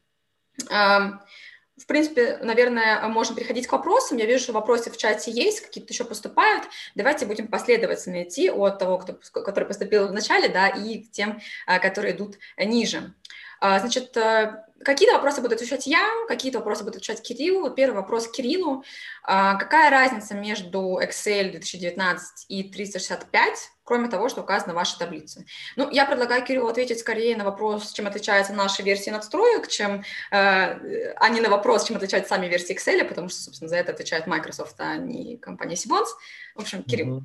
В 1.79 1.85
принципе, 1.87 2.37
наверное, 2.41 3.07
можно 3.07 3.33
переходить 3.33 3.65
к 3.65 3.71
вопросам. 3.71 4.17
Я 4.17 4.25
вижу, 4.25 4.43
что 4.43 4.51
вопросы 4.51 4.91
в 4.91 4.97
чате 4.97 5.31
есть, 5.31 5.61
какие-то 5.61 5.93
еще 5.93 6.03
поступают. 6.03 6.65
Давайте 6.93 7.25
будем 7.25 7.47
последовательно 7.47 8.23
идти 8.23 8.49
от 8.49 8.79
того, 8.79 8.97
кто, 8.97 9.17
который 9.41 9.63
поступил 9.63 10.09
в 10.09 10.11
начале, 10.11 10.49
да, 10.49 10.67
и 10.67 11.03
к 11.03 11.11
тем, 11.11 11.39
а, 11.65 11.79
которые 11.79 12.13
идут 12.13 12.37
ниже. 12.57 13.13
А, 13.61 13.79
значит, 13.79 14.15
э, 14.17 14.65
какие-то 14.83 15.15
вопросы 15.15 15.41
буду 15.41 15.55
отвечать 15.55 15.87
я, 15.87 16.07
какие-то 16.27 16.59
вопросы 16.59 16.83
буду 16.83 16.97
отвечать 16.97 17.21
Кириллу. 17.21 17.69
Первый 17.71 17.95
вопрос 17.95 18.27
Кириллу. 18.27 18.83
А, 19.23 19.55
какая 19.55 19.89
разница 19.89 20.35
между 20.35 20.99
Excel 21.01 21.51
2019 21.51 22.45
и 22.49 22.63
365, 22.63 23.71
кроме 23.83 24.09
того, 24.09 24.29
что 24.29 24.41
указана 24.41 24.73
в 24.73 24.75
вашей 24.75 24.97
таблице? 24.97 25.45
Ну, 25.75 25.89
я 25.89 26.05
предлагаю 26.05 26.43
Кириллу 26.43 26.67
ответить 26.67 26.99
скорее 26.99 27.35
на 27.35 27.43
вопрос, 27.43 27.91
чем 27.91 28.07
отличаются 28.07 28.53
наши 28.53 28.81
версии 28.81 29.09
надстроек, 29.09 29.67
чем, 29.67 30.03
э, 30.31 31.13
а 31.15 31.29
не 31.29 31.41
на 31.41 31.49
вопрос, 31.49 31.85
чем 31.85 31.97
отличаются 31.97 32.29
сами 32.29 32.47
версии 32.47 32.75
Excel, 32.75 33.03
потому 33.05 33.29
что, 33.29 33.41
собственно, 33.41 33.69
за 33.69 33.77
это 33.77 33.91
отвечает 33.91 34.27
Microsoft, 34.27 34.75
а 34.79 34.97
не 34.97 35.37
компания 35.37 35.75
Sibons. 35.75 36.07
В 36.55 36.61
общем, 36.61 36.83
Кирилл. 36.83 37.19
Mm-hmm. 37.19 37.23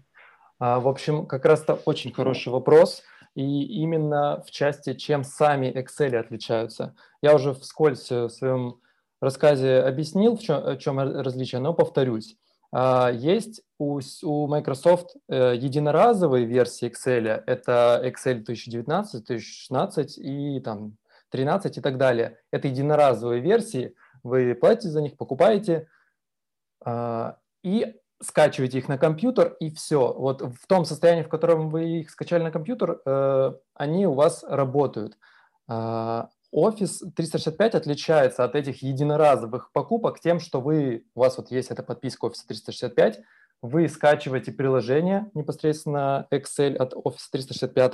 А, 0.60 0.80
в 0.80 0.88
общем, 0.88 1.26
как 1.26 1.44
раз-то 1.44 1.74
очень 1.74 2.12
хороший 2.12 2.52
вопрос– 2.52 3.02
и 3.34 3.64
именно 3.82 4.42
в 4.46 4.50
части, 4.50 4.94
чем 4.94 5.24
сами 5.24 5.66
Excel 5.66 6.16
отличаются. 6.16 6.94
Я 7.20 7.34
уже 7.34 7.52
вскользь 7.54 8.10
в 8.10 8.28
своем 8.28 8.80
рассказе 9.20 9.78
объяснил, 9.78 10.36
в 10.36 10.40
чем, 10.40 10.62
в 10.62 10.78
чем 10.78 10.98
различие, 10.98 11.60
но 11.60 11.74
повторюсь. 11.74 12.36
А, 12.76 13.10
есть 13.12 13.62
у, 13.78 14.00
у 14.22 14.46
Microsoft 14.48 15.16
э, 15.28 15.54
единоразовые 15.56 16.44
версии 16.44 16.90
Excel, 16.90 17.42
это 17.46 18.02
Excel 18.04 18.40
2019, 18.40 19.24
2016 19.24 20.18
и 20.18 20.60
там 20.60 20.96
13 21.30 21.78
и 21.78 21.80
так 21.80 21.98
далее. 21.98 22.38
Это 22.50 22.68
единоразовые 22.68 23.40
версии, 23.40 23.94
вы 24.24 24.54
платите 24.54 24.88
за 24.88 25.02
них, 25.02 25.16
покупаете, 25.16 25.86
а, 26.84 27.38
и 27.62 27.94
скачиваете 28.24 28.78
их 28.78 28.88
на 28.88 28.98
компьютер, 28.98 29.56
и 29.60 29.70
все. 29.70 30.12
Вот 30.12 30.42
в 30.42 30.66
том 30.66 30.84
состоянии, 30.84 31.22
в 31.22 31.28
котором 31.28 31.70
вы 31.70 32.00
их 32.00 32.10
скачали 32.10 32.42
на 32.42 32.50
компьютер, 32.50 33.00
э, 33.04 33.52
они 33.74 34.06
у 34.06 34.14
вас 34.14 34.44
работают. 34.48 35.16
Э, 35.68 36.24
Office 36.54 37.10
365 37.16 37.74
отличается 37.74 38.44
от 38.44 38.54
этих 38.54 38.82
единоразовых 38.82 39.72
покупок 39.72 40.20
тем, 40.20 40.38
что 40.38 40.60
вы, 40.60 41.04
у 41.14 41.20
вас 41.20 41.36
вот 41.36 41.50
есть 41.50 41.70
эта 41.70 41.82
подписка 41.82 42.26
Office 42.26 42.46
365, 42.46 43.20
вы 43.60 43.88
скачиваете 43.88 44.52
приложение 44.52 45.30
непосредственно 45.34 46.28
Excel 46.30 46.76
от 46.76 46.92
Office 46.92 47.28
365, 47.32 47.92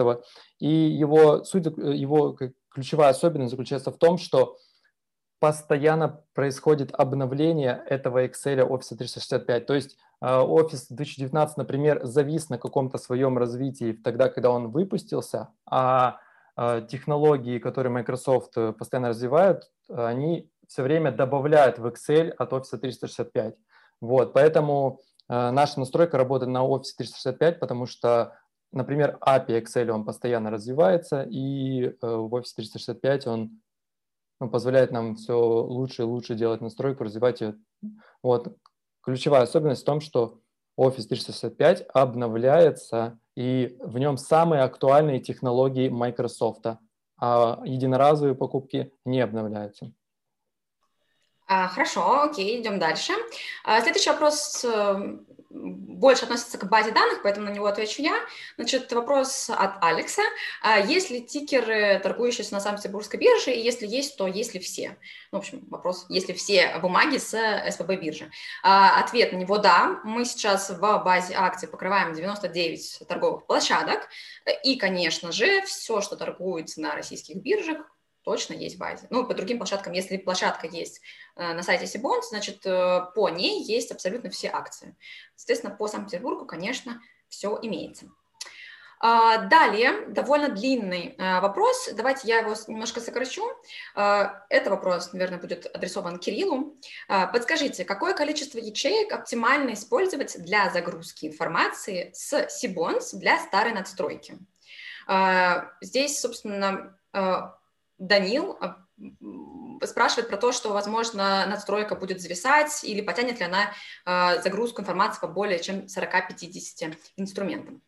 и 0.59 0.69
его, 0.69 1.45
суть, 1.45 1.67
его 1.67 2.37
ключевая 2.71 3.11
особенность 3.11 3.53
заключается 3.53 3.93
в 3.93 3.97
том, 3.97 4.19
что 4.19 4.57
постоянно 5.41 6.23
происходит 6.35 6.95
обновление 6.95 7.83
этого 7.87 8.25
Excel 8.27 8.67
Office 8.69 8.97
365. 8.97 9.67
То 9.67 9.75
есть 9.75 9.99
Office 10.23 10.87
2019, 10.91 11.57
например, 11.57 12.05
завис 12.05 12.51
на 12.51 12.59
каком-то 12.59 12.99
своем 12.99 13.39
развитии 13.39 13.93
тогда, 13.93 14.29
когда 14.29 14.51
он 14.51 14.71
выпустился, 14.71 15.49
а, 15.65 16.19
а 16.57 16.83
технологии, 16.83 17.59
которые 17.59 17.91
Microsoft 17.91 18.53
э, 18.57 18.73
постоянно 18.73 19.09
развивают, 19.09 19.71
они 19.89 20.51
все 20.69 20.83
время 20.83 21.11
добавляют 21.11 21.79
в 21.79 21.87
Excel 21.87 22.31
от 22.31 22.53
Office 22.53 22.79
365. 22.79 23.57
Вот, 24.01 24.33
поэтому 24.35 25.01
э, 25.29 25.51
наша 25.51 25.81
настройка 25.81 26.19
работает 26.19 26.51
на 26.51 26.59
Office 26.59 26.93
365, 26.99 27.61
потому 27.61 27.87
что, 27.87 28.37
например, 28.73 29.19
API 29.21 29.63
Excel 29.63 29.89
он 29.91 30.05
постоянно 30.05 30.51
развивается, 30.51 31.23
и 31.23 31.87
э, 31.87 31.93
в 32.03 32.35
Office 32.35 32.55
365 32.57 33.27
он 33.27 33.61
ну, 34.41 34.49
позволяет 34.49 34.91
нам 34.91 35.17
все 35.17 35.35
лучше 35.39 36.03
и 36.03 36.07
лучше 36.07 36.35
делать 36.35 36.63
настройку, 36.63 37.05
развивать 37.05 37.43
ее. 37.43 37.57
Вот. 38.23 38.57
Ключевая 39.03 39.43
особенность 39.43 39.83
в 39.83 39.87
том, 39.87 40.01
что 40.01 40.41
Office 40.79 41.07
365 41.09 41.87
обновляется, 41.93 43.19
и 43.37 43.77
в 43.81 43.99
нем 43.99 44.17
самые 44.17 44.63
актуальные 44.63 45.21
технологии 45.21 45.89
Microsoft, 45.89 46.65
а 47.19 47.61
единоразовые 47.65 48.35
покупки 48.35 48.93
не 49.05 49.21
обновляются. 49.21 49.93
А, 51.47 51.69
хорошо, 51.69 52.23
окей, 52.23 52.61
идем 52.61 52.79
дальше. 52.79 53.13
А, 53.65 53.81
следующий 53.81 54.11
вопрос 54.11 54.65
эм, 54.65 55.27
больше 55.51 56.25
относится 56.25 56.59
к 56.59 56.69
базе 56.69 56.93
данных, 56.93 57.23
поэтому 57.23 57.47
на 57.47 57.51
него 57.51 57.67
отвечу 57.67 58.03
я. 58.03 58.15
Значит, 58.57 58.91
вопрос 58.93 59.51
от 59.51 59.83
Алекса. 59.83 60.23
А 60.63 60.79
есть 60.79 61.11
ли 61.11 61.23
тикеры, 61.23 61.99
торгующиеся 62.01 62.55
на 62.55 62.61
Санкт-Петербургской 62.61 63.19
бирже, 63.19 63.51
и 63.51 63.61
если 63.61 63.87
есть, 63.87 64.17
то 64.17 64.27
есть 64.27 64.55
ли 64.55 64.61
все? 64.61 64.97
Ну, 65.33 65.39
в 65.39 65.41
общем, 65.41 65.67
вопрос, 65.69 66.07
есть 66.09 66.29
ли 66.29 66.35
все 66.35 66.79
бумаги 66.79 67.19
с 67.19 67.37
СПБ 67.71 67.97
биржи? 68.01 68.31
А, 68.63 69.01
ответ 69.01 69.33
на 69.33 69.37
него– 69.37 69.59
да. 69.61 70.01
Мы 70.05 70.25
сейчас 70.25 70.71
в 70.71 71.03
базе 71.05 71.35
акций 71.35 71.69
покрываем 71.69 72.15
99 72.15 73.03
торговых 73.09 73.47
площадок, 73.47 74.09
и, 74.63 74.77
конечно 74.77 75.33
же, 75.33 75.63
все, 75.63 76.01
что 76.01 76.17
торгуется 76.17 76.81
на 76.81 76.95
российских 76.95 77.37
биржах, 77.37 77.79
точно 78.23 78.55
есть 78.55 78.77
в 78.77 78.79
базе. 78.79 79.07
Ну, 79.11 79.27
по 79.27 79.35
другим 79.35 79.59
площадкам, 79.59 79.93
если 79.93 80.17
площадка 80.17 80.67
есть 80.67 81.01
э, 81.37 81.53
на 81.53 81.63
сайте 81.63 81.87
Сибонс, 81.87 82.29
значит, 82.29 82.65
э, 82.67 83.07
по 83.15 83.29
ней 83.29 83.63
есть 83.63 83.91
абсолютно 83.91 84.31
все 84.31 84.49
акции. 84.49 84.97
Соответственно, 85.37 85.75
по 85.75 85.89
Санкт-Петербургу, 85.89 86.47
конечно, 86.47 87.01
все 87.29 87.59
имеется. 87.63 88.07
А, 89.03 89.39
далее, 89.47 90.09
довольно 90.09 90.51
длинный 90.51 91.15
э, 91.17 91.41
вопрос, 91.41 91.89
давайте 91.95 92.29
я 92.29 92.41
его 92.41 92.55
немножко 92.67 93.01
сокращу. 93.01 93.43
Это 93.95 94.71
вопрос, 94.71 95.15
наверное, 95.15 95.39
будет 95.39 95.65
адресован 95.75 96.19
Кириллу. 96.19 96.77
Подскажите, 97.09 97.87
какое 97.87 98.13
количество 98.13 98.59
ячеек 98.59 99.13
оптимально 99.13 99.73
использовать 99.73 100.37
для 100.43 100.69
загрузки 100.69 101.27
информации 101.27 102.11
с 102.13 102.51
Сибонс 102.51 103.15
для 103.15 103.39
старой 103.39 103.73
надстройки? 103.73 104.39
Здесь, 105.81 106.21
собственно, 106.21 106.99
Данил 108.01 108.57
а, 108.61 108.79
спрашивает 109.87 110.29
про 110.29 110.39
то, 110.39 110.53
что, 110.53 110.73
возможно, 110.73 111.47
надстройка 111.47 111.95
будет 111.95 112.21
зависать 112.21 112.83
или 112.83 113.03
потянет 113.03 113.39
ли 113.39 113.45
она 113.45 113.73
а, 114.07 114.39
загрузку 114.39 114.81
информации 114.81 115.21
по 115.21 115.29
более 115.29 115.61
чем 115.61 115.85
40-50 115.85 116.97
инструментам. 117.17 117.83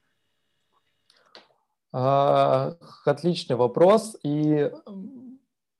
А, 1.92 2.76
отличный 3.06 3.56
вопрос, 3.56 4.16
и 4.22 4.70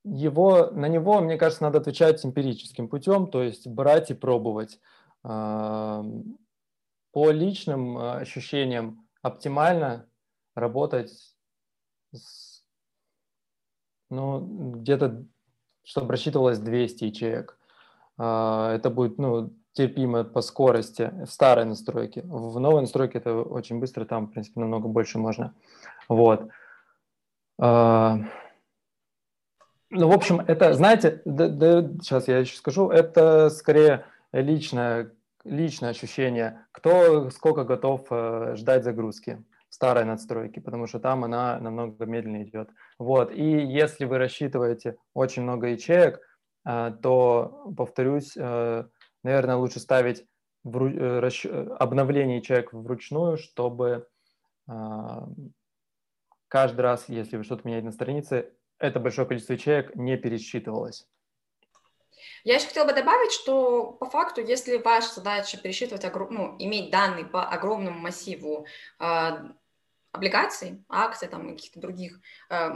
его, 0.04 0.70
на 0.70 0.86
него, 0.86 1.20
мне 1.20 1.36
кажется, 1.36 1.64
надо 1.64 1.78
отвечать 1.78 2.24
эмпирическим 2.24 2.88
путем, 2.88 3.26
то 3.26 3.42
есть 3.42 3.68
брать 3.68 4.10
и 4.10 4.14
пробовать. 4.14 4.80
По 5.22 6.02
личным 7.14 7.98
ощущениям 7.98 9.06
оптимально 9.20 10.08
работать 10.56 11.36
с 12.12 12.41
ну, 14.12 14.74
где-то, 14.76 15.24
чтобы 15.84 16.10
рассчитывалось 16.10 16.58
200 16.58 17.04
ячеек. 17.04 17.58
А, 18.18 18.74
это 18.74 18.90
будет, 18.90 19.18
ну, 19.18 19.52
терпимо 19.72 20.22
по 20.24 20.42
скорости 20.42 21.10
в 21.26 21.30
старой 21.30 21.64
настройке. 21.64 22.22
В 22.24 22.58
новой 22.60 22.82
настройке 22.82 23.18
это 23.18 23.34
очень 23.34 23.80
быстро, 23.80 24.04
там, 24.04 24.26
в 24.26 24.32
принципе, 24.32 24.60
намного 24.60 24.88
больше 24.88 25.18
можно. 25.18 25.54
Вот. 26.08 26.48
А, 27.58 28.18
ну, 29.90 30.08
в 30.08 30.12
общем, 30.12 30.40
это, 30.40 30.74
знаете, 30.74 31.22
да, 31.24 31.48
да, 31.48 31.82
сейчас 32.02 32.28
я 32.28 32.38
еще 32.38 32.56
скажу, 32.56 32.90
это 32.90 33.48
скорее 33.50 34.04
личное, 34.32 35.12
личное 35.44 35.90
ощущение, 35.90 36.66
кто 36.72 37.30
сколько 37.30 37.64
готов 37.64 38.06
э, 38.10 38.54
ждать 38.56 38.84
загрузки 38.84 39.42
старой 39.72 40.04
надстройки, 40.04 40.60
потому 40.60 40.86
что 40.86 41.00
там 41.00 41.24
она 41.24 41.58
намного 41.58 42.04
медленнее 42.04 42.44
идет. 42.44 42.68
Вот. 42.98 43.32
И 43.32 43.42
если 43.42 44.04
вы 44.04 44.18
рассчитываете 44.18 44.96
очень 45.14 45.42
много 45.42 45.68
ячеек, 45.68 46.20
э, 46.66 46.92
то, 47.02 47.72
повторюсь, 47.74 48.36
э, 48.36 48.84
наверное, 49.22 49.56
лучше 49.56 49.80
ставить 49.80 50.26
вру, 50.62 50.90
расч, 51.20 51.46
обновлений 51.46 52.42
чек 52.42 52.72
вручную, 52.72 53.38
чтобы 53.38 54.06
каждый 56.48 56.80
раз, 56.82 57.08
если 57.08 57.36
вы 57.36 57.42
что-то 57.42 57.66
меняете 57.66 57.86
на 57.86 57.92
странице, 57.92 58.52
это 58.78 59.00
большое 59.00 59.26
количество 59.26 59.54
ячеек 59.54 59.96
не 59.96 60.16
пересчитывалось. 60.16 61.08
Я 62.44 62.56
еще 62.56 62.66
хотела 62.66 62.86
бы 62.86 62.92
добавить, 62.92 63.32
что 63.32 63.92
по 63.92 64.06
факту, 64.06 64.40
если 64.40 64.76
ваша 64.76 65.14
задача 65.14 65.56
пересчитывать, 65.56 66.04
ну, 66.30 66.56
иметь 66.58 66.90
данные 66.90 67.24
по 67.24 67.44
огромному 67.44 67.98
массиву 67.98 68.66
э, 68.98 69.30
облигаций, 70.12 70.84
акций, 70.88 71.28
там, 71.28 71.48
каких-то 71.48 71.80
других 71.80 72.20
э, 72.50 72.70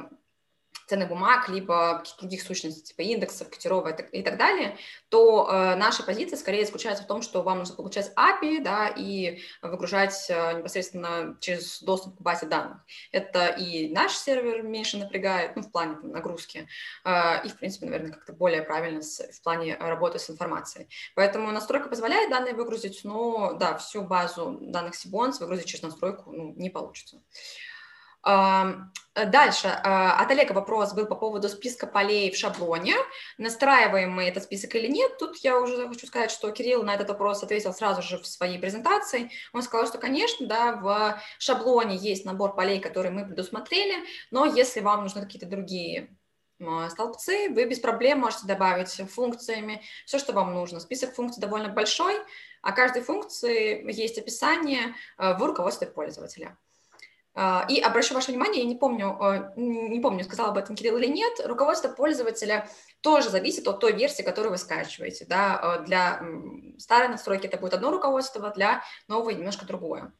ценных 0.86 1.08
бумаг, 1.08 1.48
либо 1.48 1.98
каких-то 1.98 2.20
других 2.20 2.42
сущностей, 2.42 2.82
типа 2.82 3.02
индексов, 3.02 3.50
котировок 3.50 4.08
и 4.12 4.22
так 4.22 4.38
далее, 4.38 4.78
то 5.08 5.48
э, 5.50 5.74
наша 5.76 6.04
позиция 6.04 6.38
скорее 6.38 6.64
заключается 6.64 7.02
в 7.02 7.06
том, 7.06 7.22
что 7.22 7.42
вам 7.42 7.58
нужно 7.58 7.74
получать 7.74 8.12
API 8.16 8.62
да, 8.62 8.88
и 8.88 9.40
выгружать 9.62 10.26
э, 10.28 10.58
непосредственно 10.58 11.36
через 11.40 11.82
доступ 11.82 12.18
к 12.18 12.20
базе 12.20 12.46
данных. 12.46 12.78
Это 13.10 13.48
и 13.48 13.92
наш 13.92 14.12
сервер 14.16 14.62
меньше 14.62 14.96
напрягает, 14.96 15.56
ну, 15.56 15.62
в 15.62 15.72
плане 15.72 15.96
там, 15.96 16.10
нагрузки, 16.12 16.68
э, 17.04 17.44
и, 17.44 17.48
в 17.48 17.56
принципе, 17.56 17.86
наверное, 17.86 18.12
как-то 18.12 18.32
более 18.32 18.62
правильно 18.62 19.02
с, 19.02 19.26
в 19.32 19.42
плане 19.42 19.76
работы 19.76 20.18
с 20.20 20.30
информацией. 20.30 20.88
Поэтому 21.16 21.50
настройка 21.50 21.88
позволяет 21.88 22.30
данные 22.30 22.54
выгрузить, 22.54 23.00
но, 23.02 23.54
да, 23.54 23.76
всю 23.76 24.02
базу 24.02 24.58
данных 24.60 24.94
Sibons 24.94 25.40
выгрузить 25.40 25.66
через 25.66 25.82
настройку 25.82 26.30
ну, 26.30 26.54
не 26.56 26.70
получится. 26.70 27.20
Дальше. 29.24 29.68
А, 29.82 30.20
от 30.20 30.30
Олега 30.30 30.52
вопрос 30.52 30.92
был 30.92 31.06
по 31.06 31.14
поводу 31.14 31.48
списка 31.48 31.86
полей 31.86 32.30
в 32.30 32.36
шаблоне. 32.36 32.94
Настраиваем 33.38 34.12
мы 34.12 34.24
этот 34.24 34.42
список 34.42 34.74
или 34.74 34.88
нет? 34.88 35.16
Тут 35.16 35.38
я 35.38 35.58
уже 35.58 35.88
хочу 35.88 36.06
сказать, 36.06 36.30
что 36.30 36.50
Кирилл 36.50 36.82
на 36.82 36.94
этот 36.94 37.08
вопрос 37.08 37.42
ответил 37.42 37.72
сразу 37.72 38.02
же 38.02 38.18
в 38.18 38.26
своей 38.26 38.58
презентации. 38.58 39.30
Он 39.54 39.62
сказал, 39.62 39.86
что, 39.86 39.96
конечно, 39.96 40.46
да, 40.46 40.72
в 40.76 41.18
шаблоне 41.38 41.96
есть 41.96 42.26
набор 42.26 42.54
полей, 42.54 42.78
которые 42.78 43.10
мы 43.10 43.24
предусмотрели, 43.24 44.04
но 44.30 44.44
если 44.44 44.80
вам 44.80 45.04
нужны 45.04 45.22
какие-то 45.22 45.46
другие 45.46 46.14
а, 46.60 46.90
столбцы, 46.90 47.48
вы 47.48 47.64
без 47.64 47.78
проблем 47.78 48.20
можете 48.20 48.46
добавить 48.46 49.00
функциями 49.10 49.80
все, 50.04 50.18
что 50.18 50.34
вам 50.34 50.52
нужно. 50.52 50.78
Список 50.78 51.14
функций 51.14 51.40
довольно 51.40 51.70
большой, 51.70 52.16
а 52.60 52.72
каждой 52.72 53.00
функции 53.00 53.90
есть 53.90 54.18
описание 54.18 54.94
в 55.16 55.42
руководстве 55.42 55.86
пользователя. 55.86 56.58
А, 57.38 57.66
и 57.68 57.78
обращу 57.80 58.14
ваше 58.14 58.30
внимание, 58.30 58.62
я 58.62 58.68
не 58.68 58.76
помню, 58.76 59.14
а, 59.20 59.52
не 59.56 60.00
помню, 60.00 60.24
сказал 60.24 60.48
об 60.48 60.56
этом 60.56 60.74
Кирилл 60.74 60.96
или 60.96 61.06
нет, 61.06 61.38
руководство 61.44 61.88
пользователя 61.88 62.66
тоже 63.02 63.28
зависит 63.28 63.68
от 63.68 63.78
той 63.78 63.92
версии, 63.92 64.22
которую 64.22 64.52
вы 64.52 64.58
скачиваете. 64.58 65.26
Да? 65.26 65.58
А, 65.58 65.78
для 65.80 66.22
старой 66.78 67.08
настройки 67.08 67.46
это 67.46 67.58
будет 67.58 67.74
одно 67.74 67.90
руководство, 67.90 68.50
для 68.50 68.82
новой 69.06 69.34
немножко 69.34 69.66
другое. 69.66 70.14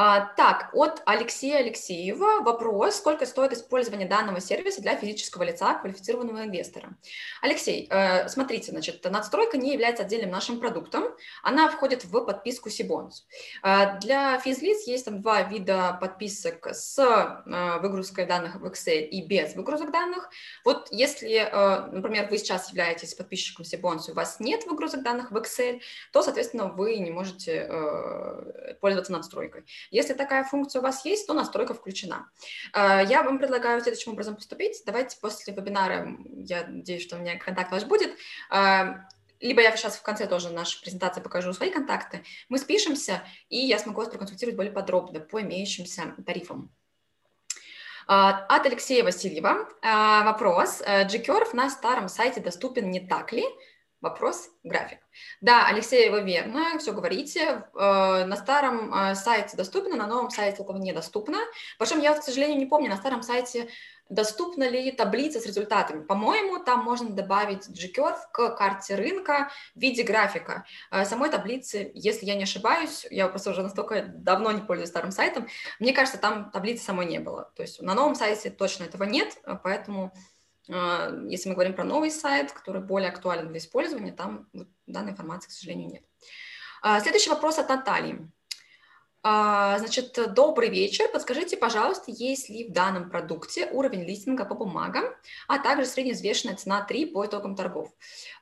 А, 0.00 0.26
так, 0.36 0.70
от 0.74 1.02
Алексея 1.06 1.56
Алексеева 1.56 2.42
вопрос, 2.44 2.98
сколько 2.98 3.26
стоит 3.26 3.52
использование 3.52 4.06
данного 4.06 4.40
сервиса 4.40 4.80
для 4.80 4.94
физического 4.94 5.42
лица, 5.42 5.74
квалифицированного 5.74 6.44
инвестора. 6.44 6.96
Алексей, 7.42 7.88
э, 7.90 8.28
смотрите, 8.28 8.70
значит, 8.70 9.02
надстройка 9.02 9.58
не 9.58 9.72
является 9.72 10.04
отдельным 10.04 10.30
нашим 10.30 10.60
продуктом, 10.60 11.02
она 11.42 11.68
входит 11.68 12.04
в 12.04 12.20
подписку 12.20 12.70
Сибонус. 12.70 13.26
Э, 13.64 13.98
для 13.98 14.38
физлиц 14.38 14.86
есть 14.86 15.04
там 15.04 15.20
два 15.20 15.42
вида 15.42 15.98
подписок 16.00 16.68
с 16.68 16.96
э, 16.96 17.80
выгрузкой 17.80 18.26
данных 18.26 18.54
в 18.60 18.66
Excel 18.66 19.00
и 19.00 19.26
без 19.26 19.56
выгрузок 19.56 19.90
данных. 19.90 20.30
Вот 20.64 20.86
если, 20.92 21.50
например, 21.90 22.28
вы 22.30 22.38
сейчас 22.38 22.68
являетесь 22.68 23.14
подписчиком 23.14 23.64
Сибонус, 23.64 24.08
у 24.08 24.14
вас 24.14 24.38
нет 24.38 24.64
выгрузок 24.64 25.02
данных 25.02 25.32
в 25.32 25.36
Excel, 25.36 25.80
то, 26.12 26.22
соответственно, 26.22 26.66
вы 26.66 26.98
не 26.98 27.10
можете 27.10 27.68
пользоваться 28.80 29.10
надстройкой. 29.10 29.64
Если 29.90 30.14
такая 30.14 30.44
функция 30.44 30.80
у 30.80 30.82
вас 30.82 31.04
есть, 31.04 31.26
то 31.26 31.34
настройка 31.34 31.74
включена. 31.74 32.30
Э, 32.74 33.04
я 33.08 33.22
вам 33.22 33.38
предлагаю 33.38 33.80
следующим 33.80 34.12
образом 34.12 34.36
поступить. 34.36 34.82
Давайте 34.86 35.16
после 35.20 35.54
вебинара, 35.54 36.16
я 36.44 36.66
надеюсь, 36.66 37.02
что 37.02 37.16
у 37.16 37.20
меня 37.20 37.38
контакт 37.38 37.70
ваш 37.70 37.84
будет, 37.84 38.16
э, 38.50 38.94
либо 39.40 39.62
я 39.62 39.76
сейчас 39.76 39.96
в 39.96 40.02
конце 40.02 40.26
тоже 40.26 40.50
нашей 40.50 40.80
презентации 40.82 41.20
покажу 41.20 41.52
свои 41.52 41.70
контакты, 41.70 42.24
мы 42.48 42.58
спишемся, 42.58 43.22
и 43.48 43.56
я 43.58 43.78
смогу 43.78 44.00
вас 44.00 44.08
проконсультировать 44.08 44.56
более 44.56 44.72
подробно 44.72 45.20
по 45.20 45.40
имеющимся 45.40 46.14
тарифам. 46.26 46.70
Э, 48.08 48.46
от 48.48 48.66
Алексея 48.66 49.04
Васильева 49.04 49.68
вопрос. 49.82 50.82
Gcurve 50.82 51.54
на 51.54 51.70
старом 51.70 52.08
сайте 52.08 52.40
доступен, 52.40 52.90
не 52.90 53.00
так 53.00 53.32
ли? 53.32 53.44
Вопрос 54.00 54.50
график. 54.62 55.00
Да, 55.40 55.66
Алексей, 55.66 56.08
вы 56.08 56.22
верно, 56.22 56.78
все 56.78 56.92
говорите. 56.92 57.68
Э, 57.74 58.24
на 58.26 58.36
старом 58.36 58.94
э, 58.94 59.16
сайте 59.16 59.56
доступно, 59.56 59.96
на 59.96 60.06
новом 60.06 60.30
сайте 60.30 60.62
этого 60.62 60.78
недоступно. 60.78 61.38
Причем 61.80 62.00
я, 62.00 62.14
к 62.14 62.22
сожалению, 62.22 62.58
не 62.58 62.66
помню, 62.66 62.90
на 62.90 62.96
старом 62.96 63.22
сайте 63.22 63.68
доступна 64.08 64.68
ли 64.68 64.92
таблица 64.92 65.40
с 65.40 65.46
результатами. 65.46 66.04
По-моему, 66.04 66.62
там 66.62 66.84
можно 66.84 67.10
добавить 67.10 67.68
G-Curve 67.68 68.18
к 68.32 68.50
карте 68.50 68.94
рынка 68.94 69.50
в 69.74 69.80
виде 69.80 70.04
графика. 70.04 70.64
Э, 70.92 71.04
самой 71.04 71.28
таблицы, 71.28 71.90
если 71.92 72.24
я 72.24 72.36
не 72.36 72.44
ошибаюсь, 72.44 73.04
я 73.10 73.26
просто 73.26 73.50
уже 73.50 73.64
настолько 73.64 74.02
давно 74.02 74.52
не 74.52 74.60
пользуюсь 74.60 74.90
старым 74.90 75.10
сайтом, 75.10 75.48
мне 75.80 75.92
кажется, 75.92 76.20
там 76.20 76.52
таблицы 76.52 76.84
самой 76.84 77.06
не 77.06 77.18
было. 77.18 77.50
То 77.56 77.62
есть 77.62 77.82
на 77.82 77.94
новом 77.94 78.14
сайте 78.14 78.50
точно 78.50 78.84
этого 78.84 79.02
нет, 79.02 79.36
поэтому 79.64 80.12
если 80.68 81.48
мы 81.48 81.54
говорим 81.54 81.74
про 81.74 81.84
новый 81.84 82.10
сайт, 82.10 82.52
который 82.52 82.82
более 82.82 83.08
актуален 83.08 83.48
для 83.48 83.58
использования, 83.58 84.12
там 84.12 84.48
данной 84.86 85.12
информации, 85.12 85.48
к 85.48 85.52
сожалению, 85.52 85.90
нет. 85.90 86.02
А, 86.82 87.00
следующий 87.00 87.30
вопрос 87.30 87.58
от 87.58 87.68
Натальи. 87.68 88.30
А, 89.22 89.78
значит, 89.78 90.16
добрый 90.34 90.68
вечер. 90.68 91.08
Подскажите, 91.12 91.56
пожалуйста, 91.56 92.12
есть 92.12 92.48
ли 92.48 92.68
в 92.68 92.72
данном 92.72 93.10
продукте 93.10 93.68
уровень 93.72 94.04
листинга 94.04 94.44
по 94.44 94.54
бумагам, 94.54 95.06
а 95.48 95.58
также 95.58 95.86
средневзвешенная 95.86 96.54
цена 96.54 96.82
3 96.82 97.06
по 97.06 97.26
итогам 97.26 97.56
торгов? 97.56 97.90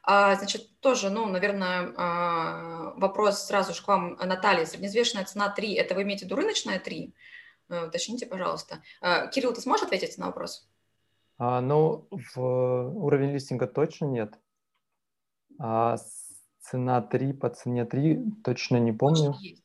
Значит, 0.04 0.78
тоже, 0.80 1.10
ну, 1.10 1.26
наверное, 1.26 2.92
вопрос 2.96 3.46
сразу 3.46 3.72
же 3.72 3.82
к 3.82 3.88
вам, 3.88 4.16
Наталья. 4.16 4.66
Средневзвешенная 4.66 5.24
цена 5.24 5.48
3, 5.48 5.74
это 5.74 5.94
вы 5.94 6.02
имеете 6.02 6.24
в 6.24 6.26
виду 6.26 6.36
рыночная 6.36 6.78
3? 6.78 7.14
Уточните, 7.68 8.26
пожалуйста. 8.26 8.82
Кирилл, 9.32 9.54
ты 9.54 9.62
сможешь 9.62 9.86
ответить 9.86 10.18
на 10.18 10.26
вопрос? 10.26 10.68
А, 11.38 11.60
ну, 11.60 12.08
в 12.10 12.40
уровень 12.40 13.32
листинга 13.32 13.66
точно 13.66 14.06
нет. 14.06 14.38
А 15.58 15.96
цена 16.60 17.02
3 17.02 17.32
по 17.34 17.50
цене 17.50 17.84
3 17.84 18.42
точно 18.44 18.78
не 18.78 18.92
помню. 18.92 19.32
Точно 19.32 19.46
есть. 19.46 19.62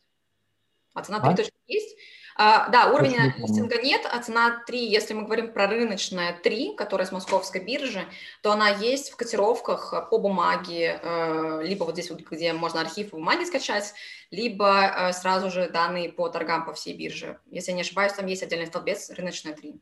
А 0.94 1.04
цена 1.04 1.20
3 1.20 1.30
а? 1.30 1.36
точно 1.36 1.58
есть? 1.68 1.98
А, 2.36 2.70
да, 2.70 2.92
уровень 2.92 3.12
не 3.12 3.34
листинга 3.38 3.82
нет, 3.82 4.02
а 4.10 4.22
цена 4.22 4.64
3, 4.66 4.86
если 4.88 5.14
мы 5.14 5.24
говорим 5.24 5.54
про 5.54 5.68
рыночная 5.68 6.34
3, 6.34 6.76
которая 6.76 7.06
с 7.06 7.12
московской 7.12 7.64
биржи, 7.64 8.06
то 8.42 8.52
она 8.52 8.70
есть 8.70 9.12
в 9.12 9.16
котировках 9.16 10.10
по 10.10 10.18
бумаге, 10.18 11.00
э, 11.02 11.62
либо 11.64 11.84
вот 11.84 11.94
здесь 11.94 12.10
вот, 12.10 12.22
где 12.22 12.54
можно 12.54 12.82
архив 12.82 13.12
бумаги 13.12 13.44
скачать, 13.44 13.94
либо 14.32 14.82
э, 14.82 15.14
сразу 15.14 15.52
же 15.52 15.70
данные 15.70 16.12
по 16.12 16.30
торгам 16.30 16.66
по 16.66 16.74
всей 16.74 16.96
бирже. 16.96 17.40
Если 17.52 17.72
я 17.72 17.76
не 17.76 17.82
ошибаюсь, 17.82 18.14
там 18.14 18.26
есть 18.26 18.44
отдельный 18.44 18.68
столбец 18.68 19.10
рыночная 19.12 19.54
3. 19.54 19.80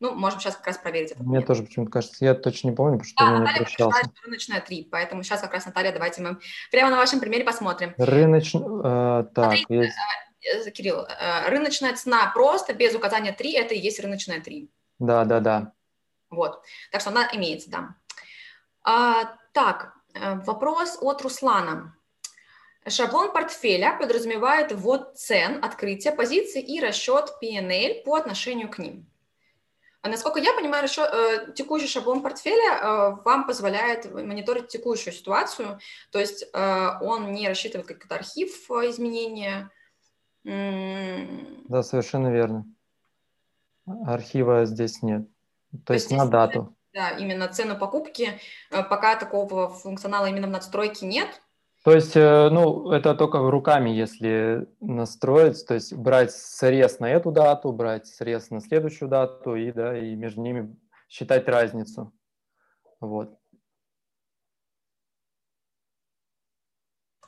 Ну, 0.00 0.14
можем 0.14 0.40
сейчас 0.40 0.56
как 0.56 0.66
раз 0.66 0.78
проверить 0.78 1.12
это. 1.12 1.22
Мне 1.22 1.42
тоже 1.42 1.62
почему-то 1.62 1.92
кажется, 1.92 2.24
я 2.24 2.34
точно 2.34 2.70
не 2.70 2.74
помню, 2.74 2.98
потому 2.98 3.04
что 3.04 3.24
да, 3.24 3.38
Наталья 3.38 3.66
не 4.04 4.24
рыночная 4.24 4.60
3, 4.62 4.88
поэтому 4.90 5.22
сейчас 5.22 5.42
как 5.42 5.52
раз, 5.52 5.66
Наталья, 5.66 5.92
давайте 5.92 6.22
мы 6.22 6.38
прямо 6.70 6.90
на 6.90 6.96
вашем 6.96 7.20
примере 7.20 7.44
посмотрим. 7.44 7.94
Рыночная, 7.98 8.62
э, 8.62 9.24
так, 9.34 9.44
Смотрите, 9.44 9.74
есть... 9.74 9.96
Э, 10.42 10.68
э, 10.68 10.70
Кирилл, 10.70 11.04
э, 11.04 11.50
рыночная 11.50 11.94
цена 11.94 12.32
просто 12.34 12.72
без 12.72 12.94
указания 12.94 13.32
3, 13.32 13.52
это 13.52 13.74
и 13.74 13.78
есть 13.78 14.00
рыночная 14.00 14.40
3. 14.40 14.70
Да, 14.98 15.24
да, 15.26 15.40
да. 15.40 15.72
Вот, 16.30 16.62
так 16.90 17.02
что 17.02 17.10
она 17.10 17.28
имеется, 17.34 17.70
да. 17.70 17.94
А, 18.82 19.36
так, 19.52 19.92
э, 20.14 20.36
вопрос 20.46 20.96
от 21.02 21.20
Руслана. 21.20 21.94
Шаблон 22.88 23.32
портфеля 23.32 23.98
подразумевает 24.00 24.72
ввод 24.72 25.18
цен, 25.18 25.62
открытие 25.62 26.14
позиций 26.14 26.62
и 26.62 26.80
расчет 26.80 27.34
PNL 27.42 28.02
по 28.04 28.14
отношению 28.14 28.70
к 28.70 28.78
ним. 28.78 29.09
А 30.02 30.08
насколько 30.08 30.38
я 30.38 30.54
понимаю, 30.54 30.84
еще, 30.84 31.02
э, 31.02 31.52
текущий 31.52 31.86
шаблон 31.86 32.22
портфеля 32.22 32.78
э, 32.78 33.22
вам 33.22 33.46
позволяет 33.46 34.10
мониторить 34.12 34.68
текущую 34.68 35.12
ситуацию, 35.12 35.78
то 36.10 36.18
есть 36.18 36.46
э, 36.52 36.88
он 37.02 37.32
не 37.32 37.48
рассчитывает 37.48 37.86
какой-то 37.86 38.14
архив 38.14 38.70
э, 38.70 38.90
изменения. 38.90 39.70
Да, 40.42 41.82
совершенно 41.82 42.28
верно. 42.28 42.64
Архива 44.06 44.64
здесь 44.64 45.02
нет. 45.02 45.28
То, 45.70 45.78
то 45.86 45.92
есть 45.94 46.10
на 46.10 46.24
дату. 46.26 46.74
Да, 46.92 47.10
именно 47.10 47.46
цену 47.48 47.78
покупки. 47.78 48.40
Э, 48.70 48.82
пока 48.82 49.16
такого 49.16 49.68
функционала 49.68 50.26
именно 50.26 50.46
в 50.46 50.50
надстройке 50.50 51.06
нет, 51.06 51.42
то 51.82 51.94
есть, 51.94 52.14
э, 52.14 52.50
ну, 52.50 52.92
это 52.92 53.14
только 53.14 53.38
руками, 53.50 53.90
если 53.90 54.68
настроить, 54.80 55.64
то 55.66 55.74
есть 55.74 55.94
брать 55.94 56.32
срез 56.32 56.98
на 56.98 57.10
эту 57.10 57.32
дату, 57.32 57.72
брать 57.72 58.06
срез 58.06 58.50
на 58.50 58.60
следующую 58.60 59.08
дату 59.08 59.54
и, 59.54 59.72
да, 59.72 59.96
и 59.96 60.14
между 60.14 60.42
ними 60.42 60.76
считать 61.08 61.48
разницу. 61.48 62.12
Вот. 63.00 63.40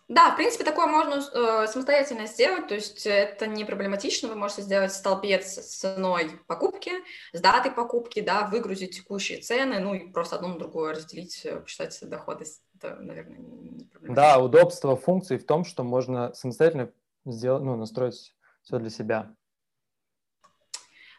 Да, 0.08 0.32
в 0.32 0.36
принципе, 0.36 0.64
такое 0.64 0.86
можно 0.86 1.14
э, 1.14 1.66
самостоятельно 1.68 2.26
сделать, 2.26 2.68
то 2.68 2.74
есть 2.74 3.06
это 3.06 3.46
не 3.46 3.64
проблематично, 3.64 4.28
вы 4.28 4.34
можете 4.34 4.60
сделать 4.60 4.92
столбец 4.92 5.54
с 5.54 5.78
ценой 5.78 6.32
покупки, 6.46 6.92
с 7.32 7.40
датой 7.40 7.70
покупки, 7.72 8.20
да, 8.20 8.46
выгрузить 8.46 8.96
текущие 8.96 9.40
цены, 9.40 9.78
ну 9.78 9.94
и 9.94 10.12
просто 10.12 10.36
одно 10.36 10.48
на 10.48 10.58
другое 10.58 10.92
разделить, 10.92 11.46
э, 11.46 11.60
посчитать 11.60 11.98
доходы. 12.02 12.44
Это, 12.82 12.96
наверное, 12.96 13.38
не 13.38 13.84
проблематично. 13.84 14.14
Да, 14.14 14.38
удобство 14.38 14.96
функции 14.96 15.36
в 15.36 15.46
том, 15.46 15.64
что 15.64 15.84
можно 15.84 16.34
самостоятельно 16.34 16.90
сделать, 17.24 17.62
ну, 17.62 17.76
настроить 17.76 18.34
все 18.62 18.78
для 18.78 18.90
себя. 18.90 19.34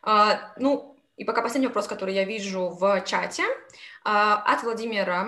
А, 0.01 0.53
ну, 0.57 0.97
и 1.15 1.23
пока 1.23 1.41
последний 1.41 1.67
вопрос, 1.67 1.87
который 1.87 2.13
я 2.13 2.25
вижу 2.25 2.69
в 2.69 3.01
чате. 3.05 3.43
А, 4.03 4.35
от 4.35 4.63
Владимира. 4.63 5.27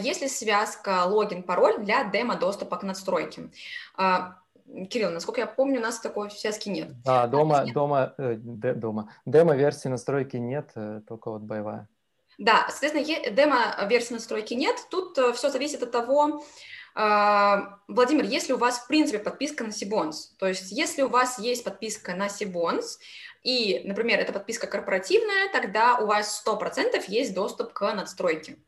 Есть 0.00 0.22
ли 0.22 0.28
связка 0.28 1.04
логин-пароль 1.04 1.84
для 1.84 2.04
демо-доступа 2.04 2.76
к 2.76 2.82
надстройке? 2.82 3.50
А, 3.96 4.38
Кирилл, 4.88 5.10
насколько 5.10 5.40
я 5.40 5.46
помню, 5.46 5.80
у 5.80 5.82
нас 5.82 6.00
такой 6.00 6.30
связки 6.30 6.70
нет. 6.70 7.02
Да, 7.02 7.26
дома, 7.26 7.64
нет? 7.64 7.74
дома, 7.74 8.14
э, 8.16 8.36
дома. 8.36 9.10
Демо-версии 9.26 9.88
настройки 9.88 10.38
нет, 10.38 10.70
э, 10.74 11.02
только 11.06 11.30
вот 11.30 11.42
боевая. 11.42 11.88
Да, 12.38 12.66
соответственно, 12.68 13.30
демо-версии 13.30 14.14
настройки 14.14 14.54
нет. 14.54 14.76
Тут 14.90 15.16
э, 15.18 15.32
все 15.32 15.50
зависит 15.50 15.82
от 15.82 15.90
того, 15.90 16.44
а, 16.96 17.80
Владимир, 17.88 18.24
если 18.24 18.52
у 18.52 18.56
вас, 18.56 18.78
в 18.78 18.86
принципе, 18.86 19.18
подписка 19.18 19.64
на 19.64 19.72
Сибонс, 19.72 20.34
то 20.38 20.46
есть 20.46 20.70
если 20.70 21.02
у 21.02 21.08
вас 21.08 21.40
есть 21.40 21.64
подписка 21.64 22.14
на 22.14 22.28
Сибонс, 22.28 23.00
и, 23.42 23.82
например, 23.84 24.20
эта 24.20 24.32
подписка 24.32 24.68
корпоративная, 24.68 25.50
тогда 25.52 25.98
у 25.98 26.06
вас 26.06 26.44
100% 26.46 27.04
есть 27.08 27.34
доступ 27.34 27.72
к 27.72 27.92
надстройке. 27.92 28.58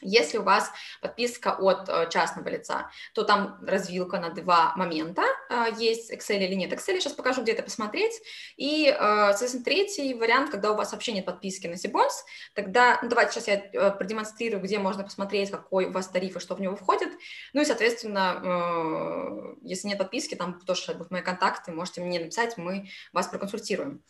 Если 0.00 0.38
у 0.38 0.42
вас 0.42 0.70
подписка 1.00 1.56
от 1.58 1.88
э, 1.88 2.08
частного 2.10 2.48
лица, 2.48 2.90
то 3.14 3.22
там 3.22 3.58
развилка 3.64 4.18
на 4.18 4.30
два 4.30 4.74
момента, 4.76 5.22
э, 5.48 5.66
есть 5.78 6.12
Excel 6.12 6.38
или 6.38 6.54
нет 6.54 6.72
Excel, 6.72 6.94
я 6.94 7.00
сейчас 7.00 7.12
покажу, 7.12 7.42
где 7.42 7.52
это 7.52 7.62
посмотреть. 7.62 8.20
И, 8.56 8.88
э, 8.88 8.96
соответственно, 8.98 9.64
третий 9.64 10.14
вариант, 10.14 10.50
когда 10.50 10.72
у 10.72 10.76
вас 10.76 10.92
вообще 10.92 11.12
нет 11.12 11.24
подписки 11.24 11.68
на 11.68 11.76
Сибонс, 11.76 12.24
тогда, 12.54 12.98
ну, 13.02 13.08
давайте 13.08 13.32
сейчас 13.32 13.48
я 13.48 13.90
продемонстрирую, 13.92 14.62
где 14.62 14.78
можно 14.78 15.04
посмотреть, 15.04 15.50
какой 15.50 15.86
у 15.86 15.92
вас 15.92 16.08
тариф 16.08 16.36
и 16.36 16.40
что 16.40 16.56
в 16.56 16.60
него 16.60 16.74
входит. 16.74 17.10
Ну 17.52 17.60
и, 17.60 17.64
соответственно, 17.64 19.54
если 19.62 19.88
нет 19.88 19.98
подписки, 19.98 20.34
там 20.34 20.60
тоже 20.60 20.92
будут 20.94 21.10
мои 21.10 21.22
контакты, 21.22 21.72
можете 21.72 22.00
мне 22.00 22.18
написать, 22.18 22.56
мы 22.56 22.88
вас 23.12 23.28
проконсультируем. 23.28 24.02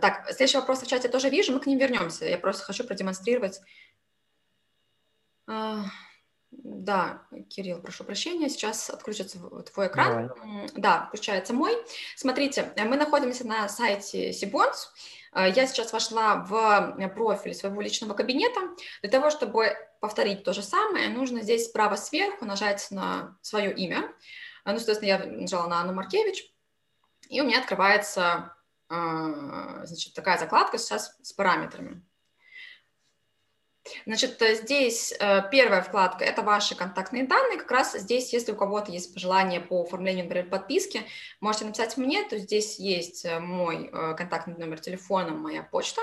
Так, 0.00 0.26
следующий 0.28 0.58
вопрос 0.58 0.82
в 0.82 0.86
чате 0.86 1.08
тоже 1.08 1.28
вижу, 1.30 1.52
мы 1.52 1.60
к 1.60 1.66
ним 1.66 1.78
вернемся. 1.78 2.26
Я 2.26 2.38
просто 2.38 2.64
хочу 2.64 2.84
продемонстрировать 2.84 3.58
а, 3.58 3.62
да, 6.50 7.22
Кирилл, 7.50 7.80
прошу 7.82 8.04
прощения, 8.04 8.48
сейчас 8.48 8.88
отключится 8.90 9.38
твой 9.38 9.88
экран. 9.88 10.28
Давай. 10.28 10.68
Да, 10.74 11.06
включается 11.08 11.52
мой. 11.52 11.76
Смотрите, 12.16 12.72
мы 12.76 12.96
находимся 12.96 13.46
на 13.46 13.68
сайте 13.68 14.32
Сибонс. 14.32 14.92
А, 15.30 15.46
я 15.46 15.66
сейчас 15.66 15.92
вошла 15.92 16.36
в 16.36 17.08
профиль 17.14 17.54
своего 17.54 17.82
личного 17.82 18.14
кабинета. 18.14 18.60
Для 19.02 19.10
того, 19.10 19.30
чтобы 19.30 19.76
повторить 20.00 20.42
то 20.42 20.54
же 20.54 20.62
самое, 20.62 21.10
нужно 21.10 21.42
здесь 21.42 21.66
справа 21.66 21.96
сверху 21.96 22.46
нажать 22.46 22.86
на 22.90 23.36
свое 23.42 23.74
имя. 23.74 24.10
А, 24.64 24.72
ну, 24.72 24.78
соответственно, 24.78 25.08
я 25.08 25.18
нажала 25.26 25.66
на 25.68 25.80
Анну 25.80 25.92
Маркевич, 25.92 26.50
и 27.28 27.40
у 27.42 27.44
меня 27.44 27.60
открывается 27.60 28.54
значит, 28.88 30.14
такая 30.14 30.38
закладка 30.38 30.78
сейчас 30.78 31.14
с 31.22 31.34
параметрами. 31.34 32.02
Значит, 34.06 34.40
э, 34.42 34.54
здесь 34.54 35.12
э, 35.18 35.42
первая 35.50 35.82
вкладка– 35.82 36.24
это 36.26 36.42
ваши 36.42 36.74
контактные 36.74 37.26
данные. 37.26 37.58
Как 37.58 37.70
раз 37.70 37.92
здесь, 37.94 38.32
если 38.32 38.52
у 38.52 38.56
кого-то 38.56 38.92
есть 38.92 39.12
пожелание 39.12 39.60
по 39.60 39.82
оформлению, 39.82 40.24
например, 40.24 40.48
подписки, 40.48 41.02
можете 41.40 41.66
написать 41.66 41.96
мне, 41.96 42.24
то 42.24 42.38
здесь 42.38 42.78
есть 42.78 43.24
э, 43.24 43.40
мой 43.40 43.90
контактный 44.16 44.56
номер 44.56 44.80
телефона, 44.80 45.32
моя 45.32 45.62
почта. 45.62 46.00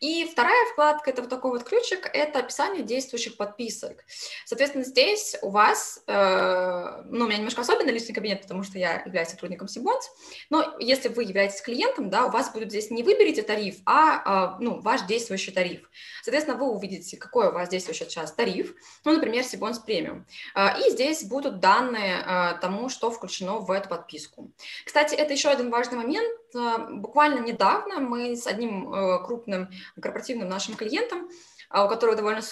И 0.00 0.24
вторая 0.24 0.66
вкладка– 0.72 1.10
это 1.12 1.22
вот 1.22 1.30
такой 1.30 1.50
вот 1.50 1.64
ключик, 1.64 2.08
это 2.12 2.40
описание 2.40 2.82
действующих 2.82 3.36
подписок. 3.36 4.04
Соответственно, 4.44 4.84
здесь 4.84 5.36
у 5.42 5.50
вас, 5.50 6.02
э, 6.06 7.02
ну, 7.06 7.24
у 7.24 7.28
меня 7.28 7.38
немножко 7.38 7.60
особенный 7.60 7.92
личный 7.92 8.14
кабинет, 8.14 8.42
потому 8.42 8.62
что 8.62 8.78
я 8.78 9.02
являюсь 9.04 9.28
сотрудником 9.28 9.68
Сибонс, 9.68 10.10
но 10.50 10.76
если 10.78 11.08
вы 11.08 11.24
являетесь 11.24 11.60
клиентом, 11.60 12.10
да, 12.10 12.26
у 12.26 12.30
вас 12.30 12.52
будет 12.52 12.70
здесь 12.70 12.90
не 12.90 13.02
выберите 13.02 13.42
тариф, 13.42 13.76
а, 13.86 14.56
э, 14.58 14.62
ну, 14.62 14.80
ваш 14.80 15.02
действующий 15.02 15.52
тариф. 15.52 15.88
Соответственно, 16.22 16.56
вы 16.58 16.70
увидите, 16.70 17.16
какой 17.16 17.48
у 17.48 17.52
вас 17.52 17.68
действующий 17.68 18.04
сейчас 18.04 18.32
тариф, 18.32 18.74
ну, 19.04 19.12
например, 19.12 19.44
Сибонс 19.44 19.78
премиум. 19.78 20.26
Э, 20.54 20.80
и 20.80 20.90
здесь 20.90 21.24
будут 21.24 21.60
данные 21.60 22.24
э, 22.24 22.58
тому, 22.60 22.88
что 22.88 23.10
включено 23.10 23.58
в 23.58 23.70
эту 23.70 23.88
подписку. 23.88 24.52
Кстати, 24.84 25.14
это 25.14 25.32
еще 25.32 25.48
один 25.48 25.70
важный 25.70 25.98
момент. 25.98 26.28
Э, 26.54 26.86
буквально 26.90 27.40
недавно 27.40 28.00
мы 28.00 28.36
с 28.36 28.46
одним 28.46 28.92
э, 28.92 29.24
крупным 29.24 29.70
корпоративным 30.00 30.48
нашим 30.48 30.74
клиентам, 30.74 31.28
а, 31.68 31.84
у 31.84 31.88
которого 31.88 32.16
довольно 32.16 32.42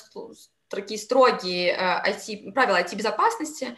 такие 0.68 0.98
строгие 0.98 1.74
IT, 1.74 2.48
э, 2.48 2.52
правила 2.52 2.80
IT-безопасности, 2.80 3.76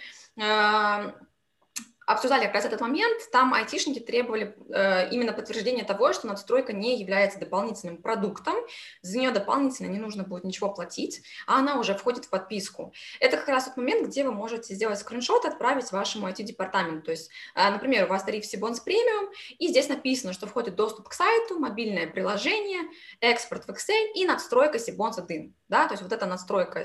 обсуждали 2.09 2.47
как 2.47 2.55
раз 2.55 2.65
этот 2.65 2.81
момент, 2.81 3.31
там 3.31 3.53
айтишники 3.53 3.99
требовали 3.99 4.57
э, 4.71 5.11
именно 5.11 5.35
подтверждения 5.35 5.85
того, 5.85 6.15
что 6.15 6.27
надстройка 6.27 6.73
не 6.73 6.99
является 6.99 7.39
дополнительным 7.39 7.99
продуктом, 7.99 8.55
за 9.03 9.19
нее 9.19 9.31
дополнительно 9.31 9.89
не 9.89 9.99
нужно 9.99 10.25
будет 10.25 10.45
ничего 10.45 10.71
платить, 10.73 11.23
а 11.47 11.59
она 11.59 11.79
уже 11.79 11.95
входит 11.95 12.25
в 12.25 12.31
подписку. 12.31 12.95
Это 13.21 13.37
как 13.37 13.49
раз 13.49 13.67
тот 13.67 13.77
момент, 13.77 14.09
где 14.09 14.25
вы 14.25 14.33
можете 14.33 14.75
сделать 14.75 14.99
скриншот 14.99 15.45
отправить 15.45 15.93
вашему 15.93 16.29
IT-департаменту. 16.29 17.05
То 17.05 17.11
есть, 17.11 17.31
э, 17.55 17.69
например, 17.71 18.07
у 18.07 18.09
вас 18.09 18.25
тариф 18.25 18.47
Сибонс 18.47 18.81
премиум, 18.81 19.31
и 19.59 19.69
здесь 19.69 19.89
написано, 19.89 20.33
что 20.33 20.47
входит 20.47 20.77
доступ 20.77 21.11
к 21.11 21.13
сайту, 21.13 21.59
мобильное 21.59 22.07
приложение, 22.07 22.85
экспорт 23.21 23.67
в 23.67 23.69
Excel 23.69 24.13
и 24.15 24.25
надстройка 24.25 24.79
Сибонс 24.79 25.19
1. 25.19 25.55
Да? 25.69 25.87
То 25.87 25.93
есть 25.93 26.03
вот 26.03 26.13
эта 26.13 26.27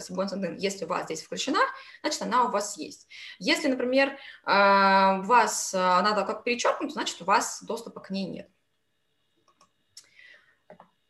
1, 0.09 0.57
если 0.57 0.85
у 0.85 0.87
вас 0.87 1.05
здесь 1.05 1.23
включена, 1.23 1.59
значит, 2.01 2.21
она 2.21 2.45
у 2.45 2.51
вас 2.51 2.77
есть. 2.77 3.07
Если, 3.39 3.67
например, 3.67 4.09
э, 4.09 4.17
вас 4.45 5.73
э, 5.73 5.77
надо 5.77 6.25
как 6.25 6.43
перечеркнуть, 6.43 6.93
значит, 6.93 7.21
у 7.21 7.25
вас 7.25 7.63
доступа 7.63 8.01
к 8.01 8.09
ней 8.09 8.25
нет. 8.25 8.49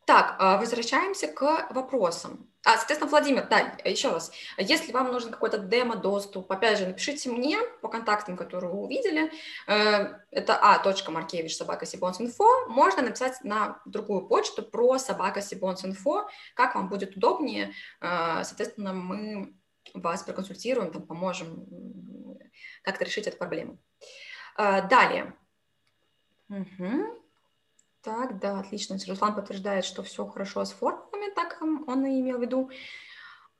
Так, 0.06 0.36
э, 0.38 0.58
возвращаемся 0.58 1.28
к 1.28 1.66
вопросам. 1.70 2.53
А, 2.64 2.76
соответственно, 2.76 3.10
Владимир, 3.10 3.46
да, 3.48 3.76
еще 3.84 4.10
раз, 4.10 4.32
если 4.56 4.90
вам 4.92 5.12
нужен 5.12 5.30
какой-то 5.30 5.58
демо-доступ, 5.58 6.50
опять 6.50 6.78
же, 6.78 6.86
напишите 6.86 7.30
мне 7.30 7.58
по 7.82 7.88
контактам, 7.88 8.36
которые 8.36 8.72
вы 8.72 8.84
увидели, 8.84 9.30
э, 9.66 10.18
это 10.30 10.58
а.маркевич 10.60 11.58
можно 12.68 13.02
написать 13.02 13.44
на 13.44 13.80
другую 13.84 14.26
почту 14.26 14.62
про 14.62 14.98
собака 14.98 15.42
инфо, 15.84 16.28
как 16.54 16.74
вам 16.74 16.88
будет 16.88 17.16
удобнее, 17.16 17.74
соответственно, 18.00 18.92
мы 18.94 19.54
вас 19.92 20.22
проконсультируем, 20.22 20.90
там, 20.90 21.02
поможем 21.02 21.66
как-то 22.82 23.04
решить 23.04 23.26
эту 23.26 23.36
проблему. 23.36 23.78
А, 24.56 24.82
далее. 24.82 25.34
Угу. 26.48 27.23
Так, 28.04 28.38
да, 28.38 28.60
отлично. 28.60 28.98
Руслан 29.08 29.34
подтверждает, 29.34 29.86
что 29.86 30.02
все 30.02 30.26
хорошо 30.26 30.62
с 30.66 30.72
формулами, 30.72 31.32
так 31.34 31.58
он 31.62 32.04
и 32.04 32.20
имел 32.20 32.36
в 32.36 32.42
виду. 32.42 32.70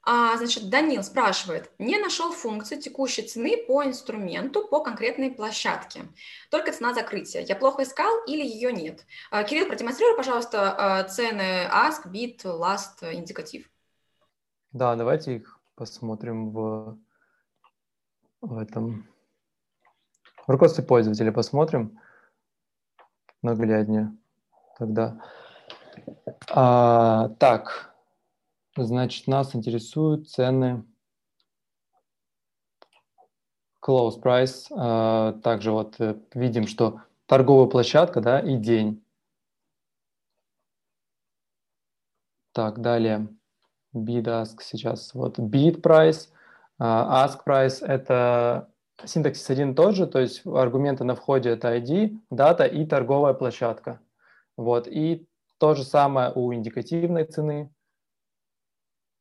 А, 0.02 0.36
значит, 0.36 0.68
Данил 0.68 1.02
спрашивает, 1.02 1.72
не 1.78 1.98
нашел 1.98 2.30
функцию 2.30 2.78
текущей 2.78 3.22
цены 3.22 3.64
по 3.66 3.84
инструменту 3.84 4.68
по 4.68 4.82
конкретной 4.82 5.30
площадке. 5.30 6.02
Только 6.50 6.72
цена 6.72 6.92
закрытия. 6.92 7.40
Я 7.40 7.56
плохо 7.56 7.84
искал 7.84 8.22
или 8.26 8.44
ее 8.44 8.70
нет? 8.70 9.06
А, 9.30 9.44
Кирилл, 9.44 9.66
продемонстрируй, 9.66 10.14
пожалуйста, 10.14 10.74
а, 10.76 11.04
цены 11.04 11.66
ask, 11.72 12.06
bid, 12.06 12.42
last, 12.44 13.14
индикатив. 13.14 13.70
Да, 14.72 14.94
давайте 14.94 15.36
их 15.36 15.58
посмотрим 15.74 16.50
в, 16.50 16.98
в 18.42 18.58
этом 18.58 19.08
в 20.46 20.50
руководстве 20.50 20.84
пользователя 20.84 21.32
посмотрим 21.32 21.98
нагляднее 23.40 24.14
тогда. 24.78 25.20
А, 26.50 27.28
так, 27.38 27.94
значит, 28.76 29.26
нас 29.26 29.54
интересуют 29.54 30.28
цены 30.28 30.84
close 33.86 34.20
price. 34.20 34.66
А, 34.70 35.32
также 35.42 35.72
вот 35.72 36.00
э, 36.00 36.16
видим, 36.34 36.66
что 36.66 37.00
торговая 37.26 37.68
площадка, 37.68 38.20
да, 38.20 38.40
и 38.40 38.56
день. 38.56 39.04
Так, 42.52 42.80
далее. 42.80 43.28
Bid, 43.94 44.24
ask 44.24 44.60
сейчас. 44.60 45.14
Вот 45.14 45.38
bid 45.38 45.80
price, 45.80 46.28
uh, 46.80 47.24
ask 47.24 47.40
price– 47.46 47.84
это 47.86 48.68
Синтаксис 49.04 49.50
один 49.50 49.74
тот 49.74 49.94
же, 49.94 50.06
то 50.06 50.20
есть 50.20 50.42
аргументы 50.46 51.04
на 51.04 51.14
входе 51.14 51.50
это 51.50 51.76
ID, 51.76 52.18
дата 52.30 52.64
и 52.64 52.86
торговая 52.86 53.34
площадка. 53.34 54.00
Вот. 54.56 54.86
И 54.88 55.26
то 55.58 55.74
же 55.74 55.84
самое 55.84 56.32
у 56.32 56.52
индикативной 56.52 57.24
цены. 57.24 57.72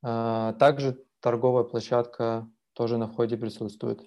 А, 0.02 0.52
также 0.54 1.04
торговая 1.20 1.64
площадка 1.64 2.48
тоже 2.74 2.98
на 2.98 3.08
входе 3.08 3.36
присутствует. 3.36 4.02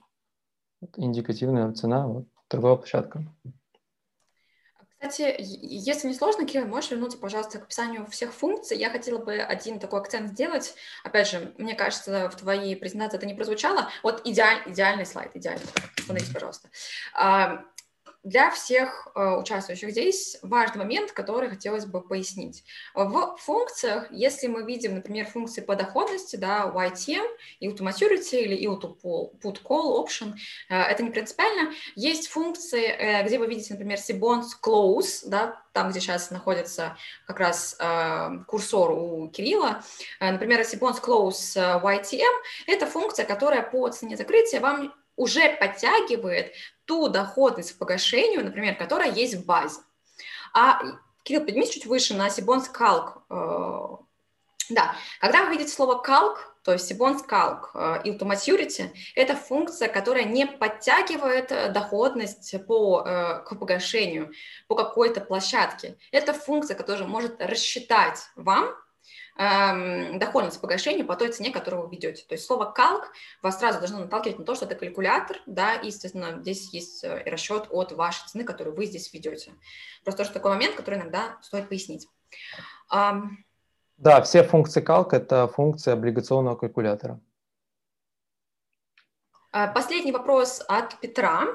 Индикативная 0.96 1.72
цена, 1.74 2.08
вот, 2.08 2.28
торговая 2.48 2.78
площадка. 2.78 3.24
Кстати, 5.00 5.36
если 5.40 6.08
не 6.08 6.16
сложно, 6.16 6.46
Кирилл, 6.46 6.66
можешь 6.66 6.90
вернуться, 6.90 7.20
пожалуйста, 7.20 7.60
к 7.60 7.64
описанию 7.64 8.08
всех 8.08 8.34
функций. 8.34 8.78
Я 8.78 8.90
хотела 8.90 9.20
бы 9.20 9.36
один 9.36 9.80
такой 9.80 10.00
акцент 10.00 10.30
сделать. 10.32 10.74
Опять 11.04 11.30
же, 11.30 11.54
мне 11.60 11.76
кажется, 11.76 12.30
в 12.30 12.36
твоей 12.36 12.76
презентации 12.76 13.18
это 13.18 13.28
не 13.28 13.36
прозвучало. 13.36 13.90
Вот 14.02 14.22
идеаль, 14.26 14.64
идеальный 14.66 15.06
слайд, 15.06 15.36
идеальный. 15.36 15.68
Остановитесь, 15.98 16.34
пожалуйста. 16.34 16.70
Для 18.24 18.52
всех 18.52 19.08
э, 19.16 19.36
участвующих 19.38 19.92
здесь 19.92 20.38
важный 20.42 20.80
момент, 20.80 21.12
который 21.12 21.50
хотелось 21.50 21.86
бы 21.86 22.02
пояснить. 22.02 22.64
В 22.94 23.38
функциях, 23.38 24.12
если 24.12 24.48
мы 24.48 24.64
видим, 24.64 24.96
например, 24.96 25.28
функции 25.28 25.62
по 25.62 25.76
доходности, 25.76 26.36
да, 26.36 26.72
YTM, 26.74 27.26
yield 27.62 27.78
to 27.78 27.84
maturity 27.84 28.42
или 28.42 28.58
yield 28.58 28.82
to 28.82 28.98
put 29.42 29.62
call 29.64 30.04
option, 30.04 30.34
э, 30.70 30.76
это 30.76 31.04
не 31.04 31.10
принципиально. 31.10 31.74
Есть 31.96 32.28
функции, 32.28 32.88
э, 32.88 33.24
где 33.24 33.40
вы 33.40 33.48
видите, 33.48 33.74
например, 33.74 33.98
Sibon's 33.98 34.50
close, 34.62 35.22
да, 35.26 35.62
там, 35.72 35.92
где 35.92 36.00
сейчас 36.00 36.32
находится 36.32 36.98
как 37.28 37.40
раз 37.40 37.78
э, 37.80 38.30
курсор 38.48 38.92
у 38.92 39.30
Кирилла, 39.30 39.84
например, 40.20 40.62
Sibon's 40.62 41.02
close 41.02 41.56
YTM, 41.56 42.34
это 42.66 42.88
функция, 42.88 43.26
которая 43.26 43.62
по 43.62 43.88
цене 43.90 44.18
закрытия 44.18 44.60
вам 44.60 44.94
уже 45.18 45.50
подтягивает 45.58 46.54
ту 46.86 47.10
доходность 47.10 47.74
к 47.74 47.78
погашению, 47.78 48.46
например, 48.46 48.76
которая 48.76 49.12
есть 49.12 49.36
в 49.36 49.46
базе. 49.46 49.82
А, 50.54 50.80
Кирилл, 51.24 51.44
поднимись 51.44 51.72
чуть 51.72 51.86
выше 51.86 52.14
на 52.14 52.30
Сибонс 52.30 52.70
Калк. 52.70 53.24
Э, 53.30 53.98
да, 54.70 54.96
когда 55.20 55.44
вы 55.44 55.52
видите 55.52 55.72
слово 55.72 55.96
калк, 55.96 56.56
то 56.64 56.74
есть 56.74 56.88
Сибонс 56.88 57.22
Калк 57.22 57.72
и 58.04 58.12
Maturity, 58.12 58.90
это 59.16 59.36
функция, 59.36 59.88
которая 59.88 60.26
не 60.26 60.46
подтягивает 60.46 61.52
э, 61.52 61.70
доходность 61.70 62.56
по, 62.66 63.04
э, 63.06 63.44
к 63.46 63.58
погашению 63.58 64.32
по 64.68 64.76
какой-то 64.76 65.22
площадке. 65.22 65.98
Это 66.12 66.34
функция, 66.34 66.76
которая 66.76 67.08
может 67.08 67.42
рассчитать 67.42 68.20
вам 68.36 68.76
эм, 69.38 70.20
доходность 70.20 70.60
погашения 70.62 71.04
по 71.04 71.16
той 71.16 71.32
цене, 71.32 71.52
которую 71.52 71.84
вы 71.84 71.96
ведете. 71.96 72.26
То 72.28 72.34
есть 72.36 72.46
слово 72.46 72.66
«калк» 72.66 73.12
вас 73.42 73.60
сразу 73.60 73.80
должно 73.80 74.00
наталкивать 74.00 74.40
на 74.40 74.46
то, 74.46 74.56
что 74.56 74.66
это 74.66 74.76
калькулятор, 74.76 75.38
да, 75.46 75.76
и, 75.76 75.88
естественно, 75.88 76.40
здесь 76.42 76.74
есть 76.74 77.04
э, 77.04 77.24
расчет 77.26 77.68
от 77.70 77.92
вашей 77.92 78.28
цены, 78.28 78.44
которую 78.44 78.76
вы 78.76 78.86
здесь 78.86 79.14
ведете. 79.14 79.54
Просто 80.04 80.24
тоже 80.24 80.34
такой 80.34 80.52
момент, 80.52 80.76
который 80.76 81.00
иногда 81.00 81.38
стоит 81.42 81.70
пояснить. 81.70 82.08
Да, 82.90 84.22
все 84.22 84.44
функции 84.44 84.82
«калк»— 84.82 85.14
это 85.14 85.48
функции 85.48 85.92
облигационного 85.92 86.56
калькулятора. 86.56 87.20
Последний 89.74 90.12
вопрос 90.12 90.64
от 90.68 91.00
Петра 91.00 91.48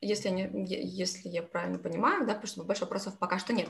если, 0.00 0.30
не, 0.30 0.48
если 0.66 1.28
я 1.28 1.42
правильно 1.42 1.78
понимаю, 1.78 2.26
да, 2.26 2.34
потому 2.34 2.46
что 2.46 2.64
больше 2.64 2.82
вопросов 2.82 3.18
пока 3.18 3.38
что 3.38 3.52
нет. 3.52 3.68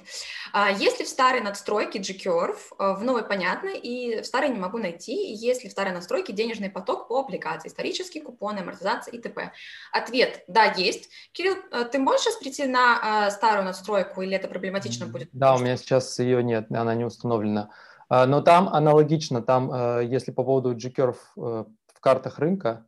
А 0.53 0.70
если 0.70 1.05
в 1.05 1.09
старой 1.09 1.41
надстройке 1.41 1.99
G-Curve, 1.99 2.57
э, 2.78 2.95
в 2.95 3.03
новой 3.03 3.24
понятно, 3.24 3.68
и 3.68 4.22
в 4.22 4.26
старой 4.26 4.51
не 4.51 4.59
могу 4.59 4.78
найти, 4.78 5.33
если 5.35 5.68
в 5.68 5.72
старой 5.72 5.93
настройке 5.93 6.33
денежный 6.33 6.70
поток 6.70 7.09
по 7.09 7.20
облигации, 7.20 7.68
исторические 7.68 8.22
купоны, 8.22 8.61
амортизация 8.61 9.12
и 9.12 9.20
т.п. 9.20 9.53
Ответ– 9.93 10.45
да, 10.47 10.64
есть. 10.64 11.11
Кирилл, 11.33 11.57
э, 11.72 11.85
ты 11.91 11.99
можешь 11.99 12.22
сейчас 12.22 12.37
прийти 12.37 12.66
на 12.66 13.26
э, 13.26 13.31
старую 13.31 13.64
надстройку, 13.64 14.22
или 14.22 14.37
это 14.37 14.47
проблематично 14.47 15.07
будет? 15.07 15.31
Да, 15.33 15.55
у 15.57 15.59
меня 15.59 15.76
сейчас 15.76 16.18
ее 16.20 16.45
нет, 16.45 16.70
она 16.70 16.95
не 16.95 17.05
установлена. 17.05 17.70
А, 18.09 18.26
но 18.26 18.41
там 18.41 18.68
аналогично, 18.68 19.43
там, 19.43 20.01
если 20.01 20.31
по 20.33 20.45
поводу 20.45 20.74
G-Curve 20.74 21.18
в 21.37 22.01
картах 22.01 22.39
рынка 22.39 22.87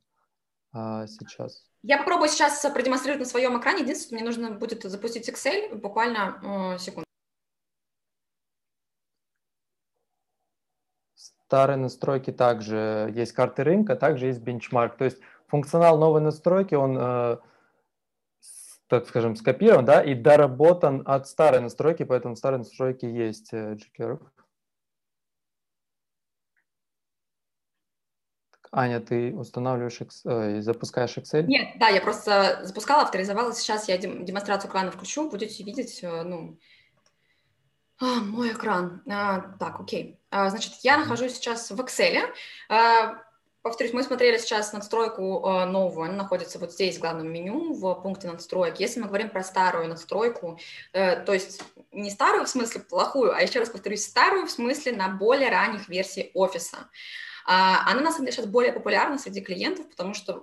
а, 0.73 1.07
сейчас– 1.07 1.65
я 1.83 1.99
попробую 1.99 2.29
сейчас 2.29 2.61
продемонстрировать 2.73 3.21
на 3.21 3.29
своем 3.29 3.59
экране. 3.59 3.83
Единственное, 3.83 4.21
мне 4.21 4.29
нужно 4.29 4.51
будет 4.53 4.83
запустить 4.85 5.29
Excel 5.29 5.75
буквально 5.75 6.77
секунду. 6.79 7.05
Старые 11.15 11.77
настройки 11.77 12.31
также 12.31 13.13
есть 13.15 13.33
карты 13.33 13.63
рынка, 13.65 13.95
также 13.95 14.27
есть 14.27 14.41
бенчмарк. 14.41 14.97
То 14.97 15.05
есть 15.05 15.19
функционал 15.49 15.99
новой 15.99 16.23
настройки, 16.23 16.75
он, 16.75 16.97
э, 16.99 17.37
так 18.87 19.07
скажем, 19.07 19.37
скопирован 19.37 19.85
да, 19.85 20.03
и 20.03 20.15
доработан 20.15 21.03
от 21.05 21.29
старой 21.29 21.61
настройки, 21.61 22.05
поэтому 22.05 22.37
в 22.37 22.39
старой 22.39 22.59
настройке 22.59 23.13
есть 23.13 23.53
э, 23.53 23.75
G-Curve. 23.75 24.23
Аня, 28.75 29.01
ты 29.01 29.35
устанавливаешь, 29.35 30.01
э, 30.25 30.63
запускаешь 30.63 31.19
Excel? 31.19 31.43
Нет, 31.43 31.77
да, 31.79 31.89
я 31.89 32.01
просто 32.01 32.61
запускала, 32.63 33.03
авторизовала. 33.03 33.53
Сейчас 33.53 33.87
я 33.89 33.99
демонстрацию 33.99 34.71
экрана 34.71 34.91
включу, 34.91 35.29
будете 35.29 35.63
видеть, 35.63 36.01
э, 36.03 36.23
ну, 36.23 36.59
а, 38.01 38.21
мой 38.21 38.53
экран. 38.53 39.03
А, 39.09 39.41
так, 39.61 39.79
окей. 39.79 40.19
А, 40.31 40.49
значит, 40.49 40.73
я 40.83 40.97
нахожусь 40.97 41.35
сейчас 41.35 41.71
в 41.71 41.79
Excel. 41.81 42.19
А, 42.71 43.23
повторюсь, 43.61 43.93
мы 43.93 44.03
смотрели 44.03 44.39
сейчас 44.39 44.73
надстройку 44.73 45.47
а, 45.47 45.67
новую, 45.67 46.09
она 46.09 46.23
находится 46.23 46.59
вот 46.59 46.73
здесь 46.73 46.97
в 46.97 47.01
главном 47.01 47.31
меню, 47.31 47.75
в 47.75 47.95
пункте 47.97 48.27
надстроек. 48.27 48.81
Если 48.81 49.01
мы 49.01 49.07
говорим 49.07 49.29
про 49.29 49.45
старую 49.45 49.87
надстройку, 49.87 50.59
э, 50.95 51.21
то 51.21 51.33
есть 51.33 51.63
не 51.93 52.11
старую 52.11 52.47
в 52.47 52.49
смысле 52.49 52.81
плохую, 52.81 53.35
а 53.37 53.41
еще 53.43 53.61
раз 53.61 53.69
повторюсь, 53.69 54.05
старую 54.05 54.47
в 54.47 54.51
смысле 54.51 54.93
на 54.93 55.09
более 55.09 55.51
ранних 55.51 55.89
версий 55.89 56.31
офиса. 56.35 56.89
А, 57.47 57.91
она, 57.91 58.01
на 58.01 58.11
самом 58.11 58.27
деле, 58.27 58.37
сейчас 58.37 58.47
более 58.47 58.73
популярна 58.73 59.19
среди 59.19 59.41
клиентов, 59.41 59.89
потому 59.89 60.15
что 60.15 60.43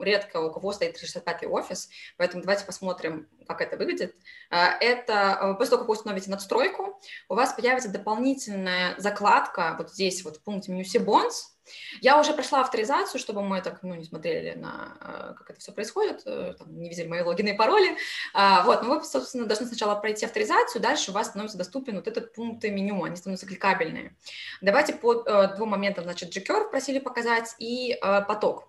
редко 0.00 0.40
у 0.40 0.52
кого 0.52 0.72
стоит 0.72 0.94
365 0.94 1.44
офис, 1.44 1.88
поэтому 2.16 2.42
давайте 2.42 2.64
посмотрим, 2.64 3.28
как 3.46 3.60
это 3.60 3.76
выглядит. 3.76 4.14
А, 4.50 4.70
это 4.80 5.38
э, 5.40 5.54
после 5.54 5.70
того, 5.70 5.80
как 5.80 5.88
вы 5.88 5.94
установите 5.94 6.30
надстройку, 6.30 7.00
у 7.28 7.34
вас 7.34 7.52
появится 7.52 7.90
дополнительная 7.90 8.94
закладка 8.98 9.74
вот 9.78 9.90
здесь, 9.90 10.24
вот 10.24 10.36
в 10.36 10.42
пункте 10.42 10.72
Bonds, 10.72 11.57
я 12.00 12.18
уже 12.18 12.32
прошла 12.32 12.60
авторизацию, 12.60 13.20
чтобы 13.20 13.42
мы 13.42 13.60
так, 13.60 13.82
ну, 13.82 13.94
не 13.94 14.04
смотрели 14.04 14.54
на, 14.54 14.96
э, 15.00 15.34
как 15.36 15.50
это 15.50 15.60
все 15.60 15.72
происходит, 15.72 16.22
э, 16.26 16.54
там, 16.58 16.78
не 16.78 16.88
видели 16.88 17.06
мои 17.06 17.22
логины 17.22 17.50
и 17.50 17.56
пароли. 17.56 17.96
А, 18.34 18.62
вот, 18.64 18.82
но 18.82 18.94
вы, 18.94 19.04
собственно, 19.04 19.46
должны 19.46 19.66
сначала 19.66 19.94
пройти 19.94 20.26
авторизацию, 20.26 20.82
дальше 20.82 21.10
у 21.10 21.14
вас 21.14 21.28
становится 21.28 21.58
доступен 21.58 21.96
вот 21.96 22.08
этот 22.08 22.32
пункт 22.32 22.64
меню, 22.64 23.02
они 23.04 23.16
становятся 23.16 23.46
кликабельные. 23.46 24.16
Давайте 24.60 24.94
по 24.94 25.14
э, 25.14 25.56
двум 25.56 25.70
моментам, 25.70 26.04
значит, 26.04 26.34
G-Curve 26.34 26.70
просили 26.70 26.98
показать 26.98 27.54
и 27.58 27.98
поток. 28.26 28.68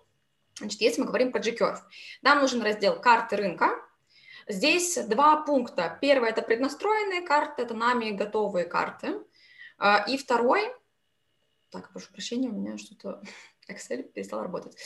Значит, 0.58 0.80
если 0.80 1.00
мы 1.00 1.06
говорим 1.06 1.32
про 1.32 1.40
G-Curve, 1.40 1.78
нам 2.22 2.40
нужен 2.40 2.62
раздел 2.62 3.00
карты 3.00 3.36
рынка, 3.36 3.70
Здесь 4.48 4.96
два 5.06 5.42
пункта. 5.42 5.96
Первый– 6.00 6.30
это 6.30 6.42
преднастроенные 6.42 7.20
карты, 7.20 7.62
это 7.62 7.74
нами 7.74 8.10
готовые 8.10 8.64
карты. 8.64 9.20
И 10.08 10.16
второй 10.16 10.72
так, 11.70 11.92
прошу 11.92 12.12
прощения, 12.12 12.48
у 12.48 12.52
меня 12.52 12.76
что-то 12.78 13.22
Excel 13.68 14.02
перестал 14.02 14.42
работать. 14.42 14.76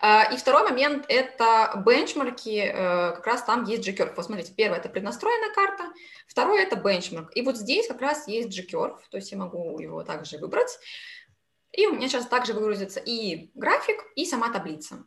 А, 0.00 0.24
и 0.32 0.36
второй 0.36 0.62
момент– 0.64 1.06
это 1.08 1.82
бенчмарки, 1.84 2.58
э, 2.58 3.12
как 3.16 3.26
раз 3.26 3.44
там 3.44 3.64
есть 3.64 3.86
G-Curve. 3.86 4.14
Вот 4.14 4.26
смотрите, 4.26 4.52
первое– 4.54 4.78
это 4.80 4.88
преднастроенная 4.88 5.52
карта, 5.54 5.84
второе– 6.28 6.62
это 6.66 6.76
бенчмарк. 6.76 7.34
И 7.34 7.42
вот 7.42 7.56
здесь 7.56 7.88
как 7.88 8.00
раз 8.00 8.28
есть 8.28 8.48
G-Curve, 8.48 9.00
то 9.10 9.16
есть 9.16 9.32
я 9.32 9.38
могу 9.38 9.78
его 9.80 10.02
также 10.04 10.38
выбрать. 10.38 10.78
И 11.72 11.86
у 11.86 11.94
меня 11.94 12.08
сейчас 12.08 12.26
также 12.26 12.52
выгрузится 12.52 13.00
и 13.00 13.50
график, 13.54 14.04
и 14.14 14.24
сама 14.24 14.52
таблица. 14.52 15.04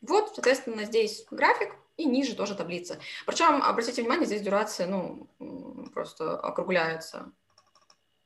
Вот, 0.00 0.32
соответственно, 0.34 0.84
здесь 0.84 1.24
график, 1.30 1.76
и 1.96 2.04
ниже 2.04 2.34
тоже 2.34 2.54
таблица. 2.54 2.98
Причем, 3.26 3.62
обратите 3.62 4.02
внимание, 4.02 4.26
здесь 4.26 4.42
дюрация, 4.42 4.86
ну, 4.86 5.28
просто 5.92 6.38
округляется 6.38 7.32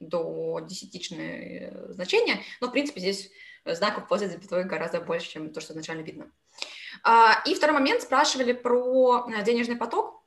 до 0.01 0.61
десятичные 0.61 1.71
э, 1.73 1.93
значения, 1.93 2.43
но, 2.61 2.69
в 2.69 2.71
принципе, 2.71 3.01
здесь 3.01 3.31
знаков 3.65 4.07
после 4.09 4.29
запятой 4.29 4.65
гораздо 4.65 5.01
больше, 5.01 5.31
чем 5.31 5.53
то, 5.53 5.61
что 5.61 5.73
изначально 5.73 6.03
видно. 6.03 6.31
А, 7.03 7.43
и 7.47 7.55
второй 7.55 7.75
момент, 7.75 8.03
спрашивали 8.03 8.53
про 8.53 9.27
э, 9.29 9.43
денежный 9.45 9.77
поток. 9.77 10.23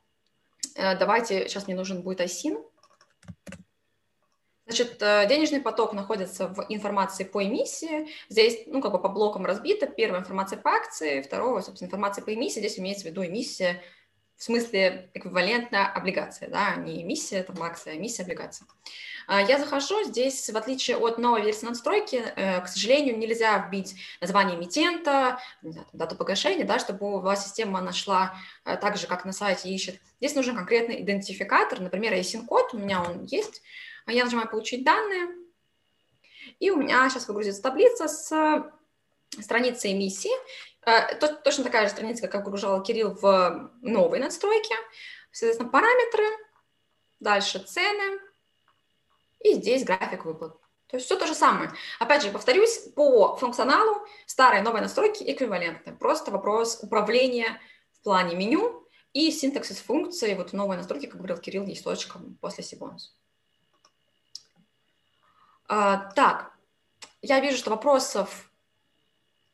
Э, 0.76 0.98
давайте, 0.98 1.48
сейчас 1.48 1.68
мне 1.68 1.76
нужен 1.76 2.02
будет 2.02 2.22
ISIN. 2.22 2.64
Значит, 4.70 5.02
э, 5.02 5.26
денежный 5.28 5.62
поток 5.62 5.94
находится 5.94 6.48
в 6.48 6.64
информации 6.70 7.24
по 7.24 7.44
эмиссии. 7.44 8.08
Здесь, 8.30 8.68
ну, 8.68 8.82
как 8.82 8.92
бы 8.92 9.02
по 9.02 9.10
блокам 9.10 9.44
разбито. 9.44 9.88
Первая 9.88 10.22
информация 10.22 10.60
по 10.60 10.70
акции, 10.70 11.24
второе, 11.24 11.64
собственно, 11.64 11.88
информация 11.88 12.24
по 12.24 12.32
эмиссии. 12.32 12.60
Здесь 12.60 12.78
имеется 12.78 13.06
в 13.06 13.10
виду 13.10 13.26
эмиссия 13.26 13.82
в 14.40 14.44
смысле 14.44 15.10
эквивалентна 15.14 15.92
облигация, 15.92 16.50
да, 16.50 16.76
не 16.76 17.02
эмиссия, 17.02 17.44
там 17.44 17.62
акция, 17.62 17.94
а 17.94 17.98
эмиссия, 17.98 18.24
облигация. 18.24 18.68
А, 19.28 19.42
я 19.42 19.60
захожу, 19.60 20.04
здесь, 20.06 20.50
в 20.50 20.56
отличие 20.56 20.96
от 20.96 21.18
новой 21.18 21.42
версии 21.42 21.66
надстройки, 21.66 22.24
э, 22.36 22.62
к 22.62 22.68
сожалению, 22.68 23.18
нельзя 23.18 23.58
вбить 23.58 23.96
название 24.22 24.58
эмитента, 24.58 25.40
дату 25.92 26.16
погашения, 26.16 26.64
да, 26.64 26.80
чтобы 26.80 27.18
у 27.18 27.20
вас 27.20 27.44
система 27.44 27.82
нашла 27.82 28.34
э, 28.64 28.78
так 28.78 28.96
же, 28.96 29.08
как 29.08 29.26
на 29.26 29.34
сайте 29.34 29.70
ищет. 29.70 30.00
Здесь 30.22 30.36
нужен 30.36 30.56
конкретный 30.56 31.02
идентификатор, 31.02 31.82
например, 31.82 32.14
ISIN-код, 32.14 32.74
у 32.74 32.78
меня 32.78 33.02
он 33.02 33.26
есть, 33.26 33.62
а 33.99 33.99
я 34.10 34.26
нажимаю 34.26 34.50
«Получить 34.50 34.84
данные», 34.84 35.36
И 36.60 36.72
у 36.72 36.78
меня 36.78 37.10
сейчас 37.10 37.28
выгрузится 37.28 37.62
таблица 37.62 38.08
с 38.08 38.72
страницей 39.42 39.94
эмиссии. 39.94 40.32
Э, 40.86 41.16
точно 41.16 41.64
такая 41.64 41.86
же 41.86 41.92
страница, 41.92 42.28
как 42.28 42.46
выгружал 42.46 42.82
Кирилл 42.82 43.12
в 43.12 43.72
новой 43.82 44.20
настройке. 44.20 44.76
Соответственно, 45.32 45.70
параметры, 45.70 46.26
дальше 47.20 47.60
цены, 47.60 48.20
и 49.40 49.54
здесь 49.54 49.84
график 49.84 50.26
выплат. 50.26 50.60
То 50.88 50.98
есть 50.98 51.06
все 51.06 51.16
то 51.16 51.28
же 51.28 51.36
самое. 51.36 51.72
Опять 52.00 52.24
же, 52.24 52.32
повторюсь, 52.32 52.78
по 52.96 53.38
функционалу 53.38 54.06
старые 54.26 54.62
и 54.62 54.64
новые 54.64 54.82
настройки 54.82 55.24
эквивалентны. 55.24 55.96
Просто 55.96 56.32
вопрос 56.32 56.80
управления 56.82 57.62
в 57.92 58.04
плане 58.04 58.36
меню 58.36 58.88
и 59.14 59.32
синтаксис 59.32 59.78
функции. 59.80 60.34
Вот 60.34 60.50
в 60.50 60.54
новой 60.54 60.78
настройке, 60.78 61.08
как 61.08 61.18
говорил 61.18 61.38
Кирилл, 61.38 61.66
есть 61.66 61.84
точка 61.84 62.20
после 62.42 62.64
Сибонус. 62.64 63.19
А, 65.70 65.98
так, 66.16 66.52
я 67.22 67.40
вижу, 67.40 67.58
что 67.58 67.70
вопросов... 67.70 68.52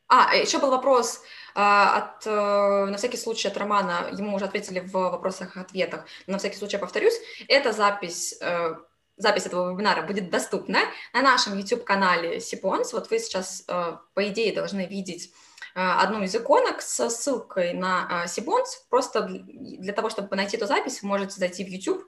А, 0.07 0.35
еще 0.35 0.59
был 0.59 0.69
вопрос 0.69 1.21
а, 1.55 1.97
от, 1.97 2.27
э, 2.27 2.85
на 2.85 2.95
всякий 2.97 3.17
случай 3.17 3.47
от 3.47 3.57
Романа, 3.57 4.09
ему 4.11 4.35
уже 4.35 4.45
ответили 4.45 4.79
в 4.79 4.91
вопросах-ответах, 4.91 6.05
на 6.27 6.37
всякий 6.37 6.57
случай 6.57 6.77
повторюсь, 6.77 7.15
это 7.47 7.73
запись 7.73 8.37
э, 8.39 8.75
запись 9.17 9.45
этого 9.45 9.71
вебинара 9.71 10.03
будет 10.03 10.29
доступна 10.29 10.79
на 11.13 11.21
нашем 11.21 11.57
YouTube-канале 11.57 12.39
Сипонс. 12.39 12.93
Вот 12.93 13.09
вы 13.09 13.19
сейчас, 13.19 13.63
э, 13.67 13.97
по 14.13 14.27
идее, 14.27 14.53
должны 14.53 14.85
видеть 14.85 15.31
э, 15.31 15.31
одну 15.75 16.23
из 16.23 16.33
иконок 16.35 16.81
со 16.81 17.09
ссылкой 17.09 17.73
на 17.73 18.25
Сибонс. 18.27 18.75
Э, 18.75 18.89
Просто 18.89 19.27
для 19.27 19.93
того, 19.93 20.09
чтобы 20.09 20.35
найти 20.35 20.57
эту 20.57 20.67
запись, 20.67 21.01
вы 21.01 21.09
можете 21.09 21.39
зайти 21.39 21.63
в 21.65 21.67
YouTube, 21.67 22.03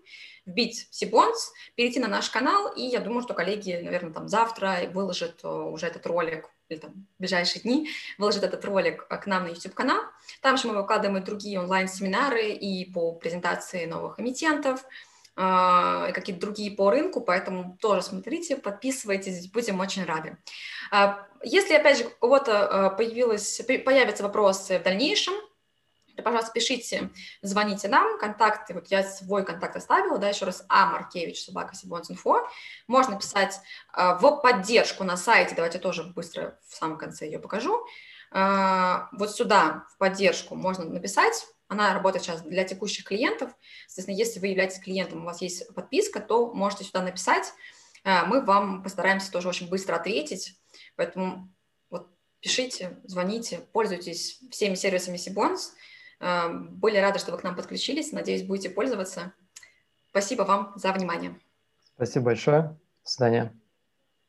вбить 0.46 0.88
Сибонс, 0.92 1.52
перейти 1.76 2.00
на 2.00 2.08
наш 2.08 2.30
канал, 2.30 2.72
и 2.74 2.84
я 2.84 3.02
думаю, 3.02 3.22
что 3.22 3.34
коллеги, 3.34 3.80
наверное, 3.84 4.14
там 4.14 4.30
завтра 4.30 4.90
выложат 4.94 5.44
уже 5.44 5.88
этот 5.88 6.06
ролик 6.06 6.50
или 6.70 6.80
там 6.80 6.92
в 6.92 7.20
ближайшие 7.20 7.62
дни 7.62 7.90
выложат 8.18 8.44
этот 8.44 8.64
ролик 8.66 9.08
к 9.08 9.26
нам 9.28 9.44
на 9.44 9.50
YouTube-канал. 9.50 10.02
Там 10.42 10.58
же 10.58 10.68
мы 10.68 10.76
выкладываем 10.76 11.22
и 11.22 11.26
другие 11.26 11.60
онлайн-семинары 11.60 12.52
и 12.52 12.92
по 12.92 13.14
презентации 13.14 13.86
новых 13.86 14.20
эмитентов, 14.20 14.86
а, 15.40 16.12
какие-то 16.14 16.42
другие 16.42 16.72
по 16.72 16.90
рынку, 16.90 17.22
поэтому 17.22 17.78
тоже 17.80 18.02
смотрите, 18.02 18.58
подписывайтесь, 18.58 19.50
будем 19.52 19.80
очень 19.80 20.04
рады. 20.04 20.38
Если, 21.44 21.74
опять 21.74 21.98
же, 21.98 22.06
у 22.06 22.10
кого-то 22.10 22.68
а, 22.68 22.90
появилось, 22.90 23.62
появятся 23.86 24.24
вопросы 24.24 24.80
в 24.80 24.84
дальнейшем, 24.84 25.34
то, 26.16 26.24
пожалуйста, 26.24 26.52
пишите, 26.52 27.12
звоните 27.44 27.88
нам, 27.88 28.18
контакты, 28.18 28.74
вот 28.74 28.88
я 28.88 29.04
свой 29.04 29.46
контакт 29.46 29.76
оставила, 29.76 30.18
да, 30.18 30.30
еще 30.30 30.46
раз, 30.46 30.66
А. 30.68 30.88
Маркевич, 30.88 31.44
собака, 31.44 31.76
Сибонс.инфо. 31.76 32.48
Можно 32.88 33.20
писать 33.20 33.60
в 33.94 34.40
поддержку 34.42 35.04
на 35.04 35.16
сайте, 35.16 35.54
давайте 35.54 35.78
тоже 35.78 36.04
быстро 36.04 36.60
в 36.68 36.76
самом 36.76 36.98
конце 36.98 37.28
ее 37.28 37.38
покажу. 37.38 37.86
Вот 38.32 39.32
сюда 39.32 39.86
в 39.94 39.98
поддержку 40.00 40.56
можно 40.56 40.86
написать, 40.86 41.46
она 41.68 41.94
работает 41.94 42.24
сейчас 42.24 42.42
для 42.42 42.64
текущих 42.64 43.06
клиентов. 43.06 43.52
Соответственно, 43.88 44.16
если 44.16 44.40
вы 44.40 44.48
являетесь 44.48 44.80
клиентом, 44.80 45.22
у 45.22 45.26
вас 45.26 45.42
есть 45.42 45.74
подписка, 45.74 46.20
то 46.20 46.54
можете 46.54 46.86
сюда 46.86 47.02
написать. 47.02 47.54
Э, 48.04 48.24
мы 48.26 48.42
вам 48.42 48.84
постараемся 48.84 49.32
тоже 49.32 49.50
очень 49.50 49.70
быстро 49.70 49.96
ответить. 49.96 50.57
Поэтому 50.98 51.54
вот 51.90 52.10
пишите, 52.42 53.00
звоните, 53.06 53.60
пользуйтесь 53.72 54.42
всеми 54.52 54.76
сервисами 54.76 55.16
Сибонс. 55.16 55.74
Э, 56.20 56.50
были 56.50 56.98
рады, 56.98 57.20
что 57.20 57.32
вы 57.32 57.38
к 57.38 57.44
нам 57.44 57.56
подключились. 57.56 58.12
Надеюсь, 58.12 58.44
будете 58.44 58.70
пользоваться. 58.70 59.34
Спасибо 60.10 60.42
вам 60.42 60.74
за 60.76 60.92
внимание. 60.92 61.40
Спасибо 61.96 62.26
большое. 62.26 62.78
До 63.04 63.10
свидания. 63.10 63.58